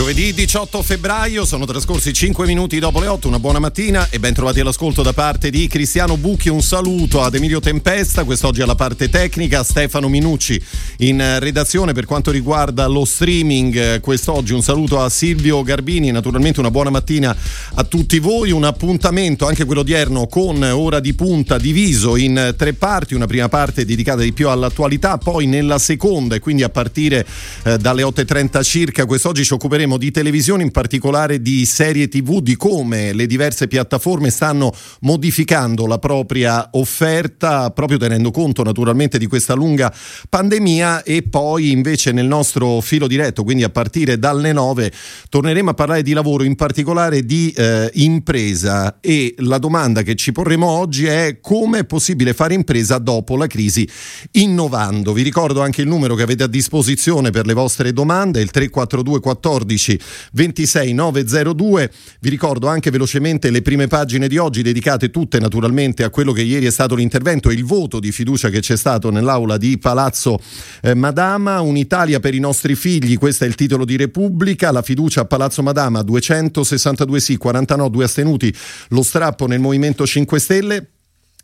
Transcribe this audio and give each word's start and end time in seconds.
Giovedì 0.00 0.32
18 0.32 0.82
febbraio, 0.82 1.44
sono 1.44 1.66
trascorsi 1.66 2.14
5 2.14 2.46
minuti 2.46 2.78
dopo 2.78 3.00
le 3.00 3.06
8, 3.06 3.28
una 3.28 3.38
buona 3.38 3.58
mattina 3.58 4.08
e 4.08 4.18
ben 4.18 4.32
trovati 4.32 4.60
all'ascolto 4.60 5.02
da 5.02 5.12
parte 5.12 5.50
di 5.50 5.66
Cristiano 5.66 6.16
Bucchi. 6.16 6.48
Un 6.48 6.62
saluto 6.62 7.20
ad 7.20 7.34
Emilio 7.34 7.60
Tempesta, 7.60 8.24
quest'oggi 8.24 8.62
alla 8.62 8.74
parte 8.74 9.10
tecnica, 9.10 9.62
Stefano 9.62 10.08
Minucci 10.08 10.58
in 11.00 11.36
redazione 11.38 11.92
per 11.92 12.06
quanto 12.06 12.30
riguarda 12.30 12.86
lo 12.86 13.04
streaming. 13.04 14.00
Quest'oggi 14.00 14.54
un 14.54 14.62
saluto 14.62 15.02
a 15.02 15.10
Silvio 15.10 15.62
Garbini, 15.62 16.10
naturalmente 16.10 16.60
una 16.60 16.70
buona 16.70 16.88
mattina 16.88 17.36
a 17.74 17.84
tutti 17.84 18.18
voi. 18.20 18.52
Un 18.52 18.64
appuntamento, 18.64 19.46
anche 19.46 19.66
quello 19.66 19.82
odierno, 19.82 20.28
con 20.28 20.62
ora 20.62 20.98
di 20.98 21.12
punta 21.12 21.58
diviso 21.58 22.16
in 22.16 22.54
tre 22.56 22.72
parti. 22.72 23.14
Una 23.14 23.26
prima 23.26 23.50
parte 23.50 23.84
dedicata 23.84 24.22
di 24.22 24.32
più 24.32 24.48
all'attualità, 24.48 25.18
poi 25.18 25.44
nella 25.44 25.78
seconda 25.78 26.36
e 26.36 26.38
quindi 26.38 26.62
a 26.62 26.70
partire 26.70 27.26
eh, 27.64 27.76
dalle 27.76 28.02
8.30 28.02 28.62
circa, 28.62 29.04
quest'oggi 29.04 29.44
ci 29.44 29.52
occuperemo 29.52 29.88
parleremo 29.90 29.96
di 29.96 30.10
televisione, 30.10 30.62
in 30.62 30.70
particolare 30.70 31.42
di 31.42 31.64
serie 31.64 32.08
TV, 32.08 32.40
di 32.40 32.56
come 32.56 33.12
le 33.12 33.26
diverse 33.26 33.66
piattaforme 33.66 34.30
stanno 34.30 34.72
modificando 35.00 35.86
la 35.86 35.98
propria 35.98 36.68
offerta, 36.72 37.70
proprio 37.70 37.98
tenendo 37.98 38.30
conto 38.30 38.62
naturalmente 38.62 39.18
di 39.18 39.26
questa 39.26 39.54
lunga 39.54 39.92
pandemia 40.28 41.02
e 41.02 41.22
poi 41.22 41.70
invece 41.70 42.12
nel 42.12 42.26
nostro 42.26 42.80
filo 42.80 43.06
diretto, 43.06 43.42
quindi 43.42 43.64
a 43.64 43.70
partire 43.70 44.18
dalle 44.18 44.52
9, 44.52 44.92
torneremo 45.28 45.70
a 45.70 45.74
parlare 45.74 46.02
di 46.02 46.12
lavoro, 46.12 46.44
in 46.44 46.54
particolare 46.54 47.24
di 47.24 47.52
eh, 47.56 47.90
impresa 47.94 48.98
e 49.00 49.34
la 49.38 49.58
domanda 49.58 50.02
che 50.02 50.14
ci 50.14 50.32
porremo 50.32 50.66
oggi 50.66 51.06
è 51.06 51.38
come 51.40 51.80
è 51.80 51.84
possibile 51.84 52.34
fare 52.34 52.54
impresa 52.54 52.98
dopo 52.98 53.36
la 53.36 53.46
crisi 53.46 53.88
innovando. 54.32 55.12
Vi 55.12 55.22
ricordo 55.22 55.62
anche 55.62 55.82
il 55.82 55.88
numero 55.88 56.14
che 56.14 56.22
avete 56.22 56.44
a 56.44 56.48
disposizione 56.48 57.30
per 57.30 57.46
le 57.46 57.54
vostre 57.54 57.92
domande, 57.92 58.40
il 58.40 58.50
342 58.50 59.20
14 59.20 59.69
14 59.70 60.00
26 60.32 60.92
902. 60.92 61.90
Vi 62.20 62.28
ricordo 62.28 62.66
anche 62.66 62.90
velocemente 62.90 63.50
le 63.50 63.62
prime 63.62 63.86
pagine 63.86 64.28
di 64.28 64.38
oggi 64.38 64.62
dedicate 64.62 65.10
tutte 65.10 65.38
naturalmente 65.38 66.02
a 66.02 66.10
quello 66.10 66.32
che 66.32 66.42
ieri 66.42 66.66
è 66.66 66.70
stato 66.70 66.94
l'intervento 66.94 67.50
e 67.50 67.54
il 67.54 67.64
voto 67.64 68.00
di 68.00 68.10
fiducia 68.10 68.48
che 68.48 68.60
c'è 68.60 68.76
stato 68.76 69.10
nell'aula 69.10 69.56
di 69.56 69.78
Palazzo 69.78 70.38
eh, 70.82 70.94
Madama. 70.94 71.60
Un'Italia 71.60 72.20
per 72.20 72.34
i 72.34 72.40
nostri 72.40 72.74
figli, 72.74 73.16
questo 73.18 73.44
è 73.44 73.46
il 73.46 73.54
titolo 73.54 73.84
di 73.84 73.96
Repubblica. 73.96 74.72
La 74.72 74.82
fiducia 74.82 75.22
a 75.22 75.24
Palazzo 75.24 75.62
Madama, 75.62 76.02
262 76.02 77.20
sì, 77.20 77.36
49 77.36 77.90
due 77.90 78.04
astenuti. 78.04 78.54
Lo 78.88 79.02
strappo 79.02 79.46
nel 79.46 79.60
Movimento 79.60 80.06
5 80.06 80.38
Stelle. 80.38 80.86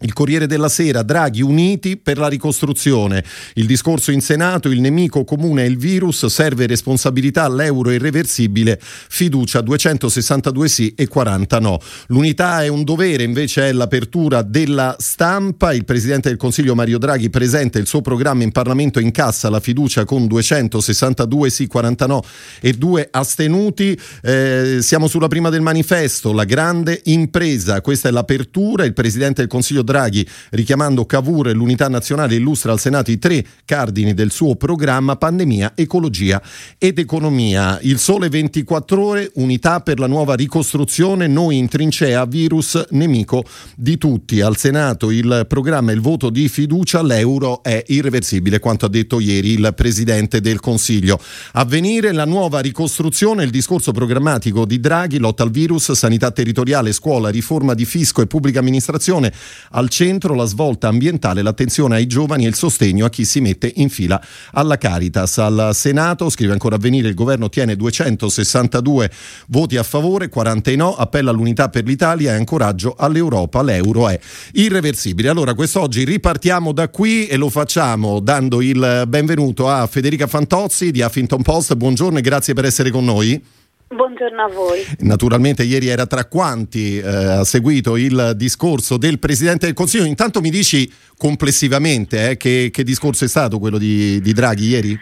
Il 0.00 0.12
Corriere 0.12 0.47
della 0.47 0.69
Sera, 0.69 1.02
Draghi 1.02 1.41
uniti 1.41 1.97
per 1.97 2.19
la 2.19 2.28
ricostruzione. 2.28 3.25
Il 3.55 3.64
discorso 3.64 4.11
in 4.11 4.20
Senato, 4.20 4.69
il 4.69 4.83
nemico 4.83 5.25
comune 5.25 5.62
è 5.62 5.66
il 5.66 5.78
virus, 5.78 6.27
serve 6.27 6.66
responsabilità 6.66 7.44
all'euro 7.44 7.91
irreversibile, 7.91 8.78
fiducia 8.78 9.62
262 9.62 10.69
sì 10.69 10.92
e 10.94 11.08
40 11.08 11.61
no. 11.61 11.80
L'unità 12.08 12.62
è 12.62 12.69
un 12.69 12.84
dovere, 12.84 13.22
invece 13.22 13.70
è 13.70 13.72
l'apertura 13.72 14.42
della 14.42 14.94
stampa. 14.98 15.72
Il 15.72 15.86
Presidente 15.86 16.28
del 16.28 16.36
Consiglio 16.36 16.74
Mario 16.74 16.98
Draghi 16.98 17.30
presenta 17.30 17.78
il 17.78 17.86
suo 17.86 18.02
programma 18.02 18.42
in 18.42 18.52
Parlamento 18.52 19.00
in 19.00 19.12
cassa 19.12 19.48
la 19.48 19.61
fiducia 19.61 20.05
con 20.05 20.27
262 20.27 21.48
sì, 21.48 21.67
40 21.67 22.06
no 22.06 22.22
e 22.61 22.74
due 22.74 23.08
astenuti. 23.11 23.98
Eh, 24.22 24.80
siamo 24.83 25.08
sulla 25.08 25.28
prima 25.28 25.48
del 25.48 25.62
manifesto, 25.62 26.33
la 26.33 26.44
grande 26.44 27.00
impresa. 27.05 27.80
Questa 27.80 28.11
è 28.11 28.12
l'apertura. 28.12 28.84
Il 28.84 28.92
Presidente 28.92 29.40
del 29.40 29.48
Consiglio 29.48 29.85
Draghi, 29.86 30.29
richiamando 30.51 31.07
Cavour 31.07 31.48
e 31.48 31.52
l'unità 31.52 31.89
nazionale, 31.89 32.35
illustra 32.35 32.73
al 32.73 32.80
Senato 32.80 33.11
i 33.11 33.19
tre 33.19 33.42
cardini 33.64 34.13
del 34.13 34.30
suo 34.30 34.57
programma 34.57 35.17
pandemia, 35.17 35.73
ecologia 35.74 36.42
ed 36.77 36.98
economia. 36.98 37.79
Il 37.80 37.98
sole 37.98 38.29
24 38.29 39.02
ore, 39.02 39.30
unità 39.36 39.80
per 39.80 39.98
la 39.98 40.07
nuova 40.07 40.35
ricostruzione, 40.35 41.27
noi 41.27 41.57
in 41.57 41.69
trincea, 41.69 42.27
virus 42.27 42.85
nemico 42.91 43.45
di 43.74 43.97
tutti. 43.97 44.41
Al 44.41 44.57
Senato 44.57 45.11
il 45.11 45.47
programma 45.48 45.92
e 45.92 45.95
il 45.95 46.01
voto 46.01 46.29
di 46.30 46.48
fiducia, 46.48 47.03
l'euro 47.03 47.63
è 47.63 47.83
irreversibile, 47.86 48.58
quanto 48.58 48.86
ha 48.86 48.89
detto 48.89 49.20
ieri 49.20 49.53
il 49.53 49.73
Presidente 49.74 50.41
del 50.41 50.61
Consiglio. 50.61 51.20
Avvenire 51.53 52.13
la 52.13 52.24
nuova 52.24 52.58
ricostruzione, 52.61 53.45
il 53.45 53.51
discorso 53.51 53.92
programmatico 53.92 54.64
di 54.64 54.80
Draghi, 54.80 55.18
lotta 55.18 55.45
al 55.45 55.51
virus, 55.51 55.92
sanità 55.92 56.30
territoriale, 56.30 56.92
scuola, 56.92 57.29
riforma 57.29 57.74
di 57.74 57.85
fisco 57.85 58.23
e 58.23 58.27
pubblica 58.27 58.58
amministrazione, 58.58 59.33
al 59.77 59.89
centro 59.89 60.35
la 60.35 60.45
svolta 60.45 60.89
ambientale, 60.89 61.42
l'attenzione 61.42 61.97
ai 61.97 62.07
giovani 62.07 62.45
e 62.45 62.48
il 62.48 62.55
sostegno 62.55 63.05
a 63.05 63.11
chi 63.11 63.25
si 63.25 63.41
mette 63.41 63.70
in 63.77 63.89
fila 63.89 64.20
alla 64.53 64.79
Caritas. 64.79 65.39
Al 65.39 65.70
Senato, 65.73 66.29
scrive 66.31 66.53
ancora 66.53 66.77
a 66.77 66.79
venire, 66.79 67.09
il 67.09 67.14
governo 67.14 67.48
tiene 67.48 67.77
262 67.77 69.11
voti 69.48 69.77
a 69.77 69.83
favore, 69.83 70.29
40 70.29 70.75
no, 70.77 70.97
appella 70.97 71.31
all'unità 71.31 71.69
per 71.69 71.85
l'Italia 71.85 72.33
e 72.33 72.36
ancoraggio 72.36 72.95
all'Europa. 72.98 73.63
L'euro 73.63 74.09
è 74.09 74.19
irreversibile. 74.53 75.29
Allora, 75.29 75.55
quest'oggi 75.55 76.05
ripartiamo 76.05 76.73
da 76.73 76.89
qui 76.89 77.27
e 77.27 77.36
lo 77.36 77.51
facciamo 77.51 78.20
dando 78.20 78.63
il 78.63 79.05
benvenuto 79.07 79.69
a 79.69 79.86
Federica 79.86 80.27
Fantozzi 80.27 80.91
di 80.91 81.03
Huffington 81.03 81.42
Post. 81.42 81.75
Buongiorno 81.75 82.19
e 82.19 82.23
grazie 82.23 82.55
per 82.55 82.65
essere 82.65 82.91
con 82.91 83.05
noi. 83.05 83.55
Buongiorno 83.89 84.42
a 84.42 84.48
voi. 84.48 84.85
Naturalmente 85.01 85.63
ieri 85.63 85.86
era 85.86 86.07
tra 86.07 86.24
quanti 86.24 86.98
eh, 86.98 87.07
ha 87.07 87.45
seguito 87.45 87.97
il 87.97 88.33
discorso 88.35 88.97
del 88.97 89.20
Presidente 89.20 89.67
del 89.67 89.77
Consiglio. 89.77 90.05
Intanto 90.05 90.41
mi 90.41 90.51
dici 90.51 90.92
complessivamente 91.17 92.30
eh, 92.30 92.36
che, 92.36 92.70
che, 92.73 92.83
discorso 92.83 93.24
è 93.24 93.29
stato 93.29 93.61
quello 93.61 93.79
di, 93.79 94.20
di 94.20 94.33
Draghi 94.33 94.69
ieri? 94.69 94.98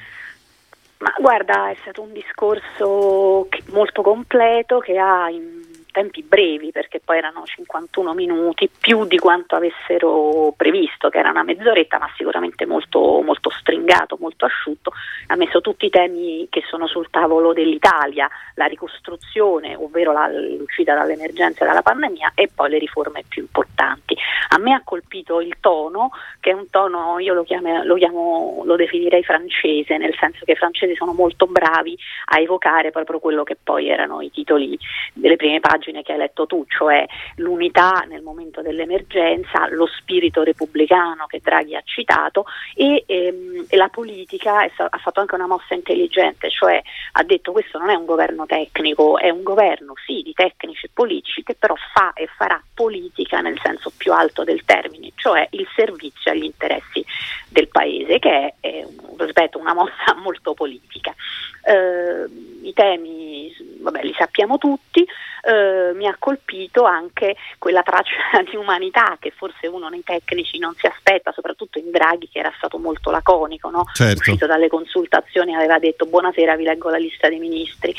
Ma 0.98 1.14
guarda, 1.18 1.70
è 1.70 1.76
stato 1.80 2.02
un 2.02 2.12
discorso 2.12 3.48
molto 3.72 4.02
completo 4.02 4.80
che 4.80 4.98
ha 4.98 5.30
in 5.30 5.62
tempi 5.94 6.24
brevi 6.24 6.72
perché 6.72 6.98
poi 6.98 7.18
erano 7.18 7.44
51 7.44 8.14
minuti 8.14 8.68
più 8.68 9.04
di 9.06 9.16
quanto 9.16 9.54
avessero 9.54 10.52
previsto 10.56 11.08
che 11.08 11.18
era 11.18 11.30
una 11.30 11.44
mezz'oretta 11.44 11.98
ma 11.98 12.10
sicuramente 12.16 12.66
molto, 12.66 13.22
molto 13.22 13.48
stringato, 13.48 14.16
molto 14.18 14.44
asciutto. 14.44 14.92
Ha 15.28 15.36
messo 15.36 15.60
tutti 15.60 15.86
i 15.86 15.90
temi 15.90 16.48
che 16.50 16.64
sono 16.66 16.88
sul 16.88 17.08
tavolo 17.10 17.52
dell'Italia 17.52 18.28
la 18.56 18.64
ricostruzione 18.64 19.76
ovvero 19.76 20.12
la, 20.12 20.26
l'uscita 20.26 20.94
dall'emergenza 20.94 21.62
e 21.62 21.68
dalla 21.68 21.82
pandemia 21.82 22.32
e 22.34 22.50
poi 22.52 22.70
le 22.70 22.78
riforme 22.78 23.22
più 23.28 23.42
importanti. 23.42 24.16
A 24.48 24.58
me 24.58 24.74
ha 24.74 24.82
colpito 24.82 25.40
il 25.40 25.54
tono 25.60 26.10
che 26.40 26.50
è 26.50 26.54
un 26.54 26.68
tono 26.70 27.20
io 27.20 27.34
lo, 27.34 27.44
chiamo, 27.44 27.84
lo, 27.84 27.94
chiamo, 27.94 28.62
lo 28.64 28.74
definirei 28.74 29.22
francese 29.22 29.96
nel 29.96 30.16
senso 30.18 30.44
che 30.44 30.52
i 30.52 30.56
francesi 30.56 30.96
sono 30.96 31.12
molto 31.12 31.46
bravi 31.46 31.96
a 32.32 32.40
evocare 32.40 32.90
proprio 32.90 33.20
quello 33.20 33.44
che 33.44 33.56
poi 33.62 33.88
erano 33.88 34.20
i 34.20 34.32
titoli 34.32 34.76
delle 35.12 35.36
prime 35.36 35.60
pagine 35.60 35.83
pagine 35.84 36.02
che 36.02 36.12
hai 36.12 36.18
letto 36.18 36.46
tu, 36.46 36.64
cioè 36.68 37.06
l'unità 37.36 38.04
nel 38.08 38.22
momento 38.22 38.62
dell'emergenza, 38.62 39.68
lo 39.68 39.86
spirito 39.86 40.42
repubblicano 40.42 41.26
che 41.26 41.40
Draghi 41.42 41.76
ha 41.76 41.82
citato 41.84 42.46
e, 42.74 43.04
ehm, 43.06 43.66
e 43.68 43.76
la 43.76 43.88
politica 43.88 44.60
ha 44.60 44.98
fatto 44.98 45.20
anche 45.20 45.34
una 45.34 45.46
mossa 45.46 45.74
intelligente, 45.74 46.50
cioè 46.50 46.80
ha 47.12 47.22
detto 47.22 47.52
questo 47.52 47.78
non 47.78 47.90
è 47.90 47.94
un 47.94 48.06
governo 48.06 48.46
tecnico, 48.46 49.18
è 49.18 49.28
un 49.28 49.42
governo 49.42 49.92
sì 50.06 50.22
di 50.22 50.32
tecnici 50.32 50.86
e 50.86 50.90
politici 50.92 51.42
che 51.42 51.54
però 51.54 51.74
fa 51.92 52.12
e 52.14 52.28
farà 52.34 52.62
politica 52.72 53.40
nel 53.40 53.58
senso 53.62 53.92
più 53.96 54.12
alto 54.12 54.44
del 54.44 54.64
termine, 54.64 55.12
cioè 55.16 55.46
il 55.50 55.68
servizio 55.74 56.30
agli 56.30 56.44
interessi 56.44 57.04
del 57.48 57.68
paese, 57.68 58.18
che 58.18 58.30
è, 58.30 58.54
è 58.60 58.86
ripeto, 59.18 59.58
una 59.58 59.74
mossa 59.74 60.14
molto 60.16 60.54
politica. 60.54 61.14
Eh, 61.66 62.24
I 62.62 62.72
temi 62.72 63.52
vabbè, 63.84 64.02
li 64.02 64.14
sappiamo 64.16 64.58
tutti, 64.58 65.06
eh, 65.46 65.92
mi 65.94 66.06
ha 66.06 66.16
colpito 66.18 66.84
anche 66.84 67.36
quella 67.58 67.82
traccia 67.82 68.42
di 68.48 68.56
umanità 68.56 69.16
che 69.20 69.30
forse 69.30 69.66
uno 69.66 69.88
nei 69.88 70.02
tecnici 70.02 70.58
non 70.58 70.74
si 70.76 70.86
aspetta, 70.86 71.32
soprattutto 71.32 71.78
in 71.78 71.90
Draghi 71.90 72.28
che 72.28 72.38
era 72.38 72.52
stato 72.56 72.78
molto 72.78 73.10
laconico, 73.10 73.70
no? 73.70 73.84
certo. 73.92 74.18
uscito 74.18 74.46
dalle 74.46 74.68
consultazioni 74.68 75.54
aveva 75.54 75.78
detto 75.78 76.06
buonasera 76.06 76.56
vi 76.56 76.64
leggo 76.64 76.90
la 76.90 76.96
lista 76.96 77.28
dei 77.28 77.38
ministri 77.38 77.94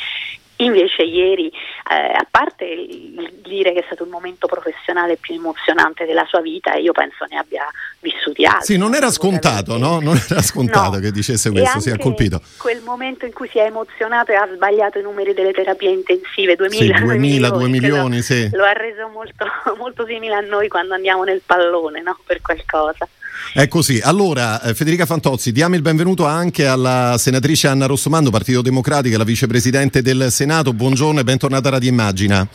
Invece 0.57 1.03
ieri, 1.03 1.47
eh, 1.47 2.13
a 2.13 2.25
parte 2.29 2.63
il 2.63 3.41
dire 3.43 3.73
che 3.73 3.79
è 3.79 3.83
stato 3.85 4.03
il 4.03 4.09
momento 4.09 4.47
professionale 4.47 5.17
più 5.17 5.35
emozionante 5.35 6.05
della 6.05 6.25
sua 6.27 6.41
vita, 6.41 6.75
io 6.75 6.93
penso 6.93 7.25
ne 7.29 7.37
abbia 7.37 7.65
vissuti 7.99 8.45
altri. 8.45 8.73
Sì, 8.73 8.77
non 8.77 8.93
era 8.95 9.11
scontato, 9.11 9.77
no? 9.77 9.99
Non 9.99 10.15
era 10.29 10.41
scontato 10.41 10.95
no. 10.95 10.99
che 10.99 11.11
dicesse 11.11 11.51
questo, 11.51 11.79
si 11.79 11.89
è 11.89 11.97
colpito. 11.97 12.41
quel 12.57 12.81
momento 12.81 13.25
in 13.25 13.33
cui 13.33 13.49
si 13.49 13.59
è 13.59 13.65
emozionato 13.65 14.31
e 14.31 14.35
ha 14.35 14.47
sbagliato 14.53 14.99
i 14.99 15.01
numeri 15.01 15.33
delle 15.33 15.51
terapie 15.51 15.89
intensive, 15.89 16.55
2000, 16.55 16.97
sì, 16.97 17.03
2000 17.03 17.49
2 17.49 17.67
milioni, 17.67 18.15
lo, 18.17 18.21
sì. 18.21 18.49
lo 18.51 18.63
ha 18.63 18.73
reso 18.73 19.07
molto, 19.09 19.45
molto, 19.77 20.05
simile 20.05 20.35
a 20.35 20.41
noi 20.41 20.67
quando 20.67 20.93
andiamo 20.93 21.23
nel 21.23 21.41
pallone, 21.45 22.01
no? 22.01 22.17
Per 22.25 22.41
qualcosa. 22.41 23.07
È 23.53 23.67
così. 23.67 23.99
Allora, 24.03 24.61
eh, 24.61 24.73
Federica 24.73 25.05
Fantozzi, 25.05 25.51
diamo 25.51 25.75
il 25.75 25.81
benvenuto 25.81 26.25
anche 26.25 26.65
alla 26.65 27.15
senatrice 27.17 27.67
Anna 27.67 27.85
Rossomando, 27.85 28.29
Partito 28.29 28.61
Democratico, 28.61 29.17
la 29.17 29.23
vicepresidente 29.23 30.01
del 30.01 30.31
Senato. 30.31 30.73
Buongiorno 30.73 31.19
e 31.19 31.23
bentornata 31.23 31.69
a 31.69 31.71
Radio 31.71 31.89
Immagina. 31.89 32.47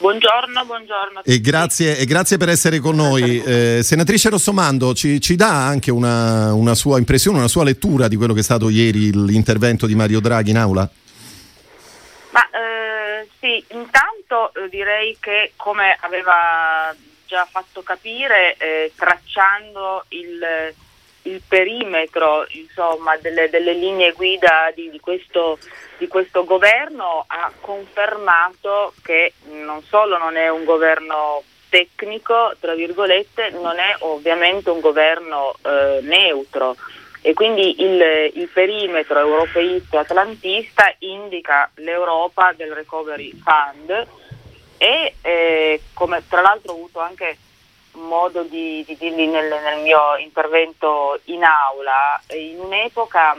Buongiorno, 0.00 0.64
buongiorno. 0.64 1.22
E 1.24 1.40
grazie, 1.40 1.98
e 1.98 2.06
grazie, 2.06 2.38
per 2.38 2.48
essere 2.48 2.78
con 2.78 2.96
noi. 2.96 3.42
Eh, 3.42 3.80
senatrice 3.82 4.30
Rossomando, 4.30 4.94
ci, 4.94 5.20
ci 5.20 5.36
dà 5.36 5.66
anche 5.66 5.90
una, 5.90 6.54
una, 6.54 6.74
sua 6.74 6.96
impressione, 6.96 7.36
una 7.36 7.48
sua 7.48 7.64
lettura 7.64 8.08
di 8.08 8.16
quello 8.16 8.32
che 8.32 8.40
è 8.40 8.42
stato 8.42 8.70
ieri 8.70 9.12
l'intervento 9.12 9.86
di 9.86 9.94
Mario 9.94 10.20
Draghi 10.20 10.50
in 10.50 10.56
aula? 10.56 10.88
Ma 12.30 12.40
eh, 12.48 13.28
sì, 13.40 13.62
intanto 13.74 14.54
eh, 14.54 14.70
direi 14.70 15.18
che 15.20 15.52
come 15.56 15.98
aveva 16.00 16.94
già 17.30 17.44
fatto 17.44 17.82
capire, 17.82 18.56
eh, 18.58 18.92
tracciando 18.96 20.04
il, 20.08 20.74
il 21.22 21.40
perimetro 21.46 22.44
insomma, 22.48 23.16
delle, 23.18 23.48
delle, 23.48 23.72
linee 23.72 24.10
guida 24.12 24.72
di, 24.74 24.90
di, 24.90 24.98
questo, 24.98 25.56
di, 25.96 26.08
questo, 26.08 26.44
governo, 26.44 27.24
ha 27.28 27.52
confermato 27.60 28.94
che 29.04 29.34
non 29.44 29.80
solo 29.84 30.18
non 30.18 30.36
è 30.36 30.48
un 30.48 30.64
governo 30.64 31.44
tecnico, 31.68 32.52
tra 32.58 32.74
virgolette, 32.74 33.50
non 33.50 33.78
è 33.78 33.94
ovviamente 34.00 34.70
un 34.70 34.80
governo 34.80 35.54
eh, 35.62 36.00
neutro. 36.02 36.74
E 37.22 37.32
quindi 37.32 37.80
il, 37.80 38.32
il 38.34 38.48
perimetro 38.48 39.20
europeista 39.20 39.98
e 39.98 40.00
atlantista 40.00 40.92
indica 40.98 41.70
l'Europa 41.76 42.52
del 42.56 42.72
Recovery 42.72 43.38
Fund 43.44 44.18
e 44.82 45.14
eh, 45.20 45.82
come 45.92 46.22
tra 46.26 46.40
l'altro 46.40 46.72
ho 46.72 46.76
avuto 46.76 47.00
anche 47.00 47.36
modo 47.92 48.44
di, 48.44 48.82
di 48.86 48.96
dirvi 48.96 49.26
nel, 49.26 49.46
nel, 49.62 49.82
mio 49.82 50.16
intervento 50.16 51.20
in 51.24 51.44
aula, 51.44 52.18
in 52.30 52.58
un'epoca 52.60 53.36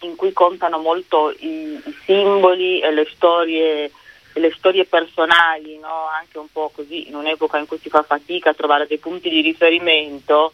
in 0.00 0.16
cui 0.16 0.32
contano 0.32 0.78
molto 0.78 1.30
i, 1.30 1.80
i 1.84 1.96
simboli 2.04 2.80
e 2.80 2.90
le 2.90 3.08
storie, 3.14 3.92
le 4.32 4.52
storie 4.56 4.86
personali, 4.86 5.78
no? 5.78 6.08
anche 6.08 6.38
un 6.38 6.50
po' 6.50 6.72
così, 6.74 7.06
in 7.06 7.14
un'epoca 7.14 7.58
in 7.58 7.66
cui 7.66 7.78
si 7.78 7.88
fa 7.88 8.02
fatica 8.02 8.50
a 8.50 8.54
trovare 8.54 8.88
dei 8.88 8.98
punti 8.98 9.28
di 9.28 9.40
riferimento, 9.40 10.52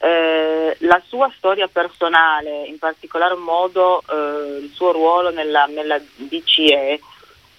eh, 0.00 0.74
la 0.80 1.02
sua 1.06 1.30
storia 1.36 1.68
personale, 1.68 2.64
in 2.64 2.78
particolar 2.78 3.36
modo 3.36 4.02
eh, 4.08 4.60
il 4.62 4.70
suo 4.72 4.90
ruolo 4.90 5.30
nella, 5.30 5.66
nella 5.66 5.98
DCE, 5.98 6.98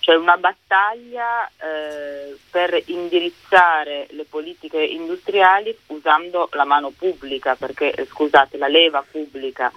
c'è 0.09 0.15
una 0.15 0.37
battaglia 0.37 1.47
eh, 1.47 2.35
per 2.49 2.81
indirizzare 2.87 4.07
le 4.09 4.25
politiche 4.25 4.81
industriali 4.81 5.77
usando 5.87 6.49
la 6.53 6.63
mano 6.63 6.89
pubblica, 6.89 7.55
perché 7.55 7.91
eh, 7.91 8.05
scusate, 8.07 8.57
la 8.57 8.67
leva 8.67 9.05
pubblica. 9.07 9.71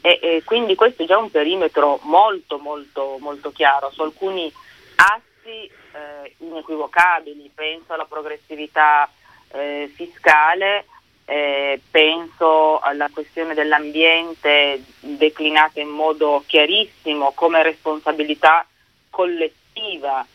E, 0.00 0.18
e, 0.20 0.42
quindi 0.44 0.74
questo 0.74 1.04
è 1.04 1.06
già 1.06 1.16
un 1.16 1.30
perimetro 1.30 2.00
molto 2.02 2.58
molto 2.58 3.18
molto 3.20 3.52
chiaro 3.52 3.90
su 3.92 4.02
alcuni 4.02 4.52
assi 4.96 5.70
eh, 5.92 6.34
inequivocabili, 6.38 7.48
penso 7.54 7.92
alla 7.92 8.04
progressività 8.04 9.08
eh, 9.52 9.88
fiscale, 9.94 10.86
eh, 11.24 11.80
penso 11.88 12.80
alla 12.80 13.08
questione 13.12 13.54
dell'ambiente 13.54 14.82
declinata 14.98 15.78
in 15.78 15.88
modo 15.88 16.42
chiarissimo 16.48 17.30
come 17.32 17.62
responsabilità 17.62 18.66
collettiva 19.08 19.56
attiva 19.78 20.26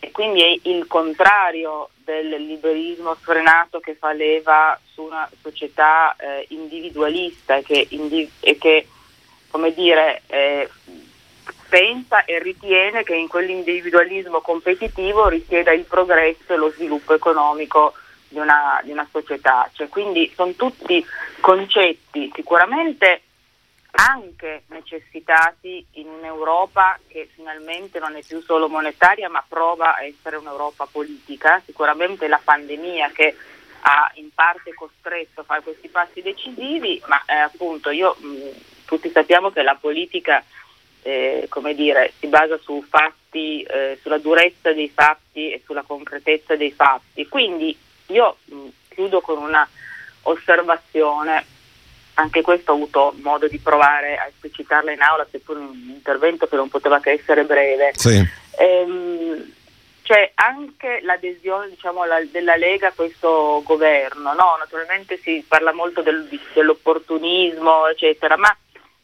e 0.00 0.10
quindi 0.10 0.42
è 0.42 0.68
il 0.68 0.86
contrario 0.86 1.90
del 2.04 2.28
liberismo 2.28 3.14
sfrenato 3.14 3.80
che 3.80 3.94
fa 3.94 4.12
leva 4.12 4.78
su 4.92 5.02
una 5.02 5.28
società 5.40 6.14
eh, 6.16 6.46
individualista 6.50 7.56
e 7.56 7.62
che, 7.62 7.86
indiv- 7.90 8.30
e 8.40 8.56
che 8.58 8.86
come 9.50 9.72
dire, 9.72 10.22
eh, 10.28 10.68
pensa 11.68 12.24
e 12.24 12.38
ritiene 12.38 13.02
che 13.02 13.16
in 13.16 13.28
quell'individualismo 13.28 14.40
competitivo 14.40 15.28
risieda 15.28 15.72
il 15.72 15.84
progresso 15.84 16.52
e 16.52 16.56
lo 16.56 16.70
sviluppo 16.70 17.14
economico 17.14 17.94
di 18.28 18.38
una, 18.38 18.80
di 18.84 18.92
una 18.92 19.06
società. 19.10 19.68
Cioè, 19.72 19.88
quindi 19.88 20.30
sono 20.34 20.52
tutti 20.52 21.04
concetti 21.40 22.30
sicuramente 22.34 23.22
anche 24.00 24.62
necessitati 24.68 25.84
in 25.92 26.06
un'Europa 26.06 26.98
che 27.08 27.28
finalmente 27.34 27.98
non 27.98 28.14
è 28.14 28.22
più 28.22 28.40
solo 28.40 28.68
monetaria 28.68 29.28
ma 29.28 29.44
prova 29.46 29.96
a 29.96 30.04
essere 30.04 30.36
un'Europa 30.36 30.86
politica. 30.86 31.60
Sicuramente 31.64 32.28
la 32.28 32.40
pandemia 32.42 33.10
che 33.10 33.36
ha 33.80 34.10
in 34.14 34.32
parte 34.32 34.72
costretto 34.74 35.40
a 35.40 35.44
fare 35.44 35.62
questi 35.62 35.88
passi 35.88 36.22
decisivi, 36.22 37.02
ma 37.06 37.20
eh, 37.26 37.34
appunto 37.34 37.90
io, 37.90 38.16
mh, 38.18 38.84
tutti 38.84 39.10
sappiamo 39.10 39.50
che 39.50 39.62
la 39.62 39.76
politica 39.76 40.44
eh, 41.02 41.46
come 41.48 41.74
dire, 41.74 42.12
si 42.18 42.26
basa 42.28 42.56
su 42.58 42.84
fatti, 42.88 43.62
eh, 43.62 43.98
sulla 44.00 44.18
durezza 44.18 44.72
dei 44.72 44.90
fatti 44.90 45.50
e 45.50 45.62
sulla 45.64 45.82
concretezza 45.82 46.54
dei 46.54 46.72
fatti. 46.72 47.26
Quindi 47.26 47.76
io 48.06 48.36
mh, 48.44 48.66
chiudo 48.90 49.20
con 49.20 49.38
una 49.38 49.68
osservazione 50.22 51.56
anche 52.18 52.42
questo 52.42 52.72
ho 52.72 52.74
avuto 52.74 53.14
modo 53.22 53.46
di 53.46 53.58
provare 53.58 54.16
a 54.16 54.26
esplicitarla 54.26 54.92
in 54.92 55.00
aula, 55.00 55.26
seppur 55.30 55.56
un 55.56 55.72
intervento 55.88 56.46
che 56.48 56.56
non 56.56 56.68
poteva 56.68 57.00
che 57.00 57.12
essere 57.12 57.44
breve. 57.44 57.92
Sì. 57.94 58.22
Ehm, 58.58 59.52
c'è 60.02 60.32
anche 60.34 61.00
l'adesione 61.02 61.68
diciamo, 61.68 62.04
la, 62.04 62.20
della 62.24 62.56
Lega 62.56 62.88
a 62.88 62.92
questo 62.94 63.62
governo, 63.64 64.32
no? 64.32 64.56
naturalmente 64.58 65.18
si 65.18 65.44
parla 65.46 65.72
molto 65.72 66.02
del, 66.02 66.28
dell'opportunismo, 66.54 67.86
eccetera, 67.86 68.36
ma 68.36 68.54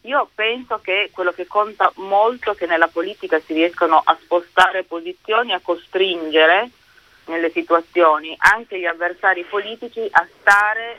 io 0.02 0.28
penso 0.34 0.80
che 0.82 1.10
quello 1.12 1.32
che 1.32 1.46
conta 1.46 1.92
molto 1.96 2.52
è 2.52 2.56
che 2.56 2.66
nella 2.66 2.88
politica 2.88 3.38
si 3.38 3.52
riescano 3.52 4.00
a 4.04 4.16
spostare 4.20 4.82
posizioni, 4.82 5.52
a 5.52 5.60
costringere 5.62 6.70
nelle 7.26 7.50
situazioni 7.50 8.34
anche 8.38 8.78
gli 8.78 8.86
avversari 8.86 9.44
politici 9.44 10.06
a 10.10 10.26
stare 10.40 10.98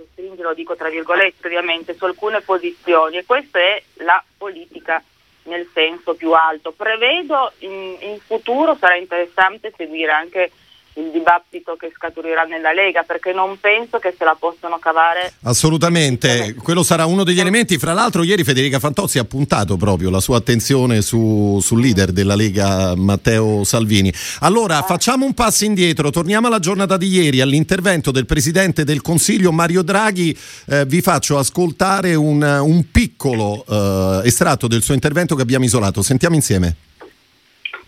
costringere, 0.00 0.42
lo 0.42 0.54
dico 0.54 0.76
tra 0.76 0.88
virgolette 0.88 1.46
ovviamente, 1.46 1.94
su 1.94 2.04
alcune 2.04 2.40
posizioni 2.40 3.18
e 3.18 3.24
questa 3.24 3.58
è 3.58 3.82
la 3.98 4.22
politica 4.36 5.02
nel 5.44 5.68
senso 5.72 6.14
più 6.14 6.32
alto. 6.32 6.72
Prevedo 6.72 7.52
in, 7.58 7.96
in 8.00 8.18
futuro 8.20 8.76
sarà 8.76 8.96
interessante 8.96 9.72
seguire 9.76 10.12
anche 10.12 10.50
il 10.94 11.10
dibattito 11.12 11.76
che 11.76 11.92
scaturirà 11.94 12.42
nella 12.42 12.72
Lega, 12.72 13.02
perché 13.02 13.32
non 13.32 13.58
penso 13.60 13.98
che 13.98 14.14
se 14.16 14.24
la 14.24 14.36
possano 14.38 14.78
cavare. 14.78 15.32
Assolutamente, 15.42 16.54
quello 16.54 16.82
sarà 16.82 17.06
uno 17.06 17.22
degli 17.22 17.40
elementi. 17.40 17.78
Fra 17.78 17.92
l'altro, 17.92 18.22
ieri 18.22 18.42
Federica 18.42 18.78
Fantozzi 18.78 19.18
ha 19.18 19.24
puntato 19.24 19.76
proprio 19.76 20.10
la 20.10 20.20
sua 20.20 20.38
attenzione 20.38 21.00
su, 21.02 21.58
sul 21.62 21.80
leader 21.80 22.10
della 22.10 22.34
Lega, 22.34 22.94
Matteo 22.96 23.62
Salvini. 23.64 24.12
Allora, 24.40 24.78
ah. 24.78 24.82
facciamo 24.82 25.24
un 25.24 25.34
passo 25.34 25.64
indietro, 25.64 26.10
torniamo 26.10 26.48
alla 26.48 26.58
giornata 26.58 26.96
di 26.96 27.08
ieri, 27.08 27.40
all'intervento 27.40 28.10
del 28.10 28.26
presidente 28.26 28.84
del 28.84 29.00
Consiglio 29.00 29.52
Mario 29.52 29.82
Draghi. 29.82 30.36
Eh, 30.66 30.84
vi 30.86 31.00
faccio 31.00 31.38
ascoltare 31.38 32.14
un, 32.14 32.42
un 32.42 32.90
piccolo 32.90 33.64
eh, 33.68 34.22
estratto 34.24 34.66
del 34.66 34.82
suo 34.82 34.94
intervento 34.94 35.34
che 35.34 35.42
abbiamo 35.42 35.64
isolato. 35.64 36.02
Sentiamo 36.02 36.34
insieme. 36.34 36.76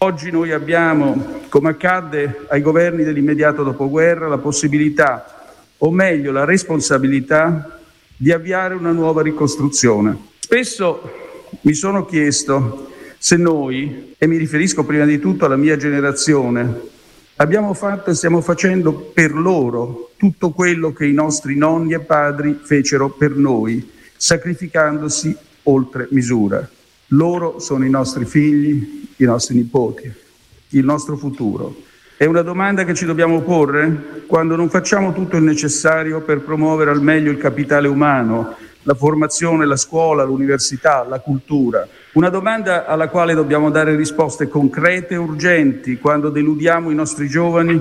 Oggi 0.03 0.33
noi 0.33 0.51
abbiamo, 0.51 1.43
come 1.49 1.69
accadde 1.69 2.47
ai 2.49 2.61
governi 2.61 3.05
dell'immediato 3.05 3.63
dopoguerra, 3.63 4.27
la 4.27 4.39
possibilità, 4.39 5.55
o 5.79 5.93
meglio 5.93 6.33
la 6.33 6.45
responsabilità, 6.45 7.79
di 8.17 8.33
avviare 8.33 8.75
una 8.75 8.91
nuova 8.91 9.23
ricostruzione. 9.23 10.31
Spesso 10.41 11.09
mi 11.61 11.73
sono 11.75 12.05
chiesto 12.05 12.91
se 13.17 13.37
noi, 13.37 14.17
e 14.19 14.27
mi 14.27 14.39
riferisco 14.39 14.83
prima 14.83 15.05
di 15.05 15.21
tutto 15.21 15.45
alla 15.45 15.55
mia 15.55 15.77
generazione, 15.77 16.81
abbiamo 17.37 17.73
fatto 17.73 18.11
e 18.11 18.15
stiamo 18.15 18.41
facendo 18.41 18.93
per 18.93 19.31
loro 19.33 20.11
tutto 20.17 20.51
quello 20.51 20.93
che 20.93 21.07
i 21.07 21.13
nostri 21.13 21.57
nonni 21.57 21.93
e 21.93 22.01
padri 22.01 22.59
fecero 22.61 23.09
per 23.09 23.37
noi, 23.37 23.89
sacrificandosi 24.17 25.37
oltre 25.63 26.09
misura. 26.11 26.69
Loro 27.13 27.59
sono 27.59 27.85
i 27.85 27.91
nostri 27.91 28.25
figli, 28.25 29.07
i 29.17 29.25
nostri 29.25 29.55
nipoti, 29.55 30.11
il 30.71 30.85
nostro 30.85 31.17
futuro. 31.17 31.75
È 32.17 32.25
una 32.25 32.41
domanda 32.41 32.85
che 32.85 32.95
ci 32.95 33.05
dobbiamo 33.05 33.43
porre 33.43 34.23
quando 34.27 34.57
non 34.57 34.71
facciamo 34.71 35.13
tutto 35.13 35.37
il 35.37 35.43
necessario 35.43 36.23
per 36.23 36.41
promuovere 36.41 36.91
al 36.91 37.03
meglio 37.03 37.31
il 37.31 37.37
capitale 37.37 37.87
umano, 37.87 38.55
la 38.85 38.95
formazione, 38.95 39.67
la 39.67 39.77
scuola, 39.77 40.23
l'università, 40.23 41.05
la 41.07 41.21
cultura. 41.21 41.87
Una 42.13 42.31
domanda 42.31 42.87
alla 42.87 43.09
quale 43.09 43.35
dobbiamo 43.35 43.71
dare 43.71 43.95
risposte 43.95 44.49
concrete 44.49 45.13
e 45.13 45.19
urgenti 45.19 45.99
quando 45.99 46.31
deludiamo 46.31 46.91
i 46.91 46.95
nostri 46.95 47.29
giovani, 47.29 47.79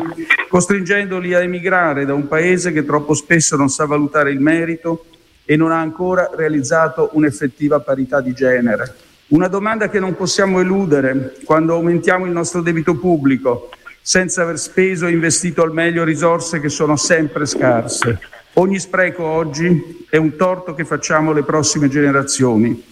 costringendoli 0.50 1.34
a 1.34 1.42
emigrare 1.42 2.04
da 2.04 2.14
un 2.14 2.28
paese 2.28 2.74
che 2.74 2.84
troppo 2.84 3.14
spesso 3.14 3.56
non 3.56 3.70
sa 3.70 3.86
valutare 3.86 4.32
il 4.32 4.42
merito 4.42 5.06
e 5.46 5.56
non 5.56 5.72
ha 5.72 5.80
ancora 5.80 6.30
realizzato 6.36 7.12
un'effettiva 7.14 7.80
parità 7.80 8.20
di 8.20 8.34
genere. 8.34 9.10
Una 9.32 9.48
domanda 9.48 9.88
che 9.88 10.02
non 10.02 10.18
possiamo 10.18 10.60
eludere 10.60 11.38
quando 11.46 11.74
aumentiamo 11.74 12.26
il 12.26 12.34
nostro 12.34 12.62
debito 12.62 12.98
pubblico 12.98 13.70
senza 14.02 14.42
aver 14.42 14.60
speso 14.60 15.06
e 15.06 15.12
investito 15.12 15.64
al 15.64 15.72
meglio 15.72 16.04
risorse 16.04 16.60
che 16.60 16.68
sono 16.68 16.98
sempre 16.98 17.46
scarse. 17.46 18.20
Ogni 18.56 18.78
spreco 18.78 19.24
oggi 19.24 20.06
è 20.10 20.18
un 20.18 20.36
torto 20.36 20.74
che 20.74 20.84
facciamo 20.84 21.32
alle 21.32 21.44
prossime 21.44 21.88
generazioni, 21.88 22.84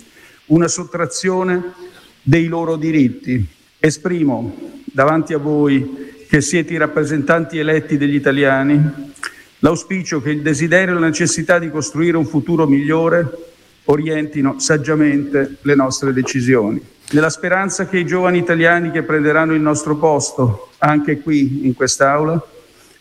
una 0.46 0.70
sottrazione 0.70 1.74
dei 2.22 2.48
loro 2.48 2.78
diritti. 2.78 3.46
Esprimo 3.78 4.56
davanti 4.86 5.34
a 5.34 5.40
voi, 5.40 6.24
che 6.30 6.40
siete 6.40 6.72
i 6.72 6.78
rappresentanti 6.78 7.58
eletti 7.58 7.98
degli 7.98 8.16
italiani, 8.16 8.82
l'auspicio 9.60 10.22
che 10.22 10.30
il 10.30 10.42
desiderio 10.42 10.96
e 10.96 11.00
la 11.02 11.08
necessità 11.08 11.60
di 11.60 11.70
costruire 11.70 12.16
un 12.16 12.26
futuro 12.26 12.66
migliore 12.66 13.49
orientino 13.90 14.60
saggiamente 14.60 15.58
le 15.62 15.76
nostre 15.76 16.14
decisioni. 16.14 16.82
Nella 17.12 17.30
speranza 17.30 17.88
che 17.88 17.98
i 17.98 18.06
giovani 18.06 18.38
italiani 18.38 18.92
che 18.92 19.04
prenderanno 19.04 19.54
il 19.54 19.62
nostro 19.62 19.96
posto, 19.96 20.70
anche 20.78 21.20
qui 21.22 21.66
in 21.66 21.74
quest'Aula, 21.74 22.42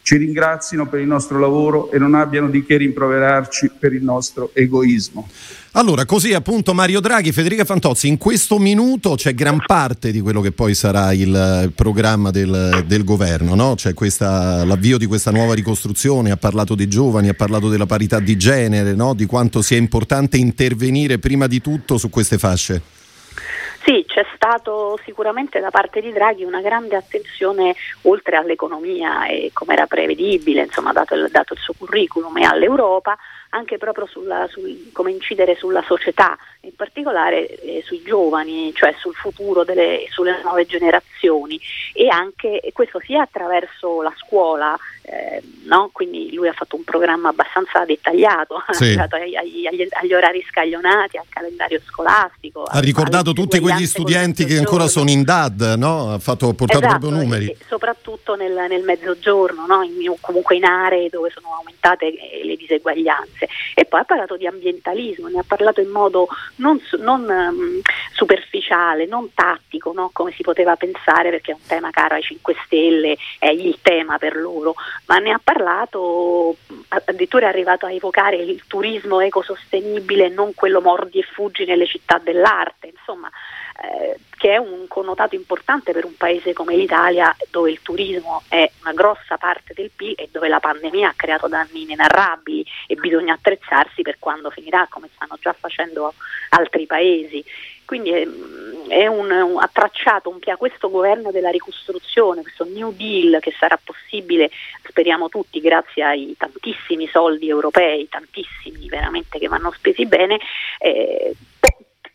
ci 0.09 0.17
ringrazino 0.17 0.88
per 0.88 1.00
il 1.00 1.07
nostro 1.07 1.38
lavoro 1.38 1.91
e 1.91 1.99
non 1.99 2.15
abbiano 2.15 2.49
di 2.49 2.65
che 2.65 2.79
rimproverarci 2.79 3.73
per 3.79 3.93
il 3.93 4.03
nostro 4.03 4.53
egoismo. 4.55 5.29
Allora, 5.73 6.07
così 6.07 6.33
appunto 6.33 6.73
Mario 6.73 7.00
Draghi, 7.00 7.31
Federica 7.31 7.67
Fantozzi, 7.67 8.09
in 8.09 8.17
questo 8.17 8.59
minuto 8.59 9.17
c'è 9.17 9.35
gran 9.35 9.62
parte 9.67 10.11
di 10.11 10.21
quello 10.21 10.41
che 10.41 10.50
poi 10.50 10.75
sarà 10.75 11.12
il 11.12 11.73
programma 11.75 12.31
del, 12.31 12.85
del 12.87 13.05
governo, 13.05 13.55
no? 13.55 13.75
C'è 13.75 13.93
questa, 13.93 14.65
l'avvio 14.65 14.97
di 14.97 15.05
questa 15.05 15.31
nuova 15.31 15.53
ricostruzione, 15.53 16.31
ha 16.31 16.38
parlato 16.38 16.75
dei 16.75 16.88
giovani, 16.88 17.29
ha 17.29 17.35
parlato 17.35 17.69
della 17.69 17.85
parità 17.85 18.19
di 18.19 18.38
genere, 18.38 18.95
no? 18.95 19.12
di 19.12 19.27
quanto 19.27 19.61
sia 19.61 19.77
importante 19.77 20.38
intervenire 20.38 21.19
prima 21.19 21.47
di 21.47 21.61
tutto 21.61 21.99
su 21.99 22.09
queste 22.09 22.38
fasce. 22.38 22.98
Sì, 23.81 24.05
c'è 24.07 24.27
stato 24.35 24.99
sicuramente 25.05 25.61
da 25.61 25.71
parte 25.71 26.01
di 26.01 26.13
Draghi 26.13 26.45
una 26.45 26.61
grande 26.61 26.97
attenzione 26.97 27.75
oltre 28.03 28.37
all'economia 28.37 29.27
e 29.27 29.51
come 29.53 29.75
era 29.75 29.87
prevedibile, 29.87 30.63
insomma, 30.63 30.93
dato 30.93 31.15
il, 31.15 31.29
dato 31.31 31.55
il 31.55 31.61
suo 31.61 31.75
curriculum 31.79 32.37
e 32.39 32.45
all'Europa, 32.45 33.17
anche 33.50 33.78
proprio 33.78 34.07
sulla, 34.07 34.47
sul, 34.49 34.90
come 34.93 35.11
incidere 35.12 35.57
sulla 35.57 35.83
società, 35.87 36.37
in 36.62 36.75
particolare 36.75 37.49
eh, 37.61 37.83
sui 37.85 38.02
giovani, 38.02 38.73
cioè 38.75 38.95
sul 38.99 39.14
futuro 39.14 39.64
delle, 39.64 40.07
sulle 40.11 40.40
nuove 40.43 40.67
generazioni 40.67 41.59
e 41.93 42.09
anche 42.09 42.61
e 42.61 42.73
questo 42.73 43.00
sia 43.05 43.23
attraverso 43.23 44.02
la 44.02 44.12
scuola, 44.17 44.76
eh, 45.02 45.43
no? 45.64 45.90
quindi 45.93 46.33
lui 46.35 46.49
ha 46.49 46.52
fatto 46.52 46.76
un 46.76 46.85
programma 46.85 47.31
abbastanza 47.31 47.85
dettagliato, 47.85 48.62
sì. 48.71 48.97
agli, 48.99 49.35
agli, 49.35 49.88
agli, 49.90 50.12
orari 50.12 50.45
scaglionati, 50.49 51.17
al 51.17 51.25
calendario 51.28 51.81
scolastico. 51.85 52.64
Ha 52.64 52.81
ricordato 52.81 53.33
tutti 53.33 53.59
quegli 53.61 53.87
studenti 53.87 54.45
che 54.45 54.59
ancora 54.59 54.87
sono 54.87 55.11
in 55.11 55.23
DAD, 55.23 55.75
no? 55.78 56.12
ha, 56.12 56.19
fatto, 56.19 56.52
portato 56.52 56.85
esatto, 56.85 56.99
proprio 56.99 57.23
numeri. 57.23 57.57
soprattutto 57.67 58.35
nel, 58.35 58.67
nel 58.69 58.83
mezzogiorno, 58.83 59.67
no? 59.67 59.83
in, 59.83 60.14
comunque 60.21 60.57
in 60.57 60.64
aree 60.64 61.09
dove 61.09 61.31
sono 61.31 61.55
aumentate 61.55 62.07
eh, 62.07 62.45
le 62.45 62.57
diseguaglianze. 62.57 63.38
E 63.75 63.85
poi 63.85 64.00
ha 64.00 64.04
parlato 64.04 64.37
di 64.37 64.47
ambientalismo, 64.47 65.28
ne 65.28 65.40
ha 65.40 65.45
parlato 65.47 65.80
in 65.80 65.90
modo 65.90 66.28
non, 66.57 66.80
non 66.99 67.23
um, 67.23 67.80
superficiale, 68.12 69.07
non 69.07 69.33
tattico, 69.35 69.92
come 70.12 70.33
si 70.33 70.42
poteva 70.42 70.76
pensare, 70.76 71.30
perché 71.30 71.52
è 71.52 71.54
un 71.54 71.66
tema 71.66 71.90
caro 71.90 72.14
ai 72.14 72.23
5 72.23 72.57
Stelle, 72.64 73.16
è 73.38 73.49
il 73.49 73.78
tema 73.83 74.18
per 74.18 74.37
loro, 74.37 74.75
ma 75.07 75.18
ne 75.18 75.33
ha 75.33 75.40
parlato, 75.42 76.57
addirittura 76.88 77.47
è 77.47 77.49
arrivato 77.49 77.87
a 77.87 77.92
evocare 77.92 78.37
il 78.37 78.62
turismo 78.66 79.21
ecosostenibile, 79.21 80.28
non 80.28 80.54
quello 80.54 80.80
mordi 80.80 81.18
e 81.18 81.23
fuggi 81.23 81.64
nelle 81.64 81.87
città 81.87 82.18
dell'arte, 82.23 82.88
insomma, 82.88 83.30
eh, 83.81 84.19
che 84.37 84.55
è 84.55 84.57
un 84.57 84.87
connotato 84.89 85.35
importante 85.35 85.93
per 85.93 86.05
un 86.05 86.17
paese 86.17 86.53
come 86.53 86.77
l'Italia, 86.77 87.35
dove 87.51 87.71
il 87.71 87.81
turismo 87.83 88.43
è 88.49 88.69
una 88.83 88.93
grossa 88.93 89.37
parte 89.37 89.73
del 89.75 89.91
PIL 89.95 90.15
e 90.17 90.29
dove 90.33 90.49
la 90.49 90.61
pandemia 90.61 91.11
ha 91.11 91.15
creato 91.17 91.49
danni 91.49 91.83
inenarrabili 91.83 92.65
e 92.87 92.95
bisogna 92.95 93.35
attrezzarsi 93.35 94.03
per 94.03 94.17
quando 94.19 94.51
finirà, 94.51 94.87
come 94.91 95.09
stanno 95.15 95.37
già 95.41 95.53
facendo 95.53 96.15
altri 96.51 96.87
paesi. 96.87 97.45
Quindi 97.85 98.11
è, 98.11 98.29
è 98.89 99.07
un, 99.07 99.31
un, 99.31 99.59
ha 99.59 99.71
tracciato 99.73 100.29
un, 100.29 100.39
questo 100.57 100.91
governo 100.91 101.31
della 101.31 101.51
ricostruzione, 101.51 102.43
questo 102.43 102.65
New 102.65 102.93
Deal 102.93 103.41
che 103.41 103.55
sarà 103.59 103.79
possibile, 103.83 104.51
speriamo 104.87 105.29
tutti, 105.29 105.61
grazie 105.61 106.03
ai 106.03 106.35
tantissimi 106.37 107.09
soldi 107.09 107.49
europei, 107.49 108.09
tantissimi 108.09 108.89
veramente 108.89 109.39
che 109.39 109.49
vanno 109.49 109.73
spesi 109.73 110.05
bene, 110.05 110.39
eh, 110.79 111.35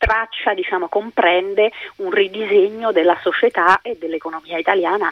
traccia, 0.03 0.53
diciamo, 0.53 0.89
comprende 0.89 1.71
un 1.97 2.11
ridisegno 2.11 2.91
della 2.91 3.17
società 3.21 3.81
e 3.81 3.97
dell'economia 3.97 4.57
italiana 4.57 5.11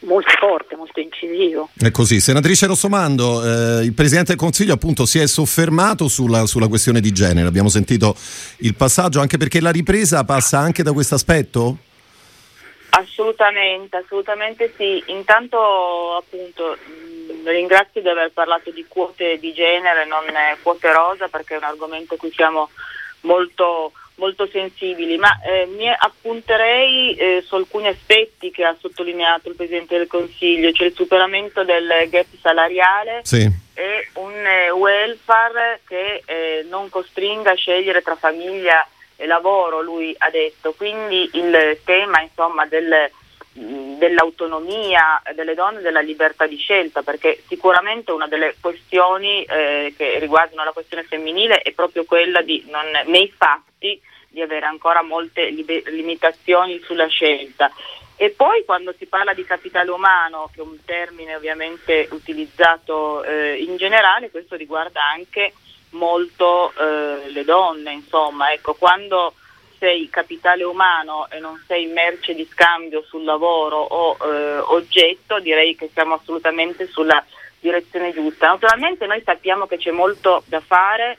molto 0.00 0.30
forte, 0.38 0.76
molto 0.76 1.00
incisivo. 1.00 1.68
È 1.76 1.90
così. 1.90 2.20
Senatrice 2.20 2.66
Rossomando, 2.66 3.42
eh, 3.44 3.84
il 3.84 3.92
Presidente 3.92 4.30
del 4.30 4.40
Consiglio 4.40 4.72
appunto 4.72 5.04
si 5.04 5.18
è 5.18 5.26
soffermato 5.26 6.08
sulla, 6.08 6.46
sulla, 6.46 6.68
questione 6.68 7.00
di 7.00 7.12
genere, 7.12 7.48
abbiamo 7.48 7.68
sentito 7.68 8.14
il 8.58 8.74
passaggio, 8.74 9.20
anche 9.20 9.36
perché 9.36 9.60
la 9.60 9.70
ripresa 9.70 10.24
passa 10.24 10.58
anche 10.58 10.82
da 10.82 10.92
questo 10.92 11.16
aspetto? 11.16 11.78
Assolutamente, 12.90 13.96
assolutamente 13.96 14.72
sì. 14.76 15.02
Intanto 15.08 16.16
appunto 16.16 16.76
mh, 16.76 17.48
ringrazio 17.48 18.00
di 18.00 18.08
aver 18.08 18.30
parlato 18.32 18.70
di 18.70 18.84
quote 18.88 19.38
di 19.38 19.52
genere, 19.52 20.06
non 20.06 20.24
quote 20.62 20.90
rosa, 20.92 21.28
perché 21.28 21.54
è 21.54 21.58
un 21.58 21.64
argomento 21.64 22.14
a 22.14 22.16
cui 22.16 22.32
siamo 22.32 22.70
molto 23.28 23.92
molto 24.18 24.46
sensibili, 24.50 25.16
ma 25.16 25.40
eh, 25.42 25.66
mi 25.66 25.88
appunterei 25.88 27.14
eh, 27.14 27.44
su 27.46 27.54
alcuni 27.54 27.86
aspetti 27.86 28.50
che 28.50 28.64
ha 28.64 28.76
sottolineato 28.78 29.48
il 29.48 29.54
Presidente 29.54 29.96
del 29.96 30.06
Consiglio, 30.06 30.72
cioè 30.72 30.88
il 30.88 30.94
superamento 30.94 31.64
del 31.64 32.08
gap 32.08 32.26
salariale 32.40 33.20
sì. 33.22 33.48
e 33.74 34.08
un 34.14 34.34
eh, 34.44 34.70
welfare 34.70 35.82
che 35.86 36.22
eh, 36.26 36.66
non 36.68 36.88
costringa 36.88 37.52
a 37.52 37.54
scegliere 37.54 38.02
tra 38.02 38.16
famiglia 38.16 38.86
e 39.16 39.26
lavoro, 39.26 39.82
lui 39.82 40.14
ha 40.18 40.30
detto. 40.30 40.72
Quindi 40.76 41.30
il 41.34 41.78
tema 41.84 42.20
insomma, 42.20 42.66
del 42.66 43.10
dell'autonomia 43.58 45.20
delle 45.34 45.54
donne, 45.54 45.80
della 45.80 46.00
libertà 46.00 46.46
di 46.46 46.56
scelta, 46.56 47.02
perché 47.02 47.42
sicuramente 47.46 48.12
una 48.12 48.28
delle 48.28 48.54
questioni 48.60 49.42
eh, 49.44 49.92
che 49.96 50.18
riguardano 50.18 50.64
la 50.64 50.72
questione 50.72 51.02
femminile 51.02 51.60
è 51.62 51.72
proprio 51.72 52.04
quella 52.04 52.40
di 52.42 52.64
non, 52.68 52.86
nei 53.06 53.28
fatti 53.36 54.00
di 54.28 54.40
avere 54.40 54.66
ancora 54.66 55.02
molte 55.02 55.50
libe- 55.50 55.82
limitazioni 55.86 56.78
sulla 56.80 57.08
scelta. 57.08 57.70
E 58.20 58.30
poi 58.30 58.64
quando 58.64 58.92
si 58.98 59.06
parla 59.06 59.32
di 59.32 59.44
capitale 59.44 59.90
umano, 59.90 60.50
che 60.52 60.60
è 60.60 60.64
un 60.64 60.76
termine 60.84 61.36
ovviamente 61.36 62.08
utilizzato 62.10 63.22
eh, 63.22 63.56
in 63.56 63.76
generale, 63.76 64.30
questo 64.30 64.56
riguarda 64.56 65.04
anche 65.04 65.52
molto 65.90 66.72
eh, 66.76 67.30
le 67.30 67.44
donne, 67.44 67.92
insomma, 67.92 68.52
ecco, 68.52 68.74
quando 68.74 69.34
sei 69.78 70.08
capitale 70.10 70.64
umano 70.64 71.28
e 71.30 71.38
non 71.38 71.62
sei 71.66 71.86
merce 71.86 72.34
di 72.34 72.46
scambio 72.50 73.02
sul 73.02 73.24
lavoro 73.24 73.76
o 73.76 74.16
eh, 74.20 74.58
oggetto, 74.58 75.38
direi 75.40 75.76
che 75.76 75.90
siamo 75.92 76.14
assolutamente 76.14 76.86
sulla 76.88 77.24
direzione 77.60 78.12
giusta. 78.12 78.48
Naturalmente 78.48 79.06
noi 79.06 79.22
sappiamo 79.24 79.66
che 79.66 79.78
c'è 79.78 79.90
molto 79.90 80.42
da 80.46 80.60
fare 80.60 81.18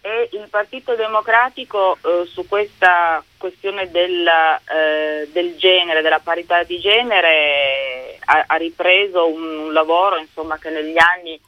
e 0.00 0.28
il 0.32 0.46
Partito 0.48 0.94
Democratico 0.94 1.98
eh, 2.02 2.24
su 2.26 2.46
questa 2.46 3.22
questione 3.36 3.90
del, 3.90 4.26
eh, 4.26 5.28
del, 5.32 5.56
genere, 5.56 6.02
della 6.02 6.20
parità 6.20 6.62
di 6.62 6.78
genere, 6.78 8.18
ha, 8.24 8.44
ha 8.46 8.56
ripreso 8.56 9.28
un, 9.28 9.42
un 9.42 9.72
lavoro 9.72 10.16
insomma, 10.18 10.56
che 10.58 10.70
negli 10.70 10.96
anni 10.98 11.38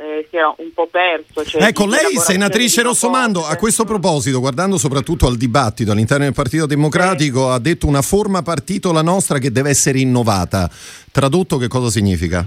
eh, 0.00 0.26
si 0.30 0.36
era 0.36 0.52
un 0.56 0.72
po' 0.72 0.86
perso. 0.86 1.44
Cioè 1.44 1.62
ecco, 1.62 1.86
lei, 1.86 2.16
senatrice 2.16 2.80
Rossomando, 2.80 3.44
a 3.46 3.56
questo 3.56 3.84
proposito, 3.84 4.40
guardando 4.40 4.78
soprattutto 4.78 5.26
al 5.26 5.36
dibattito 5.36 5.92
all'interno 5.92 6.24
del 6.24 6.32
Partito 6.32 6.64
Democratico, 6.64 7.48
sì. 7.48 7.52
ha 7.52 7.58
detto 7.58 7.86
una 7.86 8.00
forma 8.00 8.40
partito 8.42 8.92
la 8.92 9.02
nostra 9.02 9.38
che 9.38 9.52
deve 9.52 9.68
essere 9.68 9.98
innovata. 9.98 10.70
Tradotto, 11.12 11.58
che 11.58 11.68
cosa 11.68 11.90
significa? 11.90 12.46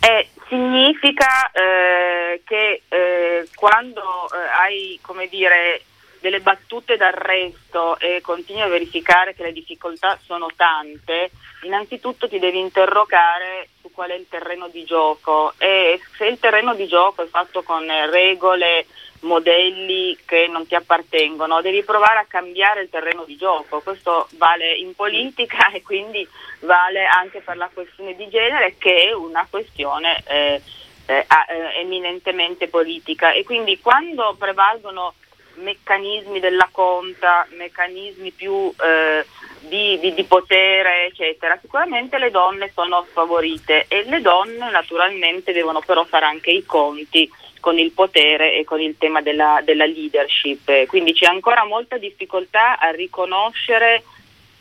Eh, 0.00 0.28
significa 0.46 1.50
eh, 1.52 2.42
che 2.44 2.82
eh, 2.88 3.48
quando 3.54 4.00
eh, 4.00 4.62
hai, 4.62 4.98
come 5.00 5.26
dire, 5.26 5.84
delle 6.20 6.40
battute 6.40 6.98
d'arresto 6.98 7.98
e 7.98 8.20
continui 8.20 8.60
a 8.60 8.68
verificare 8.68 9.34
che 9.34 9.42
le 9.42 9.52
difficoltà 9.52 10.18
sono 10.22 10.48
tante, 10.54 11.30
innanzitutto 11.62 12.28
ti 12.28 12.38
devi 12.38 12.58
interrogare 12.58 13.69
qual 14.00 14.12
è 14.12 14.14
il 14.14 14.28
terreno 14.30 14.68
di 14.68 14.82
gioco 14.84 15.52
e 15.58 16.00
se 16.16 16.24
il 16.24 16.38
terreno 16.38 16.74
di 16.74 16.86
gioco 16.86 17.22
è 17.22 17.26
fatto 17.26 17.62
con 17.62 17.86
regole, 18.08 18.86
modelli 19.20 20.16
che 20.24 20.46
non 20.48 20.66
ti 20.66 20.74
appartengono, 20.74 21.60
devi 21.60 21.82
provare 21.82 22.20
a 22.20 22.24
cambiare 22.26 22.80
il 22.80 22.88
terreno 22.88 23.24
di 23.24 23.36
gioco. 23.36 23.80
Questo 23.80 24.26
vale 24.38 24.72
in 24.72 24.94
politica 24.94 25.68
e 25.68 25.82
quindi 25.82 26.26
vale 26.60 27.04
anche 27.04 27.42
per 27.42 27.58
la 27.58 27.68
questione 27.70 28.16
di 28.16 28.26
genere 28.30 28.76
che 28.78 29.10
è 29.10 29.12
una 29.12 29.46
questione 29.50 30.22
eh, 30.26 30.62
eh, 31.04 31.26
eh 31.26 31.80
eminentemente 31.80 32.68
politica 32.68 33.32
e 33.32 33.44
quindi 33.44 33.78
quando 33.80 34.34
prevalgono 34.38 35.12
meccanismi 35.56 36.40
della 36.40 36.70
conta, 36.72 37.46
meccanismi 37.50 38.30
più 38.30 38.72
eh, 38.82 39.26
di, 39.60 39.98
di, 40.00 40.14
di, 40.14 40.24
potere, 40.24 41.06
eccetera, 41.06 41.58
sicuramente 41.60 42.18
le 42.18 42.30
donne 42.30 42.70
sono 42.74 43.06
sfavorite 43.10 43.86
e 43.88 44.04
le 44.04 44.20
donne 44.20 44.70
naturalmente 44.70 45.52
devono 45.52 45.80
però 45.80 46.04
fare 46.04 46.26
anche 46.26 46.50
i 46.50 46.64
conti 46.64 47.30
con 47.60 47.78
il 47.78 47.92
potere 47.92 48.56
e 48.56 48.64
con 48.64 48.80
il 48.80 48.96
tema 48.98 49.20
della, 49.20 49.60
della 49.62 49.86
leadership. 49.86 50.86
Quindi 50.86 51.12
c'è 51.12 51.26
ancora 51.26 51.64
molta 51.64 51.98
difficoltà 51.98 52.78
a 52.78 52.90
riconoscere 52.90 54.02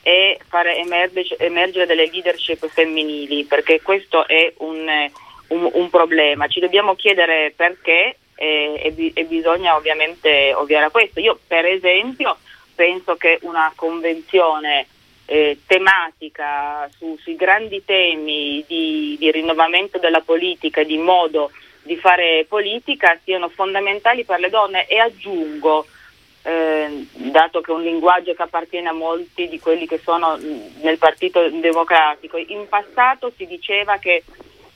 e 0.02 0.40
fare 0.48 0.78
emerge, 0.78 1.36
emergere 1.38 1.86
delle 1.86 2.10
leadership 2.10 2.68
femminili, 2.68 3.46
perché 3.46 3.82
questo 3.82 4.28
è 4.28 4.54
un, 4.58 4.88
un, 5.48 5.70
un 5.74 5.90
problema. 5.90 6.48
Ci 6.48 6.60
dobbiamo 6.60 6.96
chiedere 6.96 7.54
perché 7.56 8.18
e, 8.36 8.94
e, 8.96 9.12
e 9.14 9.24
bisogna 9.26 9.76
ovviamente 9.76 10.54
ovviare 10.54 10.86
a 10.86 10.90
questo. 10.90 11.20
Io 11.20 11.38
per 11.46 11.66
esempio 11.66 12.38
penso 12.80 13.18
che 13.18 13.40
una 13.42 13.74
convenzione 13.76 14.88
eh, 15.26 15.60
tematica 15.68 16.90
su, 16.98 17.18
sui 17.22 17.36
grandi 17.36 17.84
temi 17.84 18.64
di, 18.66 19.18
di, 19.20 19.32
rinnovamento 19.32 19.98
della 19.98 20.22
politica 20.22 20.82
di 20.84 20.98
modo 20.98 21.52
di 21.84 21.98
fare 21.98 22.46
politica 22.48 23.20
siano 23.26 23.50
fondamentali 23.50 24.24
per 24.24 24.40
le 24.40 24.50
donne 24.50 24.88
e 24.88 24.98
aggiungo, 24.98 25.88
eh, 26.44 27.06
dato 27.12 27.60
che 27.60 27.70
è 27.70 27.76
un 27.76 27.84
linguaggio 27.84 28.34
che 28.34 28.44
appartiene 28.44 28.88
a 28.88 28.94
molti 28.94 29.50
di 29.50 29.60
quelli 29.60 29.86
che 29.86 30.00
sono 30.02 30.38
nel 30.38 30.98
Partito 30.98 31.50
Democratico, 31.50 32.38
in 32.38 32.66
passato 32.70 33.30
si 33.36 33.46
diceva 33.46 33.98
che 33.98 34.24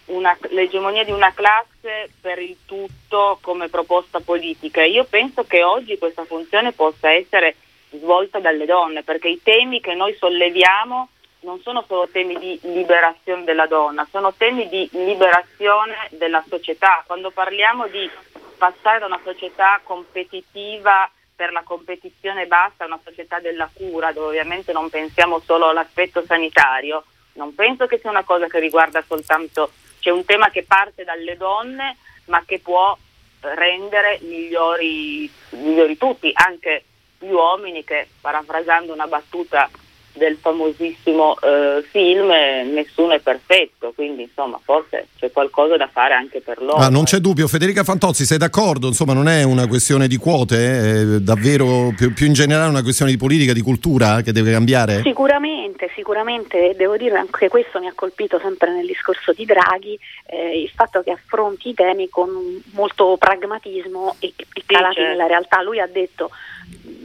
una, 0.07 0.38
l'egemonia 0.50 1.05
di 1.05 1.12
una 1.12 1.31
classe 1.33 2.10
per 2.19 2.39
il 2.39 2.57
tutto 2.65 3.38
come 3.41 3.69
proposta 3.69 4.19
politica. 4.19 4.83
Io 4.83 5.05
penso 5.05 5.45
che 5.45 5.63
oggi 5.63 5.98
questa 5.98 6.25
funzione 6.25 6.74
possa 6.74 7.10
essere 7.10 7.55
svolta 7.97 8.39
dalle 8.39 8.65
donne, 8.65 9.03
perché 9.03 9.29
i 9.29 9.41
temi 9.41 9.79
che 9.79 9.93
noi 9.93 10.13
solleviamo 10.15 11.09
non 11.41 11.62
sono 11.62 11.83
solo 11.88 12.07
temi 12.09 12.38
di 12.38 12.57
liberazione 12.63 13.43
della 13.43 13.67
donna, 13.67 14.07
sono 14.09 14.33
temi 14.33 14.67
di 14.69 14.88
liberazione 14.93 16.07
della 16.12 16.43
società. 16.47 17.03
Quando 17.05 17.31
parliamo 17.31 17.88
di 17.88 18.09
passare 18.57 19.00
da 19.00 19.07
una 19.07 19.19
società 19.23 19.81
competitiva 19.83 21.09
per 21.35 21.51
la 21.51 21.63
competizione 21.63 22.45
bassa 22.45 22.83
a 22.83 22.85
una 22.85 23.00
società 23.03 23.39
della 23.39 23.69
cura, 23.73 24.12
dove 24.13 24.27
ovviamente 24.27 24.71
non 24.71 24.89
pensiamo 24.89 25.39
solo 25.39 25.67
all'aspetto 25.67 26.23
sanitario, 26.23 27.03
non 27.33 27.53
penso 27.55 27.88
che 27.88 27.97
sia 27.97 28.09
una 28.09 28.23
cosa 28.23 28.47
che 28.47 28.59
riguarda 28.59 29.03
soltanto 29.05 29.71
c'è 30.00 30.12
un 30.12 30.23
tema 30.25 30.50
che 30.50 30.63
parte 30.63 31.03
dalle 31.03 31.35
donne 31.35 31.97
ma 32.25 32.43
che 32.45 32.59
può 32.59 32.95
rendere 33.41 34.19
migliori, 34.21 35.29
migliori 35.50 35.97
tutti, 35.97 36.31
anche 36.33 36.83
gli 37.24 37.32
uomini 37.32 37.84
che, 37.84 38.08
parafrasando 38.22 38.94
una 38.94 39.08
battuta 39.08 39.70
del 40.13 40.38
famosissimo 40.39 41.36
eh, 41.39 41.84
film 41.89 42.27
Nessuno 42.74 43.13
è 43.13 43.20
perfetto, 43.20 43.92
quindi 43.96 44.24
insomma 44.24 44.60
forse 44.63 45.08
c'è 45.18 45.32
qualcosa 45.32 45.75
da 45.75 45.89
fare 45.92 46.13
anche 46.13 46.42
per 46.42 46.62
loro. 46.62 46.77
Ah, 46.77 46.89
non 46.89 47.03
c'è 47.03 47.18
dubbio, 47.18 47.48
Federica 47.48 47.84
Fantozzi, 47.84 48.25
sei 48.25 48.38
d'accordo? 48.38 48.88
Insomma 48.88 49.13
non 49.13 49.27
è 49.27 49.44
una 49.44 49.68
questione 49.68 50.08
di 50.08 50.18
quote, 50.18 50.56
eh? 50.56 51.01
è 51.01 51.03
davvero 51.20 51.94
più, 51.96 52.13
più, 52.13 52.25
in 52.25 52.34
generale 52.34 52.70
una 52.70 52.84
questione 52.84 53.12
di 53.12 53.18
politica, 53.18 53.53
di 53.53 53.62
cultura 53.62 54.22
che 54.22 54.32
deve 54.32 54.51
cambiare? 54.51 55.01
Sicuramente, 55.01 55.89
sicuramente, 55.96 56.74
devo 56.75 56.96
dire 56.98 57.18
anche 57.18 57.48
questo 57.48 57.80
mi 57.80 57.88
ha 57.88 57.94
colpito 57.96 58.39
sempre 58.39 58.72
nel 58.72 58.86
discorso 58.86 59.34
di 59.34 59.46
Draghi, 59.46 59.98
eh, 60.27 60.62
il 60.62 60.72
fatto 60.74 61.01
che 61.01 61.12
affronti 61.12 61.70
i 61.70 61.74
temi 61.74 62.10
con 62.10 62.30
molto 62.74 63.15
pragmatismo 63.18 64.15
e, 64.20 64.34
e 64.38 64.63
calati 64.65 64.96
certo. 64.96 65.10
nella 65.10 65.27
realtà. 65.27 65.62
Lui 65.62 65.80
ha 65.80 65.88
detto 65.88 66.30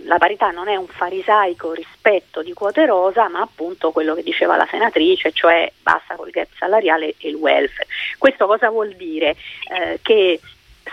la 0.09 0.17
parità 0.17 0.51
non 0.51 0.69
è 0.69 0.75
un 0.75 0.87
farisaico 0.87 1.73
rispetto 1.73 2.43
di 2.43 2.55
quote 2.55 2.87
rosa, 2.87 3.29
ma 3.29 3.41
appunto 3.41 3.93
quello 3.93 4.15
che 4.15 4.23
diceva 4.23 4.57
la 4.57 4.67
senatrice, 4.69 5.33
cioè 5.33 5.71
basta 5.83 6.17
col 6.17 6.31
gap 6.31 6.49
salariale 6.59 7.15
e 7.19 7.29
il 7.29 7.35
welfare. 7.35 7.87
Questo 8.17 8.47
cosa 8.47 8.71
vuol 8.71 8.95
dire? 8.95 9.37
Eh, 9.71 10.01
che 10.03 10.41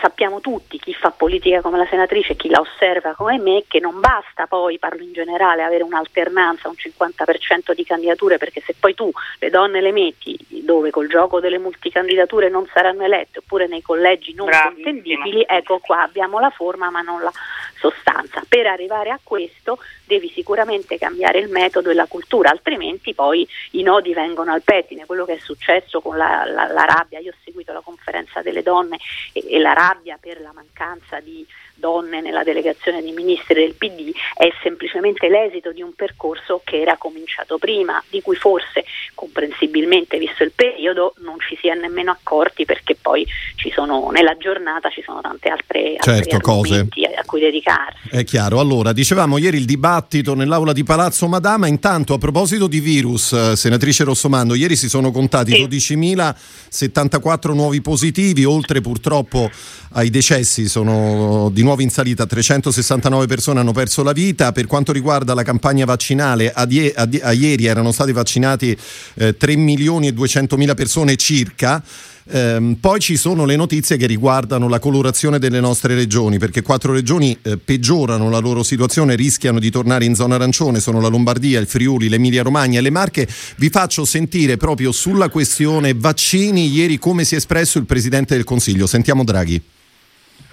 sappiamo 0.00 0.40
tutti, 0.40 0.78
chi 0.78 0.94
fa 0.94 1.10
politica 1.10 1.60
come 1.60 1.78
la 1.78 1.86
senatrice, 1.86 2.36
chi 2.36 2.48
la 2.48 2.60
osserva 2.60 3.14
come 3.14 3.38
me, 3.38 3.64
che 3.66 3.80
non 3.80 4.00
basta 4.00 4.46
poi, 4.46 4.78
parlo 4.78 5.02
in 5.02 5.12
generale, 5.12 5.62
avere 5.62 5.82
un'alternanza, 5.82 6.68
un 6.68 6.74
50% 6.76 7.72
di 7.74 7.84
candidature, 7.84 8.38
perché 8.38 8.62
se 8.64 8.74
poi 8.78 8.94
tu 8.94 9.10
le 9.38 9.50
donne 9.50 9.80
le 9.80 9.92
metti 9.92 10.36
dove 10.66 10.90
col 10.90 11.08
gioco 11.08 11.40
delle 11.40 11.58
multicandidature 11.58 12.48
non 12.48 12.66
saranno 12.72 13.04
elette, 13.04 13.38
oppure 13.38 13.66
nei 13.66 13.82
collegi 13.82 14.34
non 14.34 14.46
Bravissima. 14.46 14.74
contendibili, 14.74 15.44
ecco 15.46 15.78
qua 15.78 16.02
abbiamo 16.02 16.38
la 16.40 16.50
forma 16.50 16.90
ma 16.90 17.00
non 17.00 17.22
la 17.22 17.32
sostanza. 17.78 18.42
Per 18.46 18.66
arrivare 18.66 19.10
a 19.10 19.20
questo 19.22 19.78
devi 20.04 20.28
sicuramente 20.28 20.98
cambiare 20.98 21.38
il 21.38 21.48
metodo 21.48 21.90
e 21.90 21.94
la 21.94 22.06
cultura, 22.06 22.50
altrimenti 22.50 23.14
poi 23.14 23.46
i 23.72 23.82
nodi 23.82 24.12
vengono 24.12 24.52
al 24.52 24.62
pettine, 24.62 25.06
quello 25.06 25.24
che 25.24 25.34
è 25.34 25.38
successo 25.38 26.00
con 26.00 26.16
la, 26.16 26.44
la, 26.44 26.66
la 26.66 26.84
rabbia, 26.84 27.18
io 27.18 27.30
ho 27.30 27.36
seguito 27.44 27.72
la 27.72 27.80
conferenza 27.80 28.42
delle 28.42 28.62
donne 28.62 28.98
e, 29.32 29.44
e 29.48 29.58
la 29.58 29.72
rabbia 29.72 29.85
per 30.18 30.40
la 30.40 30.52
mancanza 30.52 31.20
di 31.20 31.46
donne 31.76 32.20
nella 32.20 32.42
delegazione 32.42 33.02
dei 33.02 33.12
ministri 33.12 33.54
del 33.54 33.74
PD 33.74 34.12
è 34.34 34.50
semplicemente 34.62 35.28
l'esito 35.28 35.72
di 35.72 35.82
un 35.82 35.94
percorso 35.94 36.60
che 36.64 36.80
era 36.80 36.96
cominciato 36.96 37.58
prima, 37.58 38.02
di 38.10 38.20
cui 38.20 38.36
forse 38.36 38.84
comprensibilmente 39.14 40.18
visto 40.18 40.42
il 40.42 40.52
periodo 40.54 41.14
non 41.18 41.36
ci 41.38 41.56
si 41.60 41.68
è 41.68 41.74
nemmeno 41.74 42.10
accorti 42.10 42.64
perché 42.64 42.96
poi 43.00 43.26
ci 43.56 43.70
sono 43.70 44.10
nella 44.10 44.36
giornata 44.36 44.90
ci 44.90 45.02
sono 45.02 45.20
tante 45.20 45.48
altre, 45.48 45.96
certo, 46.00 46.40
cose 46.40 46.86
a 47.16 47.24
cui 47.24 47.40
dedicarsi. 47.40 48.08
È 48.10 48.24
chiaro. 48.24 48.60
Allora, 48.60 48.92
dicevamo 48.92 49.38
ieri 49.38 49.58
il 49.58 49.64
dibattito 49.64 50.34
nell'aula 50.34 50.72
di 50.72 50.84
Palazzo 50.84 51.28
Madama, 51.28 51.66
intanto 51.66 52.14
a 52.14 52.18
proposito 52.18 52.66
di 52.66 52.80
virus, 52.80 53.32
eh, 53.32 53.56
senatrice 53.56 54.04
Rossomando, 54.04 54.54
ieri 54.54 54.76
si 54.76 54.88
sono 54.88 55.10
contati 55.10 55.52
sì. 55.52 55.94
12.074 55.94 57.54
nuovi 57.54 57.80
positivi, 57.80 58.44
oltre 58.44 58.80
purtroppo 58.80 59.50
ai 59.92 60.10
decessi 60.10 60.68
sono 60.68 61.48
di 61.50 61.62
nuovo 61.66 61.82
in 61.82 61.90
salita, 61.90 62.26
369 62.26 63.26
persone 63.26 63.58
hanno 63.60 63.72
perso 63.72 64.04
la 64.04 64.12
vita. 64.12 64.52
Per 64.52 64.66
quanto 64.66 64.92
riguarda 64.92 65.34
la 65.34 65.42
campagna 65.42 65.84
vaccinale, 65.84 66.52
a, 66.52 66.64
die- 66.64 66.92
a, 66.94 67.08
a 67.22 67.32
ieri 67.32 67.66
erano 67.66 67.90
stati 67.90 68.12
vaccinati 68.12 68.76
eh, 69.14 69.36
3 69.36 69.56
milioni 69.56 70.06
e 70.06 70.12
200 70.12 70.56
mila 70.56 70.74
persone 70.74 71.16
circa. 71.16 71.82
Eh, 72.28 72.76
poi 72.80 73.00
ci 73.00 73.16
sono 73.16 73.44
le 73.44 73.56
notizie 73.56 73.96
che 73.96 74.06
riguardano 74.06 74.68
la 74.68 74.78
colorazione 74.78 75.38
delle 75.38 75.60
nostre 75.60 75.94
regioni, 75.94 76.38
perché 76.38 76.62
quattro 76.62 76.92
regioni 76.92 77.36
eh, 77.42 77.56
peggiorano 77.56 78.30
la 78.30 78.38
loro 78.38 78.62
situazione, 78.62 79.16
rischiano 79.16 79.58
di 79.58 79.70
tornare 79.70 80.04
in 80.04 80.14
zona 80.14 80.36
arancione, 80.36 80.80
sono 80.80 81.00
la 81.00 81.08
Lombardia, 81.08 81.60
il 81.60 81.66
Friuli, 81.66 82.08
l'Emilia 82.08 82.42
Romagna 82.42 82.78
e 82.78 82.82
le 82.82 82.90
Marche. 82.90 83.28
Vi 83.56 83.70
faccio 83.70 84.04
sentire 84.04 84.56
proprio 84.56 84.92
sulla 84.92 85.28
questione 85.28 85.94
vaccini 85.94 86.72
ieri 86.72 86.98
come 86.98 87.24
si 87.24 87.34
è 87.34 87.38
espresso 87.38 87.78
il 87.78 87.86
Presidente 87.86 88.34
del 88.34 88.44
Consiglio. 88.44 88.86
Sentiamo 88.86 89.24
Draghi. 89.24 89.74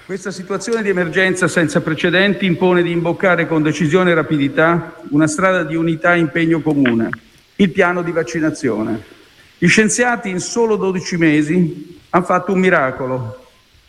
Questa 0.05 0.31
situazione 0.31 0.81
di 0.81 0.89
emergenza 0.89 1.47
senza 1.47 1.79
precedenti 1.79 2.45
impone 2.45 2.83
di 2.83 2.91
imboccare 2.91 3.47
con 3.47 3.63
decisione 3.63 4.11
e 4.11 4.13
rapidità 4.13 4.97
una 5.11 5.27
strada 5.27 5.63
di 5.63 5.77
unità 5.77 6.13
e 6.13 6.19
impegno 6.19 6.59
comune, 6.59 7.09
il 7.55 7.69
piano 7.69 8.01
di 8.01 8.11
vaccinazione. 8.11 9.01
Gli 9.57 9.65
scienziati 9.65 10.29
in 10.29 10.41
solo 10.41 10.75
12 10.75 11.15
mesi 11.15 11.99
hanno 12.09 12.25
fatto 12.25 12.51
un 12.51 12.59
miracolo. 12.59 13.45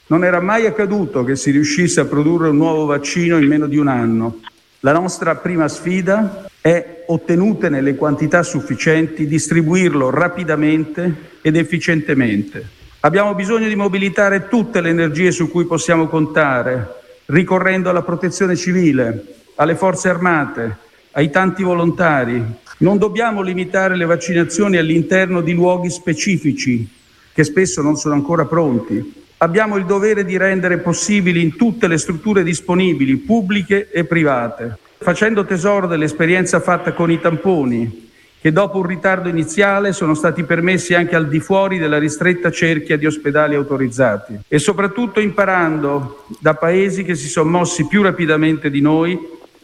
Non 0.07 0.23
era 0.23 0.39
mai 0.39 0.67
accaduto 0.67 1.25
che 1.25 1.35
si 1.35 1.51
riuscisse 1.51 1.99
a 1.99 2.05
produrre 2.05 2.51
un 2.51 2.59
nuovo 2.59 2.85
vaccino 2.87 3.37
in 3.37 3.49
meno 3.49 3.67
di 3.67 3.77
un 3.77 3.89
anno. 3.89 4.39
La 4.81 4.93
nostra 4.93 5.35
prima 5.35 5.67
sfida 5.67 6.47
è, 6.61 7.03
ottenute 7.09 7.69
nelle 7.69 7.97
quantità 7.97 8.45
sufficienti, 8.45 9.27
distribuirlo 9.27 10.11
rapidamente 10.11 11.33
ed 11.43 11.57
efficientemente. 11.57 12.74
Abbiamo 13.05 13.35
bisogno 13.35 13.69
di 13.69 13.77
mobilitare 13.77 14.49
tutte 14.49 14.81
le 14.81 14.89
energie 14.89 15.31
su 15.31 15.51
cui 15.51 15.67
possiamo 15.67 16.09
contare, 16.09 17.03
ricorrendo 17.27 17.91
alla 17.91 18.01
protezione 18.01 18.57
civile, 18.57 19.43
alle 19.57 19.75
forze 19.75 20.09
armate, 20.09 20.77
ai 21.11 21.29
tanti 21.29 21.63
volontari. 21.63 22.43
Non 22.79 22.97
dobbiamo 22.97 23.43
limitare 23.43 23.95
le 23.95 24.07
vaccinazioni 24.07 24.79
all'interno 24.79 25.43
di 25.43 25.53
luoghi 25.53 25.91
specifici 25.91 26.89
che 27.35 27.45
spesso 27.45 27.83
non 27.83 27.97
sono 27.97 28.15
ancora 28.15 28.47
pronti. 28.47 29.13
Abbiamo 29.37 29.77
il 29.77 29.85
dovere 29.85 30.25
di 30.25 30.39
rendere 30.39 30.79
possibili 30.79 31.43
in 31.43 31.57
tutte 31.57 31.89
le 31.89 31.99
strutture 31.99 32.43
disponibili, 32.43 33.17
pubbliche 33.17 33.91
e 33.91 34.07
private, 34.07 34.79
facendo 34.97 35.45
tesoro 35.45 35.87
dell'esperienza 35.87 36.59
fatta 36.59 36.95
con 36.95 37.11
i 37.11 37.21
tamponi, 37.21 38.04
che 38.45 38.53
dopo 38.53 38.77
un 38.77 38.85
ritardo 38.85 39.31
iniziale 39.31 39.95
sono 39.95 40.13
stati 40.13 40.45
permessi 40.45 40.93
anche 40.93 41.17
al 41.17 41.29
di 41.29 41.41
fuori 41.41 41.79
della 41.79 41.97
ristretta 41.97 42.51
cerchia 42.51 42.99
di 42.99 43.07
ospedali 43.07 43.55
autorizzati 43.55 44.39
e 44.47 44.59
soprattutto 44.59 45.19
imparando 45.19 46.27
da 46.41 46.53
paesi 46.53 47.05
che 47.05 47.15
si 47.15 47.27
sono 47.27 47.49
mossi 47.49 47.87
più 47.87 48.03
rapidamente 48.03 48.69
di 48.69 48.83
noi, 48.83 49.19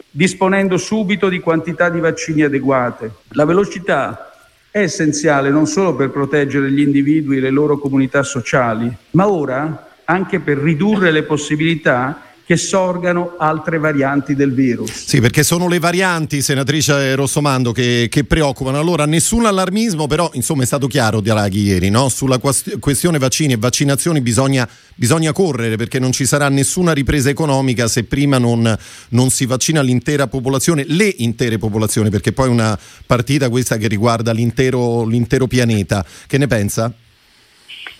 disponendo 0.09 0.77
subito 0.77 1.29
di 1.29 1.39
quantità 1.39 1.89
di 1.89 1.99
vaccini 1.99 2.41
adeguate. 2.41 3.11
La 3.33 3.45
velocità 3.45 4.31
è 4.71 4.79
essenziale 4.79 5.51
non 5.51 5.67
solo 5.67 5.93
per 5.93 6.09
proteggere 6.09 6.71
gli 6.71 6.81
individui 6.81 7.37
e 7.37 7.41
le 7.41 7.51
loro 7.51 7.77
comunità 7.77 8.23
sociali, 8.23 8.91
ma 9.11 9.29
ora 9.29 9.89
anche 10.05 10.39
per 10.39 10.57
ridurre 10.57 11.11
le 11.11 11.21
possibilità 11.21 12.30
che 12.51 12.57
sorgano 12.57 13.35
altre 13.37 13.77
varianti 13.77 14.35
del 14.35 14.51
virus. 14.53 14.91
Sì, 14.91 15.21
perché 15.21 15.41
sono 15.41 15.69
le 15.69 15.79
varianti, 15.79 16.41
senatrice 16.41 17.15
Rossomando, 17.15 17.71
che, 17.71 18.07
che 18.09 18.25
preoccupano. 18.25 18.77
Allora, 18.77 19.05
nessun 19.05 19.45
allarmismo, 19.45 20.05
però 20.05 20.29
insomma 20.33 20.63
è 20.63 20.65
stato 20.65 20.87
chiaro 20.87 21.21
Draghi 21.21 21.61
ieri, 21.61 21.89
no? 21.89 22.09
sulla 22.09 22.39
questione 22.39 23.19
vaccini 23.19 23.53
e 23.53 23.57
vaccinazioni 23.57 24.19
bisogna, 24.19 24.67
bisogna, 24.95 25.31
correre 25.31 25.77
perché 25.77 25.97
non 25.97 26.11
ci 26.11 26.25
sarà 26.25 26.49
nessuna 26.49 26.91
ripresa 26.91 27.29
economica 27.29 27.87
se 27.87 28.03
prima 28.03 28.37
non, 28.37 28.77
non 29.11 29.29
si 29.29 29.45
vaccina 29.45 29.81
l'intera 29.81 30.27
popolazione, 30.27 30.83
le 30.87 31.07
intere 31.19 31.57
popolazioni, 31.57 32.09
perché 32.09 32.33
poi 32.33 32.47
è 32.47 32.51
una 32.51 32.77
partita 33.05 33.47
questa 33.47 33.77
che 33.77 33.87
riguarda 33.87 34.33
l'intero, 34.33 35.05
l'intero 35.05 35.47
pianeta. 35.47 36.05
Che 36.27 36.37
ne 36.37 36.47
pensa? 36.47 36.91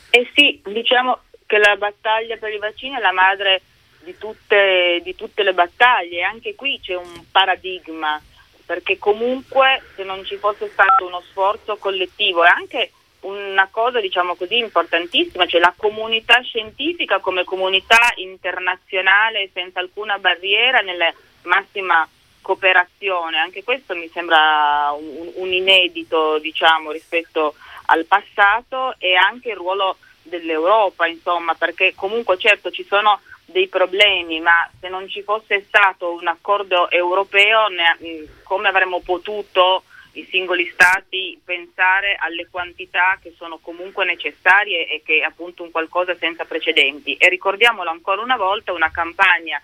Eh 0.09 0.27
sì, 0.35 0.59
diciamo 0.73 1.19
che 1.45 1.57
la 1.57 1.77
battaglia 1.77 2.35
per 2.35 2.51
i 2.51 2.57
vaccini 2.57 2.95
è 2.95 2.99
la 2.99 3.13
madre 3.13 3.61
di 4.03 4.17
tutte, 4.17 4.99
di 5.03 5.15
tutte 5.15 5.43
le 5.43 5.53
battaglie. 5.53 6.23
Anche 6.23 6.55
qui 6.55 6.79
c'è 6.81 6.95
un 6.95 7.25
paradigma, 7.31 8.21
perché 8.65 8.97
comunque 8.97 9.81
se 9.95 10.03
non 10.03 10.23
ci 10.25 10.37
fosse 10.37 10.69
stato 10.69 11.05
uno 11.05 11.21
sforzo 11.29 11.77
collettivo 11.77 12.43
e 12.43 12.47
anche 12.47 12.91
una 13.21 13.67
cosa 13.69 13.99
diciamo 13.99 14.35
così 14.35 14.57
importantissima, 14.57 15.45
cioè 15.45 15.59
la 15.59 15.73
comunità 15.75 16.41
scientifica 16.41 17.19
come 17.19 17.43
comunità 17.43 18.13
internazionale 18.15 19.49
senza 19.53 19.79
alcuna 19.79 20.17
barriera 20.17 20.79
nella 20.79 21.13
massima 21.43 22.07
cooperazione, 22.41 23.37
anche 23.37 23.63
questo 23.63 23.95
mi 23.95 24.09
sembra 24.11 24.91
un, 24.97 25.31
un 25.35 25.53
inedito 25.53 26.39
diciamo 26.39 26.91
rispetto 26.91 27.53
al 27.87 28.05
passato 28.05 28.95
e 28.97 29.13
anche 29.13 29.49
il 29.49 29.55
ruolo 29.55 29.97
dell'Europa, 30.23 31.07
insomma, 31.07 31.53
perché 31.55 31.93
comunque 31.95 32.37
certo 32.37 32.71
ci 32.71 32.85
sono 32.85 33.19
dei 33.51 33.67
problemi, 33.67 34.39
ma 34.39 34.69
se 34.79 34.89
non 34.89 35.07
ci 35.07 35.21
fosse 35.21 35.65
stato 35.67 36.13
un 36.13 36.27
accordo 36.27 36.89
europeo, 36.89 37.67
ne, 37.67 37.97
mm, 38.01 38.23
come 38.43 38.67
avremmo 38.67 39.01
potuto 39.01 39.83
i 40.13 40.27
singoli 40.29 40.69
stati 40.73 41.39
pensare 41.43 42.17
alle 42.19 42.47
quantità 42.49 43.17
che 43.21 43.33
sono 43.37 43.59
comunque 43.59 44.03
necessarie 44.03 44.87
e 44.87 45.01
che 45.05 45.19
è 45.19 45.23
appunto 45.23 45.63
un 45.63 45.71
qualcosa 45.71 46.15
senza 46.17 46.43
precedenti. 46.45 47.15
E 47.15 47.29
ricordiamolo 47.29 47.89
ancora 47.89 48.21
una 48.21 48.35
volta, 48.35 48.73
una 48.73 48.91
campagna 48.91 49.61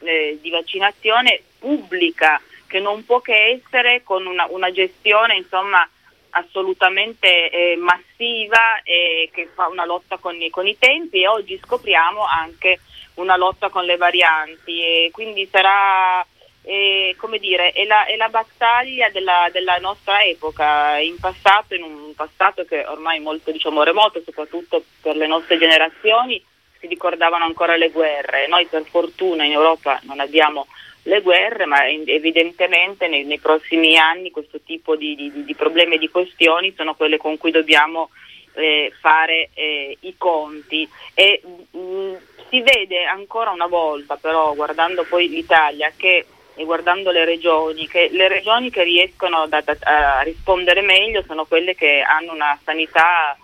eh, 0.00 0.38
di 0.40 0.50
vaccinazione 0.50 1.42
pubblica 1.58 2.40
che 2.68 2.78
non 2.78 3.04
può 3.04 3.20
che 3.20 3.60
essere 3.60 4.02
con 4.04 4.26
una, 4.26 4.46
una 4.50 4.70
gestione 4.70 5.36
insomma 5.36 5.88
assolutamente 6.30 7.50
eh, 7.50 7.76
massiva 7.76 8.82
e 8.82 9.30
che 9.32 9.48
fa 9.52 9.66
una 9.68 9.86
lotta 9.86 10.18
con 10.18 10.36
con 10.50 10.66
i 10.66 10.76
tempi 10.78 11.22
e 11.22 11.26
oggi 11.26 11.58
scopriamo 11.64 12.22
anche 12.24 12.80
una 13.20 13.36
lotta 13.36 13.68
con 13.68 13.84
le 13.84 13.96
varianti 13.96 14.82
e 14.82 15.10
quindi 15.12 15.46
sarà 15.50 16.24
eh, 16.62 17.14
come 17.16 17.38
dire, 17.38 17.72
è 17.72 17.86
la, 17.86 18.04
è 18.04 18.16
la 18.16 18.28
battaglia 18.28 19.08
della, 19.08 19.48
della, 19.50 19.78
nostra 19.78 20.22
epoca, 20.22 20.98
in 20.98 21.16
passato, 21.18 21.74
in 21.74 21.82
un 21.82 22.14
passato 22.14 22.64
che 22.64 22.84
ormai 22.86 23.16
è 23.16 23.20
molto 23.22 23.50
diciamo, 23.50 23.82
remoto, 23.82 24.20
soprattutto 24.22 24.84
per 25.00 25.16
le 25.16 25.26
nostre 25.26 25.56
generazioni, 25.58 26.42
si 26.78 26.86
ricordavano 26.86 27.46
ancora 27.46 27.76
le 27.76 27.88
guerre. 27.88 28.48
Noi 28.48 28.66
per 28.66 28.84
fortuna 28.84 29.44
in 29.44 29.52
Europa 29.52 29.98
non 30.02 30.20
abbiamo 30.20 30.66
le 31.04 31.22
guerre, 31.22 31.64
ma 31.64 31.88
evidentemente 31.88 33.08
nei, 33.08 33.24
nei 33.24 33.38
prossimi 33.38 33.96
anni 33.96 34.30
questo 34.30 34.60
tipo 34.60 34.94
di, 34.94 35.14
di, 35.16 35.44
di, 35.44 35.54
problemi 35.54 35.94
e 35.94 35.98
di 35.98 36.10
questioni 36.10 36.74
sono 36.76 36.94
quelle 36.94 37.16
con 37.16 37.38
cui 37.38 37.50
dobbiamo 37.50 38.10
eh, 38.54 38.92
fare 39.00 39.50
eh, 39.54 39.96
i 40.00 40.14
conti. 40.16 40.88
E, 41.14 41.42
mh, 41.44 41.78
mm, 41.78 42.14
si 42.48 42.62
vede 42.62 43.04
ancora 43.04 43.50
una 43.50 43.66
volta, 43.66 44.16
però, 44.16 44.54
guardando 44.54 45.04
poi 45.04 45.28
l'Italia 45.28 45.92
che, 45.96 46.26
e 46.54 46.64
guardando 46.64 47.10
le 47.10 47.24
regioni, 47.24 47.86
che 47.86 48.08
le 48.10 48.28
regioni 48.28 48.70
che 48.70 48.82
riescono 48.82 49.46
da, 49.46 49.60
da, 49.60 49.76
a 50.18 50.20
rispondere 50.22 50.80
meglio 50.80 51.22
sono 51.26 51.44
quelle 51.44 51.74
che 51.74 52.00
hanno 52.00 52.32
una 52.32 52.58
sanità 52.64 53.36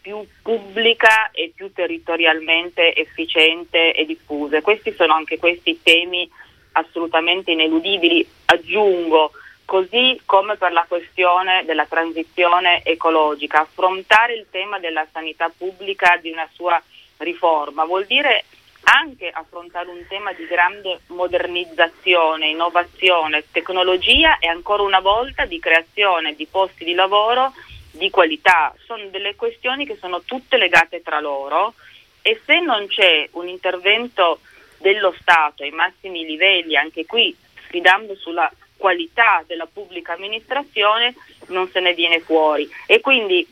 più 0.00 0.26
pubblica 0.42 1.30
e 1.30 1.52
più 1.54 1.72
territorialmente 1.72 2.94
efficiente 2.94 3.92
e 3.92 4.06
diffusa. 4.06 4.60
Questi 4.60 4.94
sono 4.94 5.14
anche 5.14 5.38
questi 5.38 5.80
temi 5.82 6.28
assolutamente 6.72 7.50
ineludibili. 7.52 8.26
Aggiungo, 8.46 9.32
così 9.68 10.18
come 10.24 10.56
per 10.56 10.72
la 10.72 10.86
questione 10.88 11.62
della 11.66 11.84
transizione 11.84 12.82
ecologica, 12.82 13.60
affrontare 13.60 14.32
il 14.32 14.46
tema 14.50 14.78
della 14.78 15.06
sanità 15.12 15.52
pubblica 15.54 16.16
di 16.16 16.30
una 16.30 16.48
sua 16.54 16.82
riforma, 17.18 17.84
vuol 17.84 18.06
dire 18.06 18.46
anche 18.84 19.28
affrontare 19.28 19.90
un 19.90 20.06
tema 20.08 20.32
di 20.32 20.46
grande 20.46 21.00
modernizzazione, 21.08 22.48
innovazione, 22.48 23.44
tecnologia 23.52 24.38
e 24.38 24.46
ancora 24.46 24.84
una 24.84 25.00
volta 25.00 25.44
di 25.44 25.58
creazione 25.58 26.34
di 26.34 26.46
posti 26.46 26.84
di 26.84 26.94
lavoro 26.94 27.52
di 27.90 28.08
qualità. 28.08 28.74
Sono 28.86 29.04
delle 29.10 29.34
questioni 29.36 29.84
che 29.84 29.98
sono 30.00 30.22
tutte 30.22 30.56
legate 30.56 31.02
tra 31.02 31.20
loro 31.20 31.74
e 32.22 32.40
se 32.46 32.58
non 32.60 32.86
c'è 32.86 33.28
un 33.32 33.46
intervento 33.46 34.40
dello 34.78 35.14
Stato 35.20 35.62
ai 35.62 35.72
massimi 35.72 36.24
livelli, 36.24 36.74
anche 36.74 37.04
qui 37.04 37.36
sfidando 37.66 38.14
sulla 38.14 38.50
qualità 38.78 39.44
della 39.46 39.66
pubblica 39.70 40.14
amministrazione, 40.14 41.14
non 41.48 41.68
se 41.68 41.80
ne 41.80 41.92
viene 41.92 42.20
fuori. 42.20 42.70
E 42.86 43.00
quindi 43.00 43.46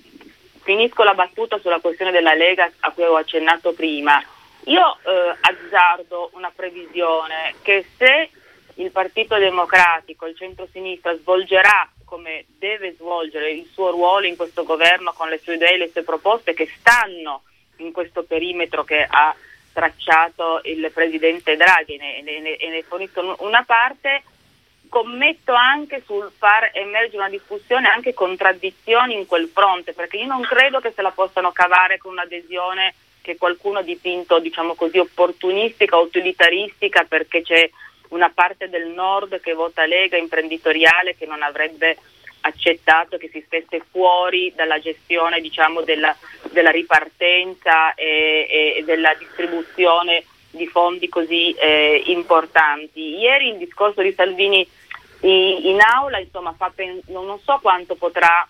finisco 0.62 1.03
la 1.03 1.15
battuta 1.15 1.59
sulla 1.59 1.81
questione 1.81 2.11
della 2.11 2.35
Lega 2.35 2.71
a 2.81 2.91
cui 2.93 3.05
ho 3.05 3.17
accennato 3.17 3.73
prima. 3.73 4.23
Io 4.65 4.99
eh, 5.03 5.37
azzardo 5.41 6.31
una 6.33 6.51
previsione 6.55 7.55
che 7.62 7.85
se 7.97 8.31
il 8.77 8.91
Partito 8.91 9.37
Democratico, 9.37 10.27
il 10.27 10.37
centro-sinistra 10.37 11.17
svolgerà 11.17 11.89
come 12.05 12.47
deve 12.59 12.95
svolgere 12.95 13.51
il 13.51 13.69
suo 13.73 13.91
ruolo 13.91 14.27
in 14.27 14.37
questo 14.37 14.65
governo 14.65 15.12
con 15.12 15.29
le 15.29 15.39
sue 15.39 15.55
idee 15.55 15.75
e 15.75 15.79
le 15.79 15.91
sue 15.91 16.03
proposte 16.03 16.55
che 16.55 16.69
stanno 16.79 17.43
in 17.77 17.93
questo 17.93 18.23
perimetro 18.23 18.85
che 18.85 19.07
ha 19.09 19.35
tracciato 19.73 20.61
il 20.65 20.91
Presidente 20.93 21.57
Draghi 21.57 21.97
e 21.97 22.23
ne, 22.23 22.41
ne, 22.41 22.57
ne 22.59 22.83
fornisco 22.83 23.37
una 23.41 23.62
parte, 23.65 24.23
scommetto 24.87 25.53
anche 25.53 26.03
sul 26.05 26.31
far 26.37 26.70
emergere 26.72 27.18
una 27.18 27.29
discussione, 27.29 27.88
anche 27.88 28.14
contraddizioni 28.14 29.14
in 29.14 29.27
quel 29.27 29.49
fronte, 29.53 29.92
perché 29.92 30.16
io 30.16 30.27
non 30.27 30.42
credo 30.42 30.81
che 30.81 30.92
se 30.94 31.03
la 31.03 31.11
possano 31.11 31.53
cavare 31.53 31.99
con 31.99 32.12
un'adesione 32.12 32.94
che 33.22 33.37
qualcuno 33.37 33.81
ha 33.81 33.83
dipinto, 33.83 34.38
diciamo 34.38 34.75
così, 34.75 34.99
opportunistica, 34.99 35.96
utilitaristica, 35.96 37.05
perché 37.05 37.42
c'è 37.42 37.68
una 38.11 38.31
parte 38.33 38.68
del 38.68 38.87
nord 38.88 39.40
che 39.40 39.53
vota 39.53 39.85
Lega 39.85 40.16
imprenditoriale 40.16 41.16
che 41.16 41.27
non 41.27 41.42
avrebbe 41.42 41.96
accettato 42.40 43.16
che 43.16 43.29
si 43.33 43.42
stesse 43.44 43.83
fuori 43.90 44.53
dalla 44.55 44.79
gestione 44.79 45.40
diciamo, 45.40 45.83
della, 45.83 46.16
della, 46.51 46.70
ripartenza 46.70 47.94
e, 47.94 48.77
e, 48.79 48.85
della 48.85 49.14
distribuzione 49.14 50.25
di 50.57 50.66
fondi 50.66 51.09
così 51.09 51.53
eh, 51.53 52.03
importanti. 52.07 53.19
Ieri 53.19 53.51
il 53.51 53.59
discorso 53.59 54.03
di 54.03 54.12
Salvini 54.12 54.66
in 55.21 55.79
aula, 55.81 56.19
insomma, 56.19 56.55
pen- 56.75 57.01
non 57.07 57.38
so 57.40 57.59
quanto 57.62 57.95
potrà 57.95 58.47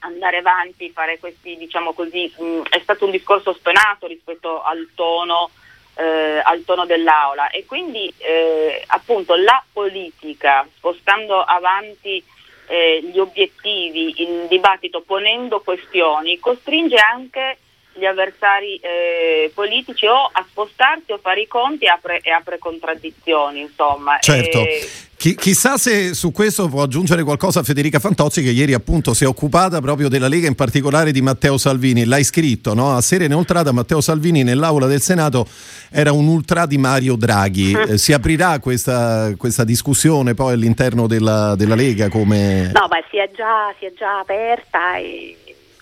andare 0.00 0.38
avanti, 0.38 0.90
fare 0.90 1.18
questi, 1.18 1.56
diciamo 1.56 1.92
così, 1.92 2.32
mh, 2.36 2.62
è 2.70 2.80
stato 2.80 3.04
un 3.04 3.10
discorso 3.10 3.52
stonato 3.52 4.06
rispetto 4.06 4.62
al 4.62 4.88
tono, 4.94 5.50
eh, 5.96 6.40
al 6.42 6.62
tono 6.64 6.86
dell'aula 6.86 7.50
e 7.50 7.64
quindi 7.66 8.12
eh, 8.18 8.82
appunto 8.86 9.34
la 9.34 9.62
politica 9.72 10.66
spostando 10.76 11.42
avanti 11.42 12.22
eh, 12.68 13.02
gli 13.02 13.18
obiettivi 13.18 14.22
in 14.22 14.46
dibattito 14.46 15.00
ponendo 15.00 15.60
questioni 15.60 16.38
costringe 16.38 16.96
anche 16.96 17.58
gli 17.98 18.04
avversari 18.04 18.76
eh, 18.76 19.50
politici 19.54 20.06
o 20.06 20.28
a 20.30 20.44
spostarsi 20.48 21.12
o 21.12 21.16
a 21.16 21.18
fare 21.20 21.42
i 21.42 21.46
conti 21.46 21.84
e 21.84 21.88
apre, 21.88 22.20
e 22.20 22.30
apre 22.30 22.58
contraddizioni, 22.58 23.60
insomma. 23.60 24.18
Certo. 24.20 24.60
E... 24.60 24.88
Chi, 25.18 25.34
chissà 25.34 25.76
se 25.78 26.14
su 26.14 26.30
questo 26.30 26.68
può 26.68 26.80
aggiungere 26.80 27.24
qualcosa 27.24 27.64
Federica 27.64 27.98
Fantozzi 27.98 28.40
che 28.40 28.50
ieri 28.50 28.72
appunto 28.72 29.14
si 29.14 29.24
è 29.24 29.26
occupata 29.26 29.80
proprio 29.80 30.08
della 30.08 30.28
Lega, 30.28 30.46
in 30.46 30.54
particolare 30.54 31.10
di 31.10 31.20
Matteo 31.20 31.58
Salvini. 31.58 32.04
L'hai 32.04 32.22
scritto, 32.22 32.72
no? 32.72 32.94
A 32.94 33.00
sera 33.00 33.24
inoltrata 33.24 33.72
Matteo 33.72 34.00
Salvini 34.00 34.44
nell'aula 34.44 34.86
del 34.86 35.00
Senato 35.00 35.44
era 35.90 36.12
un 36.12 36.28
ultra 36.28 36.66
di 36.66 36.78
Mario 36.78 37.16
Draghi. 37.16 37.76
Eh, 37.88 37.96
si 37.96 38.12
aprirà 38.12 38.58
questa, 38.58 39.32
questa, 39.38 39.64
discussione 39.64 40.34
poi 40.34 40.52
all'interno 40.52 41.06
della, 41.06 41.54
della 41.56 41.74
Lega 41.74 42.08
come... 42.08 42.70
No, 42.74 42.86
beh, 42.86 43.04
si 43.08 43.16
è 43.16 43.30
già, 43.34 43.72
si 43.78 43.86
è 43.86 43.92
già 43.96 44.18
aperta 44.18 44.96
e 44.96 45.36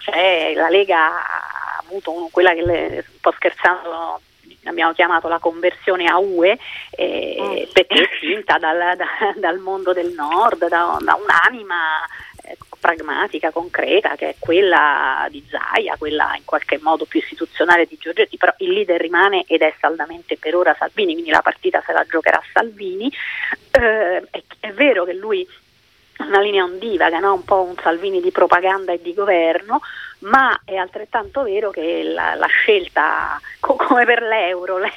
cioè, 0.06 0.52
la 0.54 0.68
Lega 0.68 1.10
avuto 1.86 2.28
quella 2.30 2.52
che 2.54 2.64
le, 2.64 3.04
un 3.08 3.20
po' 3.20 3.32
scherzando 3.32 4.20
abbiamo 4.64 4.92
chiamato 4.92 5.28
la 5.28 5.38
conversione 5.38 6.06
a 6.06 6.18
UE 6.18 6.58
eh, 6.90 7.36
mm. 7.40 7.72
perché 7.72 8.02
è 8.02 8.08
finta 8.18 8.58
dal, 8.58 8.96
da, 8.96 9.06
dal, 9.36 9.58
mondo 9.58 9.92
del 9.92 10.12
nord, 10.12 10.68
da, 10.68 10.96
da 11.00 11.14
un'anima 11.14 12.04
eh, 12.42 12.56
pragmatica, 12.78 13.50
concreta, 13.50 14.16
che 14.16 14.30
è 14.30 14.34
quella 14.38 15.26
di 15.30 15.44
Zaia, 15.48 15.96
quella 15.96 16.34
in 16.36 16.44
qualche 16.44 16.78
modo 16.80 17.04
più 17.04 17.20
istituzionale 17.20 17.86
di 17.86 17.96
Giorgetti, 18.00 18.36
però 18.36 18.52
il 18.58 18.72
leader 18.72 19.00
rimane 19.00 19.44
ed 19.46 19.62
è 19.62 19.74
saldamente 19.80 20.36
per 20.36 20.54
ora 20.54 20.74
Salvini, 20.78 21.12
quindi 21.12 21.30
la 21.30 21.42
partita 21.42 21.82
se 21.84 21.92
la 21.92 22.04
giocherà 22.08 22.42
Salvini. 22.52 23.12
Eh, 23.70 24.22
è, 24.30 24.42
è 24.60 24.72
vero 24.72 25.04
che 25.04 25.14
lui 25.14 25.46
una 26.18 26.40
linea 26.40 26.64
ondivaga, 26.64 27.18
no? 27.18 27.34
un 27.34 27.44
po' 27.44 27.62
un 27.62 27.74
Salvini 27.82 28.20
di 28.20 28.30
propaganda 28.30 28.92
e 28.92 29.02
di 29.02 29.12
governo, 29.12 29.80
ma 30.26 30.60
è 30.64 30.76
altrettanto 30.76 31.42
vero 31.42 31.70
che 31.70 32.02
la, 32.02 32.34
la 32.34 32.46
scelta, 32.46 33.40
co- 33.60 33.76
come 33.76 34.04
per 34.04 34.22
l'euro, 34.22 34.78
le, 34.78 34.90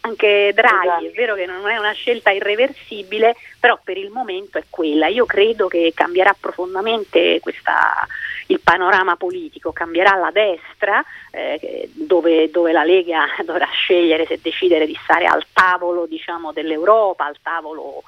anche 0.00 0.52
Draghi, 0.54 0.86
esatto. 0.86 1.06
è 1.06 1.10
vero 1.10 1.34
che 1.34 1.46
non 1.46 1.68
è 1.68 1.76
una 1.76 1.92
scelta 1.92 2.30
irreversibile, 2.30 3.36
però 3.58 3.78
per 3.82 3.96
il 3.96 4.10
momento 4.10 4.58
è 4.58 4.64
quella. 4.68 5.06
Io 5.06 5.26
credo 5.26 5.68
che 5.68 5.92
cambierà 5.94 6.34
profondamente 6.38 7.38
questa, 7.40 8.06
il 8.48 8.60
panorama 8.60 9.16
politico, 9.16 9.72
cambierà 9.72 10.16
la 10.16 10.30
destra, 10.30 11.04
eh, 11.30 11.88
dove, 11.92 12.50
dove, 12.50 12.72
la 12.72 12.84
Lega 12.84 13.26
dovrà 13.44 13.66
scegliere 13.66 14.26
se 14.26 14.40
decidere 14.42 14.86
di 14.86 14.98
stare 15.02 15.26
al 15.26 15.44
tavolo 15.52 16.06
diciamo, 16.06 16.52
dell'Europa, 16.52 17.26
al 17.26 17.38
tavolo 17.42 18.02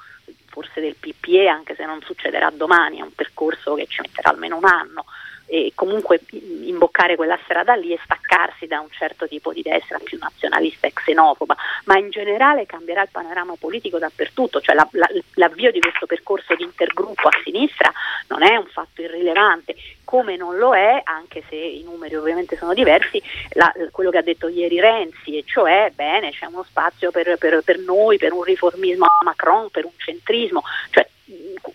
forse 0.49 0.81
del 0.81 0.95
PPE, 0.99 1.47
anche 1.47 1.75
se 1.75 1.85
non 1.85 2.01
succederà 2.01 2.49
domani, 2.49 2.97
è 2.97 3.03
un 3.03 3.13
percorso 3.13 3.75
che 3.75 3.85
ci 3.85 4.01
metterà 4.01 4.31
almeno 4.31 4.57
un 4.57 4.65
anno 4.65 5.05
e 5.47 5.71
comunque 5.73 6.19
imboccare 6.31 7.15
quella 7.15 7.39
strada 7.43 7.73
lì 7.73 7.93
e 7.93 7.99
staccarsi 8.03 8.67
da 8.67 8.81
un 8.81 8.89
certo 8.91 9.27
tipo 9.27 9.53
di 9.53 9.61
destra 9.61 9.97
più 9.97 10.17
nazionalista 10.19 10.87
e 10.87 10.93
xenofoba, 10.93 11.55
ma 11.85 11.97
in 11.97 12.09
generale 12.09 12.65
cambierà 12.65 13.01
il 13.01 13.09
panorama 13.11 13.55
politico 13.57 13.97
dappertutto, 13.97 14.59
cioè 14.59 14.75
la, 14.75 14.87
la, 14.91 15.09
l'avvio 15.35 15.71
di 15.71 15.79
questo 15.79 16.05
percorso 16.05 16.53
di 16.55 16.63
intergruppo 16.63 17.27
a 17.27 17.39
sinistra 17.43 17.91
non 18.27 18.43
è 18.43 18.57
un 18.57 18.67
fatto 18.67 19.01
irrilevante, 19.01 19.75
come 20.03 20.35
non 20.35 20.57
lo 20.57 20.75
è, 20.75 21.01
anche 21.03 21.43
se 21.49 21.55
i 21.55 21.83
numeri 21.83 22.15
ovviamente 22.15 22.57
sono 22.57 22.73
diversi, 22.73 23.21
la, 23.51 23.73
quello 23.91 24.09
che 24.09 24.17
ha 24.17 24.21
detto 24.21 24.49
ieri 24.49 24.79
Renzi, 24.79 25.37
e 25.37 25.43
cioè 25.45 25.91
bene 25.95 26.31
c'è 26.31 26.45
uno 26.45 26.63
spazio 26.63 27.11
per, 27.11 27.37
per, 27.37 27.61
per 27.63 27.79
noi, 27.79 28.17
per 28.17 28.33
un 28.33 28.43
riformismo 28.43 29.05
a 29.05 29.23
Macron, 29.23 29.69
per 29.69 29.85
un 29.85 29.91
centrismo, 29.95 30.61
cioè 30.89 31.07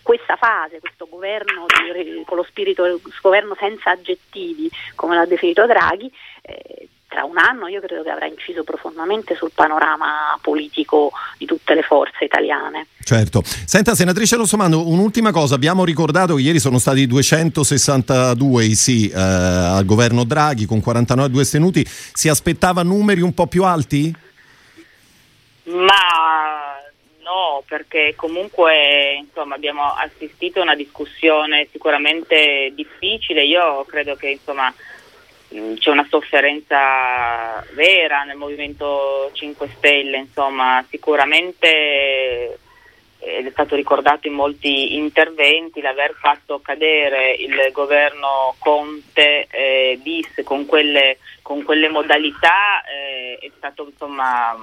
questa 0.02 0.36
fase, 0.36 0.80
questo 0.80 1.06
governo 1.08 1.66
di, 1.66 2.22
con 2.24 2.36
lo 2.36 2.44
spirito, 2.44 3.00
governo 3.20 3.54
senza 3.58 3.90
aggettivi, 3.90 4.70
come 4.94 5.14
l'ha 5.14 5.26
definito 5.26 5.66
Draghi, 5.66 6.10
eh, 6.42 6.88
tra 7.12 7.24
un 7.24 7.36
anno 7.36 7.68
io 7.68 7.80
credo 7.80 8.02
che 8.02 8.08
avrà 8.08 8.24
inciso 8.26 8.64
profondamente 8.64 9.34
sul 9.34 9.50
panorama 9.54 10.38
politico 10.40 11.12
di 11.36 11.44
tutte 11.44 11.74
le 11.74 11.82
forze 11.82 12.24
italiane. 12.24 12.86
Certo. 13.04 13.42
Senta, 13.44 13.94
senatrice 13.94 14.36
Rossomando, 14.36 14.88
un'ultima 14.88 15.30
cosa. 15.30 15.54
Abbiamo 15.54 15.84
ricordato 15.84 16.36
che 16.36 16.40
ieri 16.40 16.58
sono 16.58 16.78
stati 16.78 17.06
262 17.06 18.64
i 18.64 18.74
sì 18.74 19.10
eh, 19.10 19.20
al 19.20 19.84
governo 19.84 20.24
Draghi 20.24 20.64
con 20.64 20.80
49 20.80 21.30
due 21.30 21.44
stenuti. 21.44 21.84
Si 21.86 22.30
aspettava 22.30 22.82
numeri 22.82 23.20
un 23.20 23.34
po' 23.34 23.46
più 23.46 23.64
alti? 23.64 24.14
Ma 25.64 26.51
no, 27.32 27.62
perché 27.66 28.14
comunque 28.14 29.14
insomma, 29.14 29.54
abbiamo 29.54 29.82
assistito 29.82 30.60
a 30.60 30.64
una 30.64 30.74
discussione 30.74 31.66
sicuramente 31.70 32.72
difficile. 32.74 33.42
Io 33.44 33.84
credo 33.84 34.14
che 34.16 34.28
insomma, 34.28 34.72
c'è 35.48 35.90
una 35.90 36.06
sofferenza 36.08 37.64
vera 37.72 38.24
nel 38.24 38.36
Movimento 38.36 39.30
5 39.32 39.68
Stelle, 39.76 40.18
insomma, 40.18 40.84
sicuramente 40.88 42.58
ed 43.24 43.46
è 43.46 43.50
stato 43.52 43.76
ricordato 43.76 44.26
in 44.26 44.32
molti 44.32 44.96
interventi 44.96 45.80
l'aver 45.80 46.12
fatto 46.18 46.58
cadere 46.58 47.34
il 47.34 47.54
governo 47.70 48.56
Conte 48.58 49.46
eh, 49.48 49.96
bis 50.02 50.42
con 50.42 50.66
quelle, 50.66 51.18
con 51.40 51.62
quelle 51.62 51.88
modalità 51.88 52.82
eh, 52.82 53.38
è 53.40 53.48
stato 53.56 53.84
insomma 53.84 54.58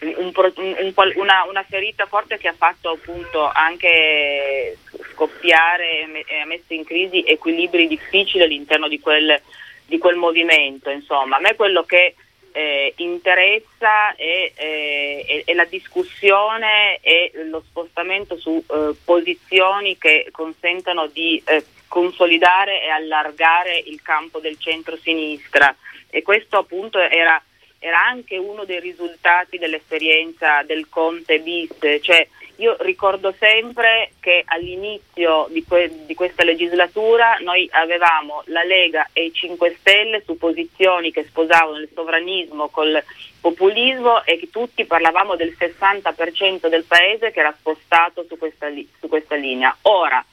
un, 0.00 0.32
un, 0.34 1.12
una, 1.16 1.44
una, 1.48 1.62
ferita 1.68 2.06
forte 2.06 2.38
che 2.38 2.48
ha 2.48 2.54
fatto 2.54 2.90
appunto 2.90 3.50
anche 3.50 4.78
scoppiare 5.12 6.24
e 6.26 6.40
ha 6.40 6.46
messo 6.46 6.72
in 6.72 6.84
crisi 6.84 7.22
equilibri 7.22 7.88
difficili 7.88 8.44
all'interno 8.44 8.88
di 8.88 9.00
quel, 9.00 9.40
di 9.86 9.98
quel 9.98 10.16
movimento. 10.16 10.90
Insomma, 10.90 11.36
a 11.36 11.40
me 11.40 11.56
quello 11.56 11.82
che 11.82 12.14
eh, 12.52 12.92
interessa 12.96 14.14
è, 14.14 14.52
eh, 14.54 15.24
è, 15.26 15.42
è, 15.44 15.54
la 15.54 15.64
discussione 15.64 16.98
e 17.00 17.32
lo 17.50 17.62
spostamento 17.66 18.36
su 18.36 18.62
eh, 18.68 18.94
posizioni 19.04 19.98
che 19.98 20.28
consentano 20.30 21.06
di 21.08 21.42
eh, 21.44 21.64
consolidare 21.88 22.82
e 22.82 22.88
allargare 22.88 23.82
il 23.86 24.00
campo 24.02 24.38
del 24.38 24.58
centro-sinistra 24.58 25.74
e 26.10 26.22
questo 26.22 26.58
appunto 26.58 26.98
era 26.98 27.42
era 27.78 28.04
anche 28.04 28.36
uno 28.36 28.64
dei 28.64 28.80
risultati 28.80 29.58
dell'esperienza 29.58 30.62
del 30.62 30.88
Conte 30.88 31.40
bis, 31.40 31.74
cioè 32.00 32.26
io 32.58 32.76
ricordo 32.80 33.32
sempre 33.38 34.12
che 34.18 34.42
all'inizio 34.44 35.46
di, 35.50 35.62
que- 35.62 36.06
di, 36.06 36.14
questa 36.14 36.42
legislatura 36.42 37.36
noi 37.40 37.68
avevamo 37.70 38.42
la 38.46 38.64
Lega 38.64 39.10
e 39.12 39.26
i 39.26 39.32
5 39.32 39.76
Stelle 39.78 40.22
su 40.24 40.36
posizioni 40.36 41.12
che 41.12 41.22
sposavano 41.22 41.78
il 41.78 41.88
sovranismo 41.94 42.68
col 42.68 43.00
populismo 43.40 44.24
e 44.24 44.38
che 44.38 44.50
tutti 44.50 44.84
parlavamo 44.86 45.36
del 45.36 45.54
60% 45.56 46.66
del 46.66 46.82
paese 46.82 47.30
che 47.30 47.38
era 47.38 47.54
spostato 47.56 48.24
su 48.26 48.36
questa, 48.36 48.66
li- 48.66 48.88
su 48.98 49.06
questa 49.06 49.36
linea. 49.36 49.76
Ora, 49.82 50.24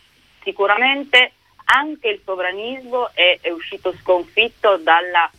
sicuramente 0.41 1.33
anche 1.65 2.07
il 2.09 2.21
sovranismo 2.25 3.11
è, 3.13 3.37
è 3.39 3.51
uscito 3.51 3.93
sconfitto 4.01 4.77
dalla 4.77 5.29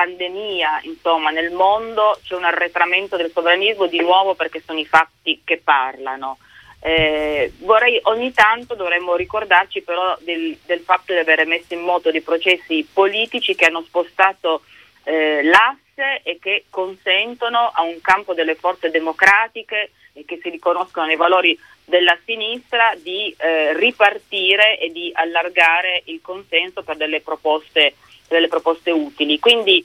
pandemia, 0.00 0.80
insomma, 0.84 1.28
nel 1.28 1.50
mondo 1.50 2.18
c'è 2.24 2.34
un 2.34 2.44
arretramento 2.44 3.18
del 3.18 3.30
sovranismo 3.30 3.84
di 3.84 4.00
nuovo 4.00 4.34
perché 4.34 4.62
sono 4.64 4.78
i 4.78 4.86
fatti 4.86 5.42
che 5.44 5.60
parlano. 5.62 6.38
Eh, 6.80 7.52
vorrei, 7.58 8.00
ogni 8.04 8.32
tanto 8.32 8.74
dovremmo 8.74 9.14
ricordarci 9.14 9.82
però 9.82 10.16
del, 10.20 10.56
del, 10.64 10.80
fatto 10.80 11.12
di 11.12 11.18
aver 11.18 11.46
messo 11.46 11.74
in 11.74 11.80
moto 11.80 12.10
dei 12.10 12.22
processi 12.22 12.88
politici 12.90 13.54
che 13.54 13.66
hanno 13.66 13.82
spostato 13.82 14.62
eh, 15.04 15.42
l'asse 15.42 16.22
e 16.22 16.38
che 16.40 16.64
consentono 16.70 17.70
a 17.74 17.82
un 17.82 18.00
campo 18.00 18.32
delle 18.32 18.54
forze 18.54 18.88
democratiche 18.88 19.90
e 20.14 20.24
che 20.24 20.38
si 20.42 20.48
riconoscono 20.48 21.04
nei 21.04 21.16
valori 21.16 21.58
della 21.84 22.16
sinistra 22.24 22.94
di 22.96 23.34
eh, 23.36 23.76
ripartire 23.76 24.78
e 24.78 24.90
di 24.90 25.10
allargare 25.12 26.00
il 26.06 26.20
consenso 26.22 26.82
per 26.82 26.96
delle 26.96 27.20
proposte 27.20 27.96
delle 28.34 28.48
proposte 28.48 28.90
utili. 28.90 29.38
Quindi 29.38 29.84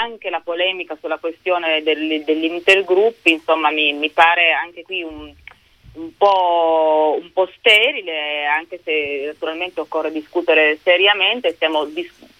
anche 0.00 0.30
la 0.30 0.40
polemica 0.40 0.96
sulla 1.00 1.18
questione 1.18 1.82
del, 1.82 2.24
dell'intergruppi, 2.24 3.32
insomma, 3.32 3.70
mi, 3.70 3.92
mi, 3.92 4.10
pare 4.10 4.52
anche 4.52 4.82
qui 4.82 5.02
un, 5.02 5.32
un, 5.94 6.16
po', 6.16 7.16
un, 7.20 7.32
po', 7.32 7.48
sterile, 7.56 8.46
anche 8.46 8.80
se 8.82 9.22
naturalmente 9.26 9.80
occorre 9.80 10.10
discutere 10.10 10.78
seriamente. 10.82 11.54
Stiamo, 11.54 11.88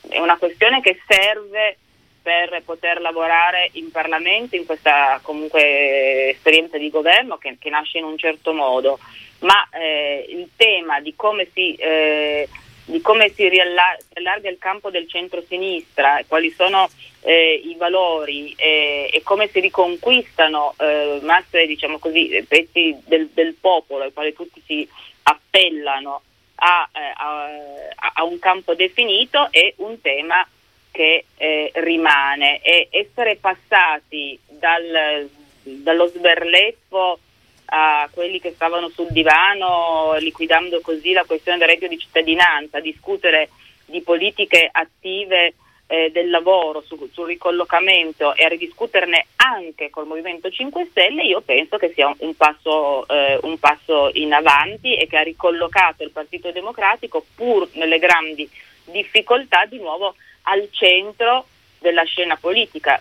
è 0.09 0.18
una 0.18 0.37
questione 0.37 0.80
che 0.80 0.98
serve 1.06 1.78
per 2.22 2.61
poter 2.64 3.00
lavorare 3.00 3.70
in 3.74 3.92
Parlamento 3.92 4.56
in 4.56 4.66
questa 4.66 5.20
comunque 5.22 6.30
esperienza 6.30 6.76
di 6.76 6.90
governo 6.90 7.37
che, 7.37 7.56
che 7.56 7.70
nasce 7.70 7.98
in 7.98 8.04
un 8.04 8.18
certo 8.18 8.52
modo, 8.52 8.98
ma 9.40 9.68
eh, 9.70 10.26
il 10.30 10.48
tema 10.56 10.98
di 11.00 11.14
come 11.14 11.48
si 11.54 11.74
eh, 11.74 12.48
di 12.87 13.01
come 13.01 13.31
si 13.31 13.49
riallarga 13.49 14.49
il 14.49 14.59
campo 14.59 14.90
del 14.90 15.09
centro-sinistra, 15.09 16.22
quali 16.27 16.51
sono 16.51 16.88
eh, 17.22 17.61
i 17.64 17.75
valori 17.77 18.55
eh, 18.57 19.11
e 19.12 19.22
come 19.22 19.49
si 19.49 19.59
riconquistano 19.61 20.75
eh, 20.79 21.18
masse, 21.22 21.66
diciamo 21.66 21.99
così, 21.99 22.44
pezzi 22.46 22.96
del, 23.05 23.29
del, 23.35 23.55
popolo 23.55 24.05
ai 24.05 24.12
quali 24.12 24.33
tutti 24.33 24.62
si 24.64 24.88
appellano 25.25 26.22
a, 26.55 26.88
eh, 26.92 27.12
a, 27.16 28.12
a, 28.14 28.25
un 28.25 28.38
campo 28.38 28.75
definito 28.75 29.49
è 29.51 29.75
un 29.79 30.01
tema 30.01 30.46
che 30.92 31.25
eh, 31.37 31.70
rimane. 31.75 32.61
E 32.62 32.87
essere 32.90 33.37
passati 33.37 34.38
dal, 34.49 35.29
dallo 35.62 36.07
sberleffo 36.07 37.18
a 37.66 38.09
quelli 38.12 38.40
che 38.40 38.52
stavano 38.52 38.88
sul 38.88 39.09
divano 39.11 40.14
liquidando 40.18 40.81
così 40.81 41.12
la 41.12 41.24
questione 41.24 41.59
del 41.59 41.68
reddito 41.68 41.88
di 41.88 41.98
cittadinanza, 41.98 42.81
discutere 42.81 43.50
di 43.85 44.00
politiche 44.02 44.68
attive 44.70 45.55
eh, 45.87 46.11
del 46.12 46.31
lavoro, 46.31 46.83
su, 46.83 47.09
sul 47.12 47.26
ricollocamento 47.26 48.35
e 48.35 48.44
a 48.44 48.48
ridiscuterne 48.48 49.26
anche 49.37 49.90
col 49.90 50.07
Movimento 50.07 50.50
5 50.50 50.87
Stelle, 50.90 51.22
io 51.22 51.40
penso 51.40 51.76
che 51.76 51.92
sia 51.94 52.12
un, 52.18 52.35
passo, 52.37 53.07
eh, 53.09 53.38
un 53.42 53.59
passo 53.59 54.11
in 54.14 54.33
avanti 54.33 54.96
e 54.96 55.07
che 55.07 55.16
ha 55.16 55.22
ricollocato 55.22 56.02
il 56.02 56.11
Partito 56.11 56.50
Democratico 56.50 57.24
pur 57.35 57.68
nelle 57.74 57.98
grandi 57.98 58.48
difficoltà 58.85 59.64
di 59.66 59.79
nuovo 59.79 60.14
al 60.42 60.68
centro 60.70 61.46
della 61.79 62.05
scena 62.05 62.37
politica 62.37 63.00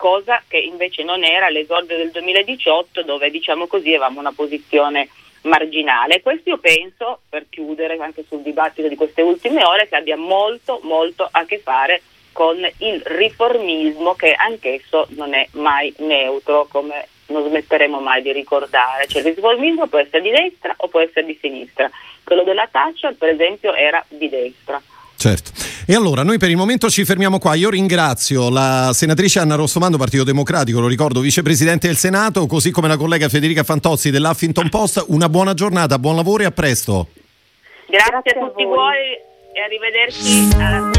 cosa 0.00 0.42
che 0.48 0.56
invece 0.56 1.02
non 1.02 1.22
era 1.22 1.46
all'esordio 1.46 1.94
del 1.94 2.10
2018 2.10 3.02
dove 3.02 3.28
diciamo 3.28 3.66
così 3.66 3.88
avevamo 3.88 4.18
una 4.18 4.32
posizione 4.32 5.10
marginale. 5.42 6.22
Questo 6.22 6.48
io 6.48 6.56
penso, 6.56 7.20
per 7.28 7.44
chiudere 7.50 7.98
anche 7.98 8.24
sul 8.26 8.40
dibattito 8.40 8.88
di 8.88 8.96
queste 8.96 9.20
ultime 9.20 9.62
ore, 9.62 9.88
che 9.88 9.96
abbia 9.96 10.16
molto 10.16 10.80
molto 10.84 11.28
a 11.30 11.44
che 11.44 11.58
fare 11.58 12.00
con 12.32 12.56
il 12.78 13.02
riformismo 13.04 14.14
che 14.14 14.32
anch'esso 14.32 15.06
non 15.10 15.34
è 15.34 15.46
mai 15.52 15.92
neutro, 15.98 16.66
come 16.70 17.08
non 17.26 17.46
smetteremo 17.46 18.00
mai 18.00 18.22
di 18.22 18.32
ricordare. 18.32 19.06
Cioè, 19.06 19.20
il 19.20 19.34
riformismo 19.34 19.86
può 19.86 19.98
essere 19.98 20.22
di 20.22 20.30
destra 20.30 20.74
o 20.78 20.88
può 20.88 21.00
essere 21.00 21.26
di 21.26 21.38
sinistra. 21.38 21.90
Quello 22.24 22.42
della 22.42 22.66
Thatcher, 22.70 23.16
per 23.16 23.28
esempio, 23.28 23.74
era 23.74 24.02
di 24.08 24.30
destra. 24.30 24.80
Certo. 25.16 25.69
E 25.90 25.94
allora 25.96 26.22
noi 26.22 26.38
per 26.38 26.48
il 26.50 26.56
momento 26.56 26.88
ci 26.88 27.04
fermiamo 27.04 27.40
qua. 27.40 27.54
Io 27.56 27.68
ringrazio 27.68 28.48
la 28.48 28.92
senatrice 28.94 29.40
Anna 29.40 29.56
Rossomando, 29.56 29.98
Partito 29.98 30.22
Democratico, 30.22 30.78
lo 30.78 30.86
ricordo, 30.86 31.18
vicepresidente 31.18 31.88
del 31.88 31.96
Senato, 31.96 32.46
così 32.46 32.70
come 32.70 32.86
la 32.86 32.96
collega 32.96 33.28
Federica 33.28 33.64
Fantozzi 33.64 34.12
dell'Huffington 34.12 34.68
Post. 34.68 35.04
Una 35.08 35.28
buona 35.28 35.52
giornata, 35.52 35.98
buon 35.98 36.14
lavoro 36.14 36.44
e 36.44 36.46
a 36.46 36.52
presto. 36.52 37.08
Grazie, 37.88 38.08
Grazie 38.08 38.40
a 38.40 38.46
tutti 38.46 38.62
a 38.62 38.66
voi 38.66 39.18
e 39.52 39.60
arrivederci 39.64 40.48
alla 40.60 40.90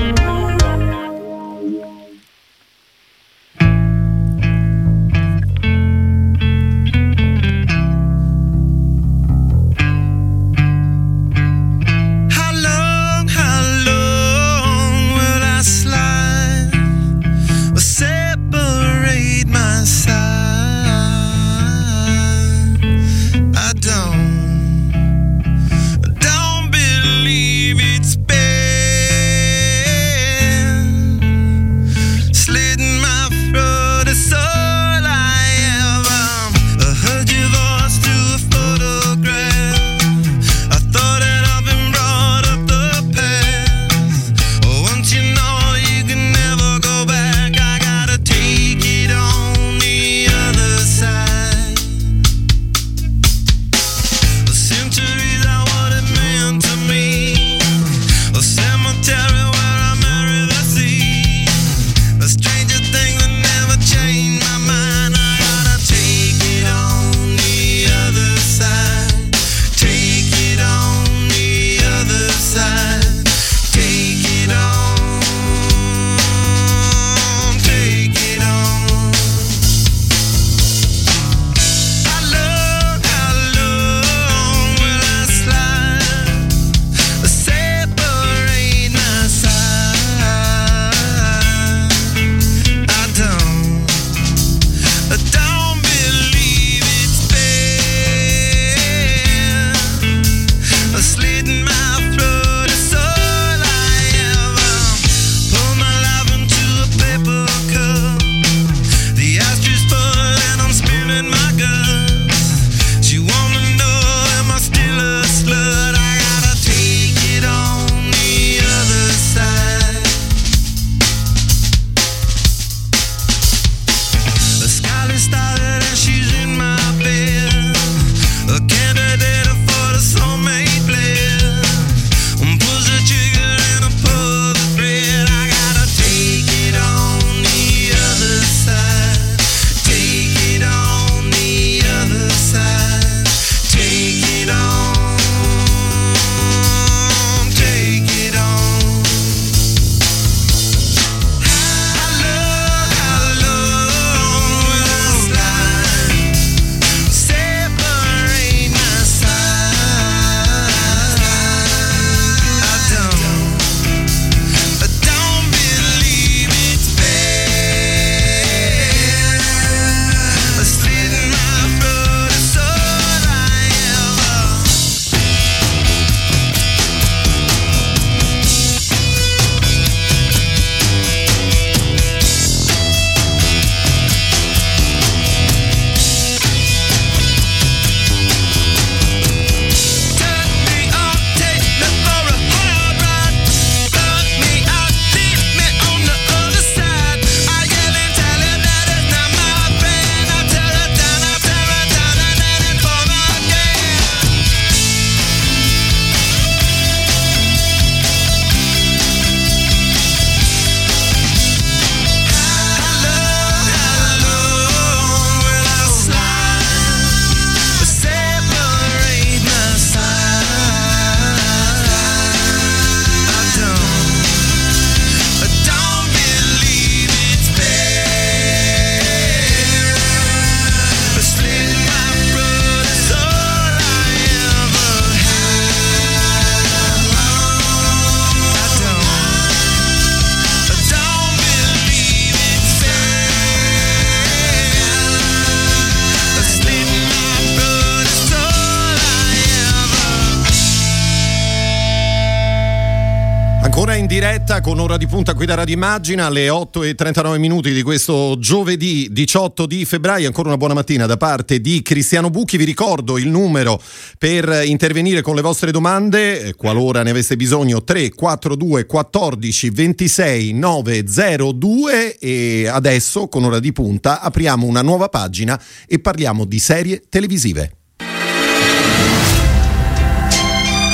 diretta 254.52 254.62
con 254.62 254.80
ora 254.80 254.98
di 254.98 255.08
punta 255.08 255.34
qui 255.34 255.46
da 255.46 255.56
Radio 255.56 255.76
Immagina 255.76 256.26
alle 256.26 256.50
8 256.50 256.84
e 256.84 256.96
39 256.96 257.38
minuti 257.38 257.72
di 257.72 257.82
questo 257.84 258.36
giovedì 258.38 259.08
18 259.10 259.66
di 259.66 259.86
febbraio. 259.86 260.28
Ancora 260.28 260.50
una 260.50 260.58
buona 260.58 260.74
mattina 260.74 261.06
da 261.06 261.16
parte 261.16 261.62
di 261.62 261.82
Cristiano 261.82 262.30
Bucchi. 262.30 262.58
Vi 262.58 262.66
ricordo 262.66 263.18
il 263.18 263.30
numero 263.30 263.82
per 264.18 264.64
intervenire 264.66 265.22
con 265.22 265.36
le 265.36 265.42
vostre 265.42 265.72
domande, 265.72 266.42
eh, 266.42 266.54
qualora 266.56 267.02
ne 267.02 267.12
aveste 267.12 267.38
bisogno, 267.38 267.84
342 267.84 268.86
14 268.86 269.70
26 269.70 270.54
902 270.54 272.18
e 272.18 272.68
adesso 272.68 273.28
con 273.28 273.46
ora 273.46 273.60
di 273.60 273.72
punta 273.72 274.20
apriamo 274.20 274.66
una 274.66 274.82
nuova 274.82 275.08
pagina 275.08 275.60
e 275.88 276.00
parliamo 276.00 276.44
di 276.44 276.60
serie 276.60 277.02
televisive. 277.08 277.72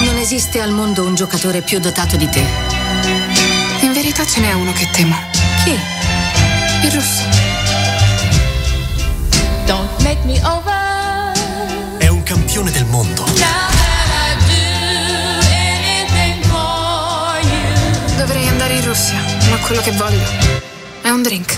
Non 0.04 0.18
esiste 0.18 0.62
al 0.62 0.72
mondo 0.72 1.04
un 1.04 1.16
giocatore 1.16 1.62
più 1.62 1.80
dotato 1.80 2.18
di 2.18 2.30
te. 2.30 3.27
Verità 4.18 4.34
ce 4.34 4.40
n'è 4.40 4.54
uno 4.54 4.74
che 4.74 4.90
temo. 4.90 5.16
Chi? 5.64 5.78
Il 6.82 6.92
russo. 6.92 7.22
Don't 9.66 10.02
make 10.02 10.18
me 10.24 10.42
over. 10.44 12.00
È 12.00 12.08
un 12.08 12.24
campione 12.24 12.72
del 12.72 12.86
mondo. 12.86 13.24
Dovrei 18.18 18.48
andare 18.48 18.74
in 18.74 18.86
Russia, 18.86 19.24
ma 19.52 19.58
quello 19.58 19.82
che 19.82 19.92
voglio 19.92 20.24
è 21.04 21.10
un 21.10 21.22
drink. 21.22 21.56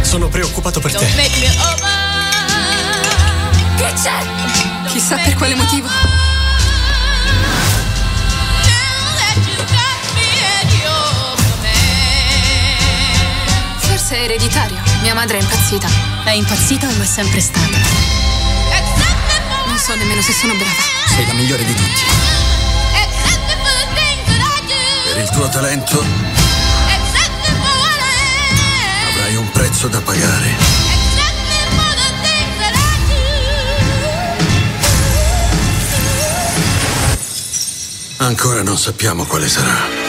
Sono 0.00 0.28
preoccupato 0.28 0.80
per 0.80 0.92
Don't 0.92 1.04
te. 1.04 1.14
make 1.14 1.38
me 1.40 1.50
over. 1.60 1.90
Che 3.76 3.92
c'è? 4.02 4.88
Chissà 4.88 5.16
per 5.16 5.34
quale 5.34 5.54
motivo. 5.56 6.19
Forse 14.10 14.26
è 14.26 14.28
ereditario. 14.28 14.76
Mia 15.02 15.14
madre 15.14 15.38
è 15.38 15.40
impazzita. 15.40 15.86
È 16.24 16.30
impazzita 16.30 16.88
o 16.88 16.96
lo 16.96 17.02
è 17.04 17.06
sempre 17.06 17.40
stata? 17.40 17.78
Non 19.66 19.78
so 19.78 19.94
nemmeno 19.94 20.20
se 20.20 20.32
sono 20.32 20.52
brava. 20.54 20.82
Sei 21.06 21.24
la 21.28 21.32
migliore 21.34 21.64
di 21.64 21.72
tutti. 21.72 22.02
Per 25.12 25.22
il 25.22 25.28
tuo 25.28 25.48
talento 25.48 26.04
avrai 29.12 29.36
un 29.36 29.48
prezzo 29.52 29.86
da 29.86 30.00
pagare. 30.00 30.56
Ancora 38.16 38.62
non 38.64 38.76
sappiamo 38.76 39.24
quale 39.24 39.48
sarà. 39.48 39.99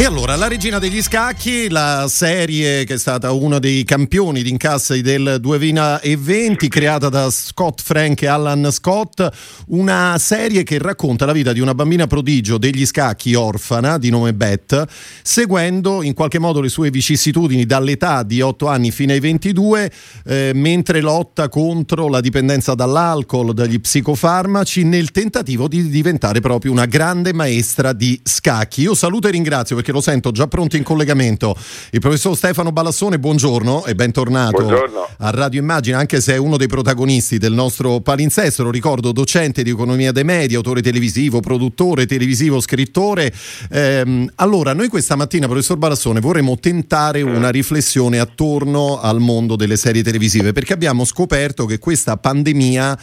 E 0.00 0.04
allora, 0.04 0.36
La 0.36 0.46
Regina 0.46 0.78
degli 0.78 1.02
Scacchi, 1.02 1.68
la 1.68 2.06
serie 2.08 2.84
che 2.84 2.94
è 2.94 2.98
stata 2.98 3.32
uno 3.32 3.58
dei 3.58 3.82
campioni 3.82 4.44
di 4.44 4.50
incassi 4.50 5.02
del 5.02 5.38
2020, 5.40 6.68
creata 6.68 7.08
da 7.08 7.28
Scott 7.30 7.82
Frank 7.82 8.22
e 8.22 8.28
Alan 8.28 8.70
Scott, 8.70 9.28
una 9.70 10.14
serie 10.20 10.62
che 10.62 10.78
racconta 10.78 11.26
la 11.26 11.32
vita 11.32 11.52
di 11.52 11.58
una 11.58 11.74
bambina 11.74 12.06
prodigio 12.06 12.58
degli 12.58 12.86
scacchi 12.86 13.34
orfana 13.34 13.98
di 13.98 14.08
nome 14.10 14.34
Beth, 14.34 14.84
seguendo 15.24 16.04
in 16.04 16.14
qualche 16.14 16.38
modo 16.38 16.60
le 16.60 16.68
sue 16.68 16.90
vicissitudini 16.90 17.66
dall'età 17.66 18.22
di 18.22 18.40
8 18.40 18.68
anni 18.68 18.92
fino 18.92 19.10
ai 19.10 19.18
22, 19.18 19.90
eh, 20.26 20.52
mentre 20.54 21.00
lotta 21.00 21.48
contro 21.48 22.06
la 22.06 22.20
dipendenza 22.20 22.74
dall'alcol, 22.74 23.52
dagli 23.52 23.80
psicofarmaci, 23.80 24.84
nel 24.84 25.10
tentativo 25.10 25.66
di 25.66 25.88
diventare 25.88 26.38
proprio 26.38 26.70
una 26.70 26.86
grande 26.86 27.32
maestra 27.32 27.92
di 27.92 28.18
scacchi. 28.22 28.82
Io 28.82 28.94
saluto 28.94 29.26
e 29.26 29.32
ringrazio 29.32 29.74
perché 29.74 29.86
lo 29.92 30.00
sento 30.00 30.30
già 30.30 30.46
pronto 30.46 30.76
in 30.76 30.82
collegamento 30.82 31.56
il 31.90 32.00
professor 32.00 32.36
Stefano 32.36 32.72
Balassone, 32.72 33.18
buongiorno 33.18 33.84
e 33.84 33.94
bentornato 33.94 34.62
Buongiorno. 34.62 35.08
a 35.18 35.30
Radio 35.30 35.60
Immagina, 35.60 35.98
anche 35.98 36.20
se 36.20 36.34
è 36.34 36.36
uno 36.36 36.56
dei 36.56 36.66
protagonisti 36.66 37.38
del 37.38 37.52
nostro 37.52 38.00
palinsesto, 38.00 38.62
lo 38.62 38.70
ricordo, 38.70 39.12
docente 39.12 39.62
di 39.62 39.70
economia 39.70 40.12
dei 40.12 40.24
media, 40.24 40.56
autore 40.56 40.82
televisivo, 40.82 41.40
produttore 41.40 42.06
televisivo, 42.06 42.60
scrittore. 42.60 43.32
Ehm, 43.70 44.30
allora, 44.36 44.72
noi 44.74 44.88
questa 44.88 45.16
mattina, 45.16 45.46
professor 45.46 45.76
Balassone, 45.76 46.20
vorremmo 46.20 46.58
tentare 46.58 47.22
una 47.22 47.50
riflessione 47.50 48.18
attorno 48.18 49.00
al 49.00 49.20
mondo 49.20 49.56
delle 49.56 49.76
serie 49.76 50.02
televisive, 50.02 50.52
perché 50.52 50.72
abbiamo 50.72 51.04
scoperto 51.04 51.66
che 51.66 51.78
questa 51.78 52.16
pandemia 52.16 52.98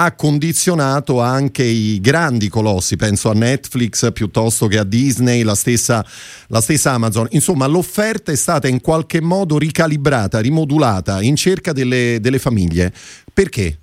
ha 0.00 0.12
condizionato 0.12 1.20
anche 1.20 1.64
i 1.64 2.00
grandi 2.00 2.48
colossi, 2.48 2.96
penso 2.96 3.30
a 3.30 3.34
Netflix 3.34 4.12
piuttosto 4.12 4.68
che 4.68 4.78
a 4.78 4.84
Disney, 4.84 5.42
la 5.42 5.56
stessa, 5.56 6.04
la 6.48 6.60
stessa 6.60 6.92
Amazon. 6.92 7.26
Insomma, 7.30 7.66
l'offerta 7.66 8.32
è 8.32 8.36
stata 8.36 8.68
in 8.68 8.80
qualche 8.80 9.20
modo 9.20 9.58
ricalibrata, 9.58 10.40
rimodulata 10.40 11.20
in 11.22 11.36
cerca 11.36 11.72
delle, 11.72 12.18
delle 12.20 12.38
famiglie. 12.38 12.92
Perché? 13.32 13.78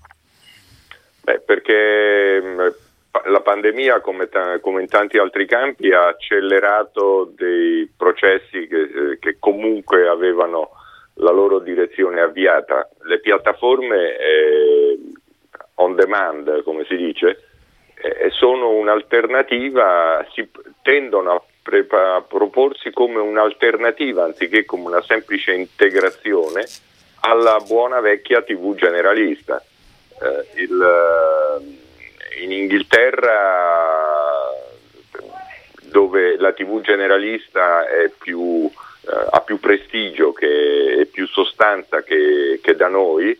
Beh, 1.22 1.39
perché 1.39 2.41
pa- 3.10 3.24
la 3.26 3.41
pandemia, 3.41 4.02
come, 4.02 4.30
ta- 4.30 4.60
come 4.60 4.82
in 4.82 4.88
tanti 4.88 5.18
altri 5.18 5.48
campi, 5.48 5.91
ha 5.91 6.08
accelerato 6.08 7.32
dei 7.36 7.89
processi 7.96 8.68
che, 8.68 8.82
eh, 8.82 9.20
che 9.20 9.38
comunque 9.39 10.08
avevano 10.08 10.72
la 11.16 11.32
loro 11.32 11.60
direzione 11.60 12.22
avviata. 12.22 12.89
Le 13.04 13.20
piattaforme 13.20 14.18
eh, 14.18 15.00
on 15.76 15.96
demand, 15.96 16.64
come 16.64 16.86
si 16.88 16.96
dice, 16.96 17.43
eh, 17.96 18.30
sono 18.32 18.70
un'alternativa, 18.70 20.26
si 20.34 20.48
tendono 20.82 21.32
a, 21.32 21.41
prepa- 21.66 22.24
proporsi 22.28 22.91
come 22.91 23.20
un'alternativa 23.20 24.24
anziché 24.24 24.66
come 24.66 24.86
una 24.86 25.01
semplice 25.01 25.51
integrazione 25.51 26.63
alla 27.22 27.57
buona 27.66 27.99
vecchia 28.01 28.43
TV 28.43 28.76
generalista. 28.76 29.59
Eh, 30.22 30.61
il, 30.61 30.80
eh, 30.80 32.43
in 32.43 32.51
Inghilterra, 32.51 33.34
dove 35.86 36.38
la 36.38 36.53
TV 36.53 36.82
generalista 36.82 37.84
più, 38.20 38.70
eh, 39.07 39.28
ha 39.32 39.39
più 39.39 39.59
prestigio 39.59 40.38
e 40.38 41.09
più 41.11 41.26
sostanza 41.26 42.03
che, 42.03 42.59
che 42.61 42.76
da 42.76 42.89
noi, 42.89 43.36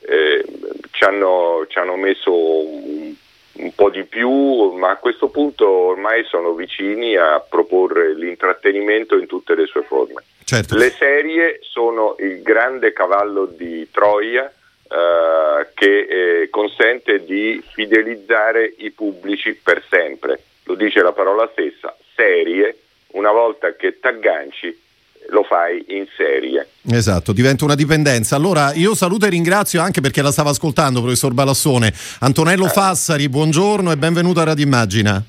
eh, 0.00 0.44
ci, 0.90 1.04
hanno, 1.04 1.64
ci 1.66 1.78
hanno 1.78 1.96
messo 1.96 2.30
un, 2.30 3.14
un 3.62 3.74
po' 3.74 3.90
di 3.90 4.04
più, 4.04 4.72
ma 4.72 4.90
a 4.90 4.96
questo 4.96 5.28
punto 5.28 5.68
ormai 5.68 6.24
sono 6.24 6.52
vicini 6.52 7.16
a 7.16 7.40
proporre 7.40 8.14
l'intrattenimento 8.14 9.16
in 9.16 9.26
tutte 9.26 9.54
le 9.54 9.66
sue 9.66 9.82
forme. 9.82 10.22
Certo. 10.44 10.76
Le 10.76 10.90
serie 10.90 11.58
sono 11.62 12.16
il 12.18 12.42
grande 12.42 12.92
cavallo 12.92 13.46
di 13.46 13.88
Troia 13.90 14.50
eh, 14.90 15.68
che 15.74 16.42
eh, 16.42 16.50
consente 16.50 17.24
di 17.24 17.62
fidelizzare 17.72 18.74
i 18.78 18.90
pubblici 18.90 19.54
per 19.54 19.82
sempre. 19.88 20.42
Lo 20.64 20.74
dice 20.74 21.02
la 21.02 21.12
parola 21.12 21.48
stessa, 21.52 21.96
serie, 22.14 22.76
una 23.12 23.30
volta 23.30 23.74
che 23.74 23.98
t'agganci 24.00 24.88
lo 25.30 25.42
fai 25.44 25.84
in 25.88 26.06
serie. 26.16 26.68
Esatto, 26.90 27.32
diventa 27.32 27.64
una 27.64 27.74
dipendenza. 27.74 28.36
Allora 28.36 28.72
io 28.74 28.94
saluto 28.94 29.26
e 29.26 29.30
ringrazio 29.30 29.80
anche 29.80 30.00
perché 30.00 30.22
la 30.22 30.32
stava 30.32 30.50
ascoltando, 30.50 31.00
professor 31.00 31.32
Balassone. 31.32 31.92
Antonello 32.20 32.66
Fassari, 32.68 33.28
buongiorno 33.28 33.90
e 33.90 33.96
benvenuto 33.96 34.40
a 34.40 34.44
Radio 34.44 34.64
Immagina. 34.64 35.22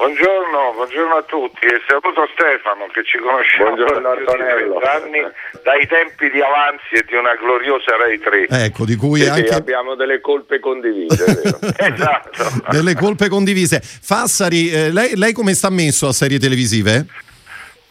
Buongiorno, 0.00 0.72
buongiorno 0.76 1.14
a 1.14 1.22
tutti 1.24 1.66
e 1.66 1.76
saluto 1.86 2.24
Stefano 2.32 2.86
che 2.90 3.04
ci 3.04 3.18
conosciamo 3.18 3.74
Buongiorno, 3.76 4.00
da 4.00 4.14
più 4.16 4.24
di 4.24 4.30
Antonello. 4.30 4.78
30 4.80 4.92
anni 4.96 5.20
dai 5.62 5.86
tempi 5.86 6.30
di 6.30 6.40
Avanzi 6.40 6.94
e 6.96 7.04
di 7.06 7.14
una 7.16 7.34
gloriosa 7.36 7.96
Rai 8.00 8.18
3. 8.18 8.64
Ecco, 8.64 8.86
di 8.86 8.96
cui 8.96 9.26
anche 9.28 9.52
abbiamo 9.52 9.94
delle 9.96 10.20
colpe 10.20 10.58
condivise. 10.58 11.42
Esatto. 11.76 12.44
delle 12.70 12.94
colpe 12.94 13.28
condivise. 13.28 13.80
Fassari, 13.82 14.70
eh, 14.72 14.90
lei, 14.90 15.16
lei 15.16 15.32
come 15.34 15.52
sta 15.52 15.68
messo 15.68 16.08
a 16.08 16.12
serie 16.14 16.38
televisive? 16.38 17.04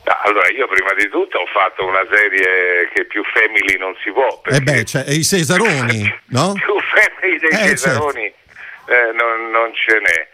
Ah, 0.05 0.21
Allora, 0.25 0.49
io 0.49 0.65
tutto 1.19 1.39
ho 1.39 1.45
fatto 1.47 1.85
una 1.85 2.05
serie 2.09 2.89
che 2.93 3.03
più 3.03 3.23
family 3.25 3.77
non 3.77 3.93
si 4.01 4.11
può. 4.11 4.41
Eh 4.45 4.61
perché 4.61 4.63
beh, 4.63 4.85
cioè, 4.85 5.03
i 5.07 5.23
Cesaroni, 5.23 6.19
no? 6.31 6.53
più 6.53 6.79
family 6.79 7.37
dei 7.39 7.49
Eh, 7.49 7.67
Cesaroni 7.75 8.25
eh, 8.25 9.11
non, 9.13 9.51
non 9.51 9.73
ce 9.73 9.99
n'è. 9.99 10.27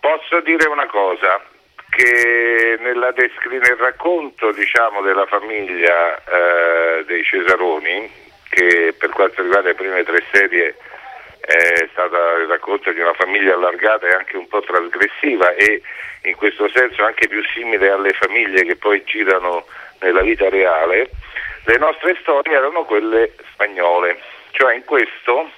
Posso 0.00 0.40
dire 0.40 0.68
una 0.68 0.86
cosa, 0.86 1.40
che 1.90 2.76
nella 2.80 3.12
descri- 3.12 3.58
nel 3.58 3.76
racconto 3.76 4.50
diciamo, 4.50 5.00
della 5.02 5.26
famiglia 5.26 6.16
eh, 6.16 7.04
dei 7.04 7.22
Cesaroni, 7.22 8.10
che 8.48 8.94
per 8.98 9.10
quanto 9.10 9.42
riguarda 9.42 9.68
le 9.68 9.74
prime 9.74 10.02
tre 10.02 10.24
serie 10.32 10.74
è 11.40 11.88
stata 11.92 12.16
il 12.34 12.48
racconto 12.48 12.92
di 12.92 13.00
una 13.00 13.14
famiglia 13.14 13.54
allargata 13.54 14.08
e 14.08 14.14
anche 14.14 14.36
un 14.36 14.46
po' 14.48 14.60
trasgressiva 14.60 15.54
e 15.54 15.80
in 16.24 16.34
questo 16.36 16.68
senso 16.68 17.04
anche 17.04 17.28
più 17.28 17.42
simile 17.54 17.90
alle 17.90 18.12
famiglie 18.12 18.64
che 18.64 18.76
poi 18.76 19.02
girano 19.04 19.64
nella 20.00 20.22
vita 20.22 20.48
reale, 20.48 21.10
le 21.64 21.78
nostre 21.78 22.16
storie 22.20 22.56
erano 22.56 22.84
quelle 22.84 23.34
spagnole, 23.52 24.20
cioè 24.52 24.74
in 24.74 24.84
questo 24.84 25.50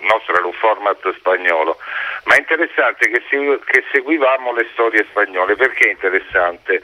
il 0.00 0.06
nostro 0.06 0.34
era 0.34 0.46
un 0.46 0.52
format 0.52 1.14
spagnolo, 1.16 1.78
ma 2.24 2.34
è 2.34 2.38
interessante 2.38 3.08
che, 3.08 3.22
se- 3.30 3.60
che 3.64 3.84
seguivamo 3.92 4.52
le 4.52 4.68
storie 4.72 5.06
spagnole. 5.08 5.56
Perché 5.56 5.88
è 5.88 5.90
interessante? 5.92 6.82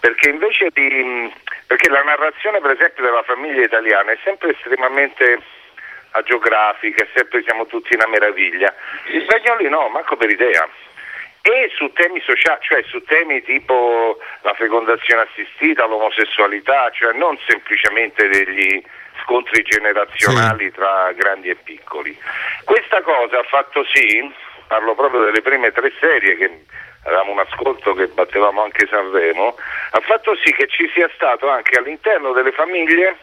Perché 0.00 0.28
invece 0.28 0.68
di... 0.72 1.32
perché 1.66 1.88
la 1.88 2.02
narrazione 2.02 2.60
per 2.60 2.72
esempio 2.72 3.02
della 3.02 3.22
famiglia 3.22 3.62
italiana 3.62 4.12
è 4.12 4.18
sempre 4.22 4.50
estremamente 4.50 5.40
agiografica, 6.12 7.06
sempre 7.14 7.42
siamo 7.42 7.66
tutti 7.66 7.94
una 7.94 8.06
meraviglia. 8.06 8.72
Gli 9.06 9.20
spagnoli 9.20 9.68
no, 9.68 9.88
manco 9.88 10.16
per 10.16 10.30
idea. 10.30 10.68
E 11.42 11.70
su 11.74 11.92
temi 11.92 12.20
sociali, 12.20 12.60
cioè 12.62 12.82
su 12.84 13.02
temi 13.02 13.42
tipo 13.42 14.18
la 14.42 14.54
fecondazione 14.54 15.22
assistita, 15.22 15.86
l'omosessualità, 15.86 16.90
cioè 16.92 17.12
non 17.14 17.36
semplicemente 17.46 18.28
degli 18.28 18.80
scontri 19.22 19.62
generazionali 19.62 20.70
tra 20.70 21.10
grandi 21.12 21.50
e 21.50 21.56
piccoli. 21.56 22.16
Questa 22.64 23.02
cosa 23.02 23.40
ha 23.40 23.44
fatto 23.44 23.84
sì, 23.92 24.32
parlo 24.68 24.94
proprio 24.94 25.24
delle 25.24 25.42
prime 25.42 25.72
tre 25.72 25.92
serie 25.98 26.36
che 26.36 26.64
avevamo 27.04 27.32
un 27.32 27.40
ascolto 27.40 27.94
che 27.94 28.06
battevamo 28.06 28.62
anche 28.62 28.86
Sanremo, 28.86 29.56
ha 29.90 30.00
fatto 30.00 30.36
sì 30.44 30.52
che 30.52 30.68
ci 30.68 30.88
sia 30.94 31.10
stato 31.14 31.48
anche 31.48 31.76
all'interno 31.76 32.32
delle 32.32 32.52
famiglie 32.52 33.16